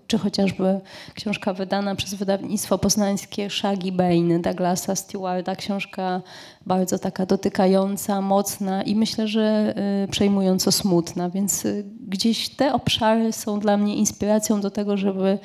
[0.08, 0.80] czy chociażby
[1.14, 6.22] książka wydana przez wydawnictwo poznańskie Shaggy Bane Douglasa Stewarda, książka
[6.66, 9.76] bardzo taka dotykająca, mocna i myślę, że
[10.12, 11.68] przejmująco smutna, więc
[12.08, 15.40] gdzieś te obszary są dla mnie inspiracją do tego, żeby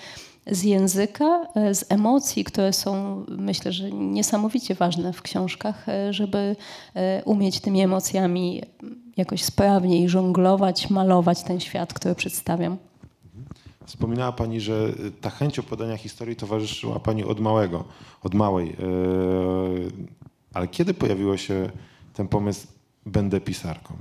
[0.47, 6.57] z języka, z emocji, które są myślę, że niesamowicie ważne w książkach, żeby
[7.25, 8.63] umieć tymi emocjami
[9.17, 12.77] jakoś sprawniej żonglować, malować ten świat, który przedstawiam.
[13.87, 17.85] Wspominała Pani, że ta chęć opowiadania historii towarzyszyła Pani od małego,
[18.23, 18.77] od małej.
[20.55, 21.71] Ale kiedy pojawił się
[22.15, 22.67] ten pomysł,
[23.07, 23.95] będę pisarką?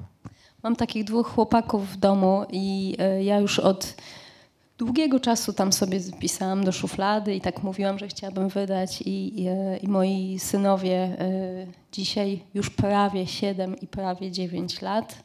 [0.63, 3.95] Mam takich dwóch chłopaków w domu i ja już od
[4.79, 9.47] długiego czasu tam sobie pisałam do szuflady i tak mówiłam, że chciałabym wydać i, i,
[9.81, 11.17] i moi synowie
[11.91, 15.23] dzisiaj już prawie 7 i prawie 9 lat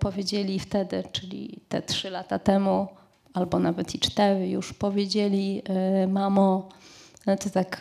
[0.00, 2.88] powiedzieli wtedy, czyli te 3 lata temu,
[3.34, 5.62] albo nawet i 4 już powiedzieli,
[6.08, 6.68] mamo,
[7.26, 7.80] no ty tak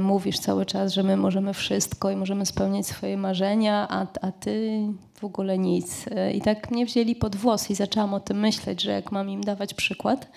[0.00, 4.80] mówisz cały czas, że my możemy wszystko i możemy spełniać swoje marzenia, a, a ty
[5.18, 6.04] w ogóle nic.
[6.34, 9.44] I tak mnie wzięli pod włos i zaczęłam o tym myśleć, że jak mam im
[9.44, 10.28] dawać przykład,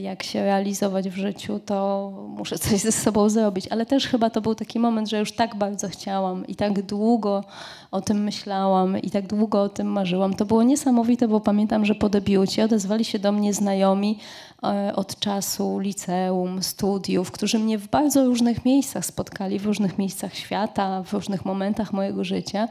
[0.00, 3.68] jak się realizować w życiu, to muszę coś ze sobą zrobić.
[3.68, 7.44] Ale też chyba to był taki moment, że już tak bardzo chciałam i tak długo
[7.90, 10.34] o tym myślałam i tak długo o tym marzyłam.
[10.34, 14.18] To było niesamowite, bo pamiętam, że po debiucie odezwali się do mnie znajomi
[14.94, 21.02] od czasu liceum, studiów, którzy mnie w bardzo różnych miejscach spotkali, w różnych miejscach świata,
[21.02, 22.68] w różnych momentach mojego życia.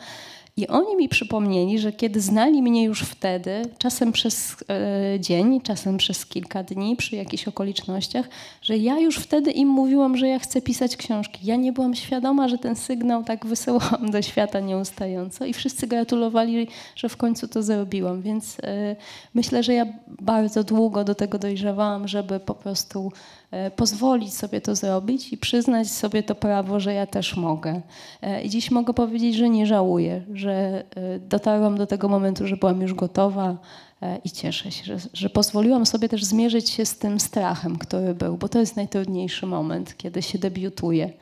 [0.59, 5.97] I oni mi przypomnieli, że kiedy znali mnie już wtedy, czasem przez e, dzień, czasem
[5.97, 8.29] przez kilka dni, przy jakichś okolicznościach,
[8.61, 11.39] że ja już wtedy im mówiłam, że ja chcę pisać książki.
[11.43, 16.67] Ja nie byłam świadoma, że ten sygnał tak wysyłałam do świata nieustająco i wszyscy gratulowali,
[16.95, 18.21] że w końcu to zrobiłam.
[18.21, 18.95] Więc e,
[19.33, 23.11] myślę, że ja bardzo długo do tego dojrzewałam, żeby po prostu
[23.75, 27.81] pozwolić sobie to zrobić i przyznać sobie to prawo, że ja też mogę.
[28.43, 30.83] I dziś mogę powiedzieć, że nie żałuję, że
[31.19, 33.57] dotarłam do tego momentu, że byłam już gotowa
[34.23, 38.37] i cieszę się, że, że pozwoliłam sobie też zmierzyć się z tym strachem, który był,
[38.37, 41.13] bo to jest najtrudniejszy moment, kiedy się debiutuje.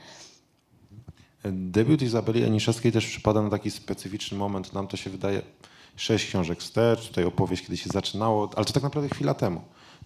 [1.44, 4.74] Debiut Izabeli Janiszewskiej też przypada na taki specyficzny moment.
[4.74, 5.42] Nam to się wydaje
[5.96, 9.62] sześć książek wstecz, tutaj opowieść, kiedy się zaczynało, ale to tak naprawdę chwila temu.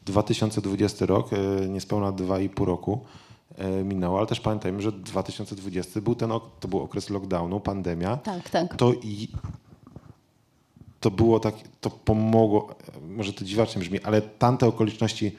[0.05, 1.29] 2020 rok,
[1.69, 3.05] niespełna 2,5 roku
[3.83, 8.17] minęło, ale też pamiętajmy, że 2020 był ten, to był okres lockdownu, pandemia.
[8.17, 8.75] Tak, tak.
[8.75, 9.27] To i
[10.99, 12.75] to było tak, to pomogło,
[13.09, 15.35] może to dziwacznie brzmi, ale tamte okoliczności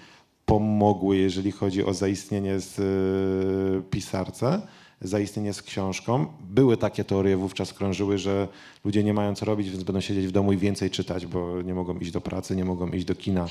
[0.46, 4.62] pomogły, jeżeli chodzi o zaistnienie z e, pisarce,
[5.04, 6.26] zaistnienie z książką.
[6.50, 8.48] Były takie teorie wówczas krążyły, że
[8.84, 11.74] ludzie nie mają co robić, więc będą siedzieć w domu i więcej czytać, bo nie
[11.74, 13.46] mogą iść do pracy, nie mogą iść do kina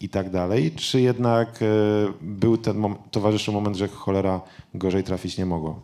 [0.00, 0.72] i tak dalej.
[0.76, 1.66] Czy jednak e,
[2.22, 4.40] był ten mom- towarzyszył moment, że cholera
[4.74, 5.80] gorzej trafić nie mogło?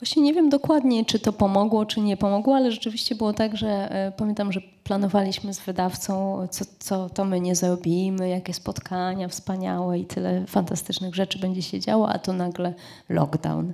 [0.00, 3.68] Właśnie nie wiem dokładnie, czy to pomogło, czy nie pomogło, ale rzeczywiście było tak, że
[3.68, 9.98] e, pamiętam, że planowaliśmy z wydawcą, co, co to my nie zrobimy, jakie spotkania wspaniałe
[9.98, 12.74] i tyle fantastycznych rzeczy będzie się działo, a tu nagle
[13.08, 13.72] lockdown.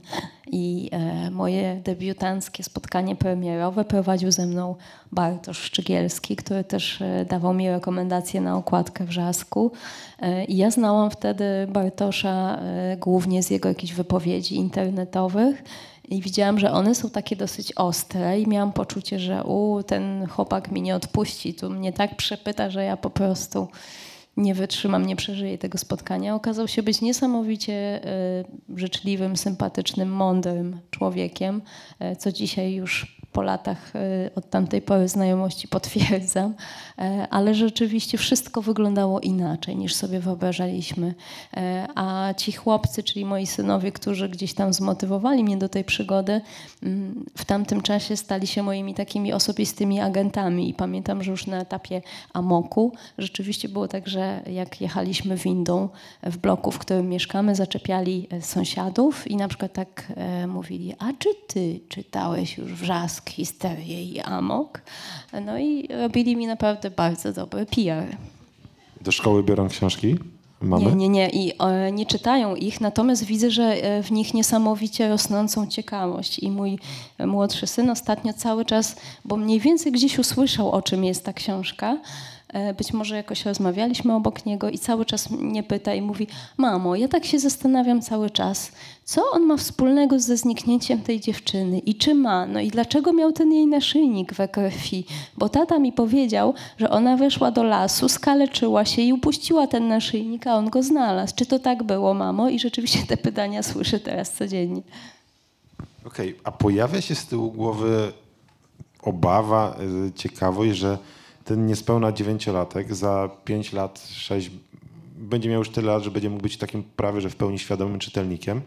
[0.53, 4.75] I e, moje debiutanckie spotkanie premierowe prowadził ze mną
[5.13, 9.73] Bartosz Szczygielski, który też e, dawał mi rekomendacje na okładkę wrzasku.
[10.19, 15.63] E, I ja znałam wtedy Bartosza e, głównie z jego jakichś wypowiedzi internetowych.
[16.11, 20.71] I widziałam, że one są takie dosyć ostre i miałam poczucie, że u, ten chłopak
[20.71, 23.69] mi nie odpuści, tu mnie tak przepyta, że ja po prostu
[24.37, 26.35] nie wytrzymam, nie przeżyję tego spotkania.
[26.35, 28.01] Okazał się być niesamowicie
[28.71, 31.63] y, życzliwym, sympatycznym, mądrym człowiekiem,
[32.13, 38.19] y, co dzisiaj już po latach y, od tamtej pory znajomości potwierdzam, y, ale rzeczywiście
[38.19, 41.07] wszystko wyglądało inaczej niż sobie wyobrażaliśmy.
[41.07, 41.61] Y,
[41.95, 46.41] A ci chłopcy, czyli moi synowie, którzy gdzieś tam zmotywowali mnie do tej przygody,
[46.83, 50.69] mm, w tamtym czasie stali się moimi takimi osobistymi agentami.
[50.69, 52.03] I pamiętam, że już na etapie
[52.33, 55.89] Amoku rzeczywiście było tak, że jak jechaliśmy windą
[56.23, 61.13] w bloku, w którym mieszkamy, zaczepiali e, sąsiadów i na przykład tak e, mówili, a
[61.19, 64.81] czy ty czytałeś już Wrzask, Histerię i Amok?
[65.45, 68.17] No i robili mi naprawdę bardzo dobry PR.
[69.01, 70.17] Do szkoły biorą książki?
[70.61, 70.85] Mamy?
[70.85, 71.31] Nie, nie, nie.
[71.31, 76.39] I e, nie czytają ich, natomiast widzę, że e, w nich niesamowicie rosnącą ciekawość.
[76.39, 76.79] I mój
[77.19, 81.33] e, młodszy syn ostatnio cały czas, bo mniej więcej gdzieś usłyszał, o czym jest ta
[81.33, 81.97] książka.
[82.53, 86.97] E, Być może jakoś rozmawialiśmy obok niego i cały czas mnie pyta i mówi: Mamo,
[86.97, 88.73] ja tak się zastanawiam cały czas,
[89.05, 93.33] co on ma wspólnego ze zniknięciem tej dziewczyny i czy ma, no i dlaczego miał
[93.33, 95.05] ten jej naszyjnik we krwi?
[95.39, 100.47] Bo tata mi powiedział, że ona weszła do lasu, skaleczyła się i upuściła ten naszyjnik,
[100.47, 101.35] a on go znalazł.
[101.37, 102.49] Czy to tak było, mamo?
[102.49, 104.83] I rzeczywiście te pytania słyszę teraz codziennie.
[106.05, 108.13] Okej, a pojawia się z tyłu głowy
[109.03, 109.77] obawa,
[110.09, 110.99] y, ciekawość, że
[111.51, 114.51] ten niespełna dziewięciolatek za 5 lat, 6
[115.17, 117.99] będzie miał już tyle lat, że będzie mógł być takim prawie, że w pełni świadomym
[117.99, 118.61] czytelnikiem,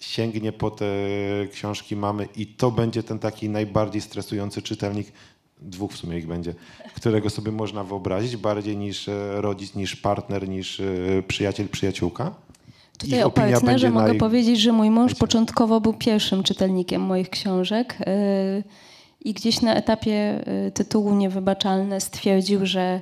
[0.00, 0.86] sięgnie po te
[1.52, 5.12] książki mamy i to będzie ten taki najbardziej stresujący czytelnik,
[5.60, 6.54] dwóch w sumie ich będzie,
[6.94, 10.84] którego sobie można wyobrazić bardziej niż e, rodzic, niż partner, niż e,
[11.28, 12.34] przyjaciel, przyjaciółka.
[12.98, 17.98] Tutaj o partnerze mogę naj- powiedzieć, że mój mąż początkowo był pierwszym czytelnikiem moich książek.
[18.00, 18.87] Yy,
[19.24, 23.00] i gdzieś na etapie yy, tytułu Niewybaczalne stwierdził, że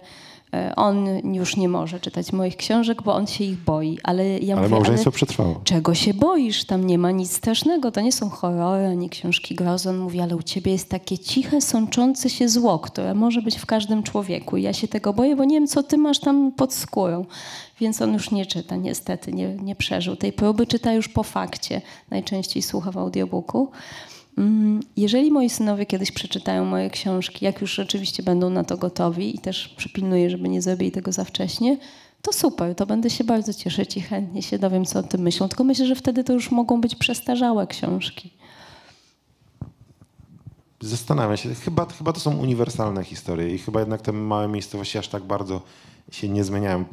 [0.53, 3.99] yy, on już nie może czytać moich książek, bo on się ich boi.
[4.03, 5.61] Ale ja Ale mówię, małżeństwo ale przetrwało.
[5.65, 6.65] czego się boisz?
[6.65, 9.91] Tam nie ma nic strasznego, to nie są horrory ani książki grozy.
[9.91, 13.67] On mówi, ale u ciebie jest takie ciche, sączące się zło, które może być w
[13.67, 14.57] każdym człowieku.
[14.57, 17.25] I ja się tego boję, bo nie wiem, co ty masz tam pod skórą.
[17.81, 20.67] Więc on już nie czyta, niestety, nie, nie przeżył tej próby.
[20.67, 21.81] Czyta już po fakcie,
[22.11, 23.71] najczęściej słucha w audiobooku.
[24.39, 29.37] Mm, Jeżeli moi synowie kiedyś przeczytają moje książki, jak już rzeczywiście będą na to gotowi
[29.37, 31.79] i też przypilnuję, żeby nie zrobili tego za wcześnie,
[32.23, 35.49] to super, to będę się bardzo cieszyć i chętnie się dowiem, co o tym myślą.
[35.49, 38.31] Tylko myślę, że wtedy to już mogą być przestarzałe książki.
[40.81, 45.09] Zastanawiam się, chyba, chyba to są uniwersalne historie i chyba jednak te małe miejscowości aż
[45.09, 45.63] tak bardzo
[46.13, 46.85] się nie zmieniają.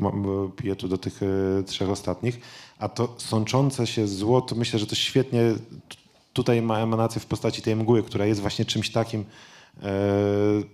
[0.55, 2.39] Piję tu do tych e, trzech ostatnich.
[2.79, 5.41] A to sączące się zło, to myślę, że to świetnie
[6.33, 9.25] tutaj ma emanację w postaci tej mgły, która jest właśnie czymś takim,
[9.83, 9.83] e,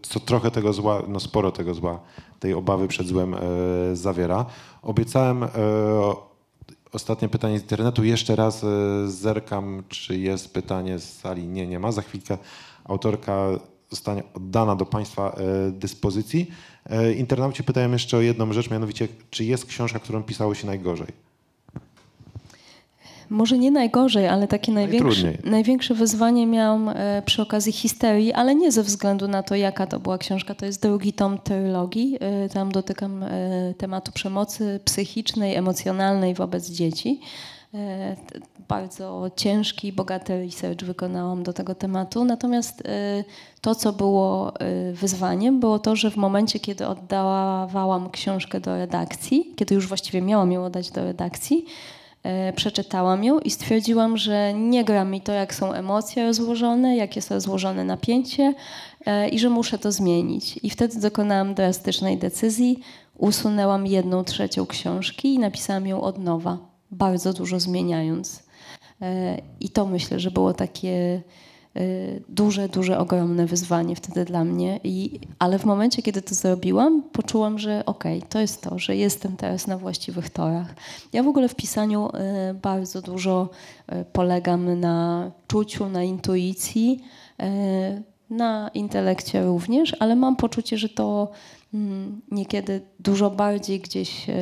[0.01, 1.99] co trochę tego zła, no sporo tego zła,
[2.39, 3.39] tej obawy przed złem e,
[3.93, 4.45] zawiera.
[4.81, 5.49] Obiecałem e,
[6.93, 8.03] Ostatnie pytanie z internetu.
[8.03, 8.65] Jeszcze raz
[9.05, 11.47] zerkam, czy jest pytanie z sali.
[11.47, 11.91] Nie, nie ma.
[11.91, 12.37] Za chwilkę
[12.83, 13.47] autorka
[13.89, 15.35] zostanie oddana do Państwa
[15.71, 16.51] dyspozycji.
[17.17, 21.28] Internauci pytają jeszcze o jedną rzecz, mianowicie, czy jest książka, którą pisało się najgorzej?
[23.29, 25.51] Może nie najgorzej, ale takie największe, Najtrudniej.
[25.51, 29.99] największe wyzwanie miałam e, przy okazji histerii, ale nie ze względu na to, jaka to
[29.99, 30.55] była książka.
[30.55, 32.17] To jest drugi tom trylogii.
[32.19, 33.29] E, Tam dotykam e,
[33.77, 37.21] tematu przemocy psychicznej, emocjonalnej wobec dzieci.
[38.67, 42.25] Bardzo ciężki i bogaty research wykonałam do tego tematu.
[42.25, 42.83] Natomiast
[43.61, 44.53] to, co było
[44.93, 50.51] wyzwaniem, było to, że w momencie, kiedy oddawałam książkę do redakcji, kiedy już właściwie miałam
[50.51, 51.65] ją oddać do redakcji,
[52.55, 57.31] przeczytałam ją i stwierdziłam, że nie gra mi to, jak są emocje rozłożone, jak jest
[57.31, 58.53] rozłożone napięcie
[59.05, 60.59] e, i że muszę to zmienić.
[60.63, 62.79] I wtedy dokonałam drastycznej decyzji.
[63.17, 66.57] usunęłam jedną trzecią książki i napisałam ją od nowa,
[66.91, 68.43] bardzo dużo zmieniając.
[69.01, 71.21] E, I to myślę, że było takie e,
[72.29, 74.79] duże, duże, ogromne wyzwanie wtedy dla mnie.
[74.83, 79.37] I, ale w momencie, kiedy to zrobiłam, poczułam, że okej, to jest to, że jestem
[79.37, 80.75] teraz na właściwych torach.
[81.13, 83.49] Ja w ogóle w pisaniu e, bardzo dużo
[83.87, 87.03] e, polegam na czuciu, na intuicji,
[88.29, 91.31] na intelekcie również, ale mam poczucie, że to
[92.31, 94.33] niekiedy dużo bardziej gdzieś e,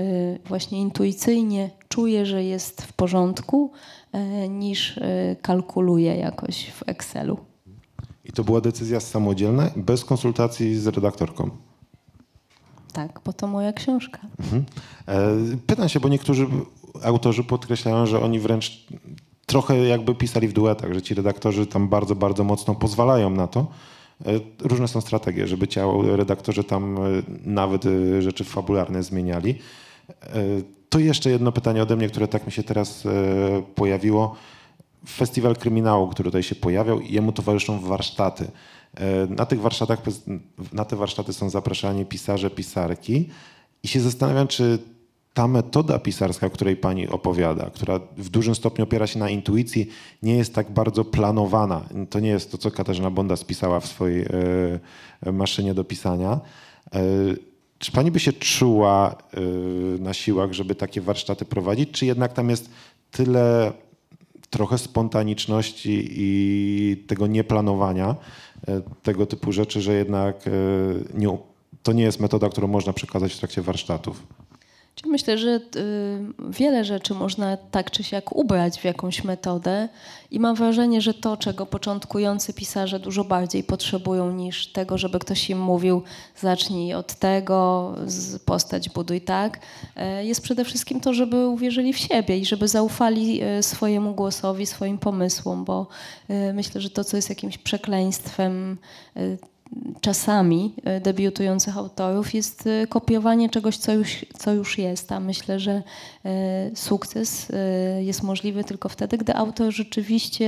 [0.45, 3.71] właśnie intuicyjnie czuję, że jest w porządku,
[4.11, 7.37] e, niż e, kalkuluję jakoś w Excelu.
[8.25, 11.49] I to była decyzja samodzielna, bez konsultacji z redaktorką.
[12.93, 14.19] Tak, bo to moja książka.
[14.39, 14.65] Mhm.
[15.67, 16.47] Pytam się, bo niektórzy
[17.03, 18.87] autorzy podkreślają, że oni wręcz
[19.45, 23.67] trochę jakby pisali w duetach, że ci redaktorzy tam bardzo, bardzo mocno pozwalają na to.
[24.25, 26.99] E, Różne są strategie, żeby ci redaktorzy tam e,
[27.45, 29.59] nawet e, rzeczy fabularne zmieniali.
[30.89, 33.03] To jeszcze jedno pytanie ode mnie, które tak mi się teraz
[33.75, 34.35] pojawiło.
[35.07, 38.47] Festiwal kryminału, który tutaj się pojawiał, jemu towarzyszą warsztaty.
[39.29, 39.99] Na tych warsztatach,
[40.73, 43.29] na te warsztaty są zapraszani pisarze, pisarki
[43.83, 44.79] i się zastanawiam, czy
[45.37, 49.89] ta metoda pisarska, o której pani opowiada, która w dużym stopniu opiera się na intuicji,
[50.23, 51.85] nie jest tak bardzo planowana.
[52.09, 54.25] To nie jest to, co Katarzyna Bonda spisała w swojej
[55.25, 56.39] e, maszynie do pisania.
[56.93, 57.01] E,
[57.79, 59.39] czy pani by się czuła e,
[59.99, 62.69] na siłach, żeby takie warsztaty prowadzić, czy jednak tam jest
[63.11, 63.71] tyle
[64.49, 68.15] trochę spontaniczności i tego nieplanowania
[69.03, 70.49] tego typu rzeczy, że jednak
[71.13, 71.37] nie,
[71.83, 74.23] to nie jest metoda, którą można przekazać w trakcie warsztatów.
[74.97, 75.59] Czyli Myślę, że y,
[76.49, 79.89] wiele rzeczy można tak czy siak ubrać w jakąś metodę
[80.31, 85.49] i mam wrażenie, że to, czego początkujący pisarze dużo bardziej potrzebują niż tego, żeby ktoś
[85.49, 86.03] im mówił
[86.35, 87.95] zacznij od tego,
[88.45, 89.59] postać buduj tak,
[90.19, 94.65] y, jest przede wszystkim to, żeby uwierzyli w siebie i żeby zaufali y, swojemu głosowi,
[94.65, 95.87] swoim pomysłom, bo
[96.29, 98.77] y, myślę, że to, co jest jakimś przekleństwem
[100.01, 105.11] czasami e, debiutujących autorów jest e, kopiowanie czegoś, co już, co już jest.
[105.11, 105.83] A myślę, że
[106.25, 107.51] e, sukces
[107.99, 110.47] jest możliwy tylko wtedy, gdy autor rzeczywiście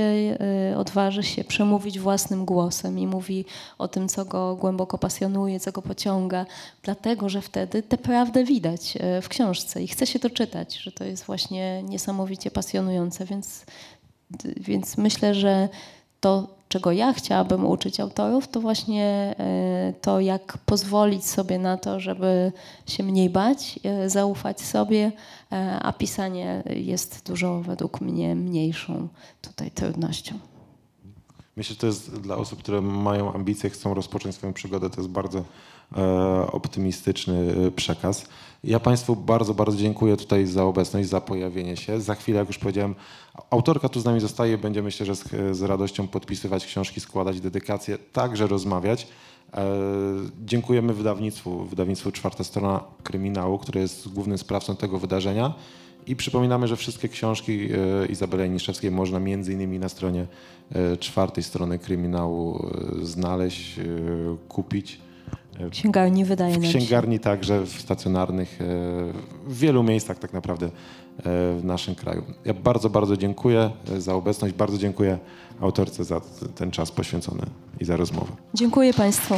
[0.76, 3.44] odważy się przemówić własnym głosem i mówi
[3.78, 6.46] o tym, co go głęboko pasjonuje, co go pociąga,
[6.82, 11.04] dlatego że wtedy tę prawdę widać w książce i chce się to czytać, że to
[11.04, 13.64] jest właśnie niesamowicie pasjonujące, więc,
[14.56, 15.68] więc myślę, że
[16.20, 22.00] to, czego ja chciałabym uczyć autorów, to właśnie e, to, jak pozwolić sobie na to,
[22.00, 22.52] żeby
[22.86, 25.12] się mniej bać, e, zaufać sobie,
[25.52, 29.08] e, a pisanie jest dużo według mnie mniejszą
[29.42, 30.34] tutaj trudnością.
[31.56, 35.10] Myślę, że to jest dla osób, które mają ambicje, chcą rozpocząć swoją przygodę, to jest
[35.10, 35.44] bardzo
[36.52, 38.26] optymistyczny przekaz.
[38.64, 42.00] Ja Państwu bardzo, bardzo dziękuję tutaj za obecność, za pojawienie się.
[42.00, 42.94] Za chwilę, jak już powiedziałem,
[43.50, 45.24] autorka tu z nami zostaje, będzie myślę, że z,
[45.56, 49.06] z radością podpisywać książki, składać dedykacje, także rozmawiać.
[49.54, 49.66] E,
[50.44, 55.54] dziękujemy wydawnictwu, wydawnictwu Czwarta Strona Kryminału, które jest głównym sprawcą tego wydarzenia.
[56.06, 60.26] I przypominamy, że wszystkie książki e, Izabeli Janiszewskiej można między innymi na stronie
[60.72, 62.66] e, czwartej strony kryminału
[63.02, 63.80] e, znaleźć,
[64.48, 65.00] kupić.
[65.68, 66.78] W księgarni wydaje W nam się.
[66.78, 68.64] księgarni także, w stacjonarnych, e,
[69.46, 70.70] w wielu miejscach tak naprawdę e,
[71.24, 72.22] w naszym kraju.
[72.44, 75.18] Ja bardzo, bardzo dziękuję e, za obecność, bardzo dziękuję
[75.60, 76.20] autorce za
[76.54, 77.42] ten czas poświęcony
[77.80, 78.32] i za rozmowę.
[78.54, 79.34] Dziękuję Państwu.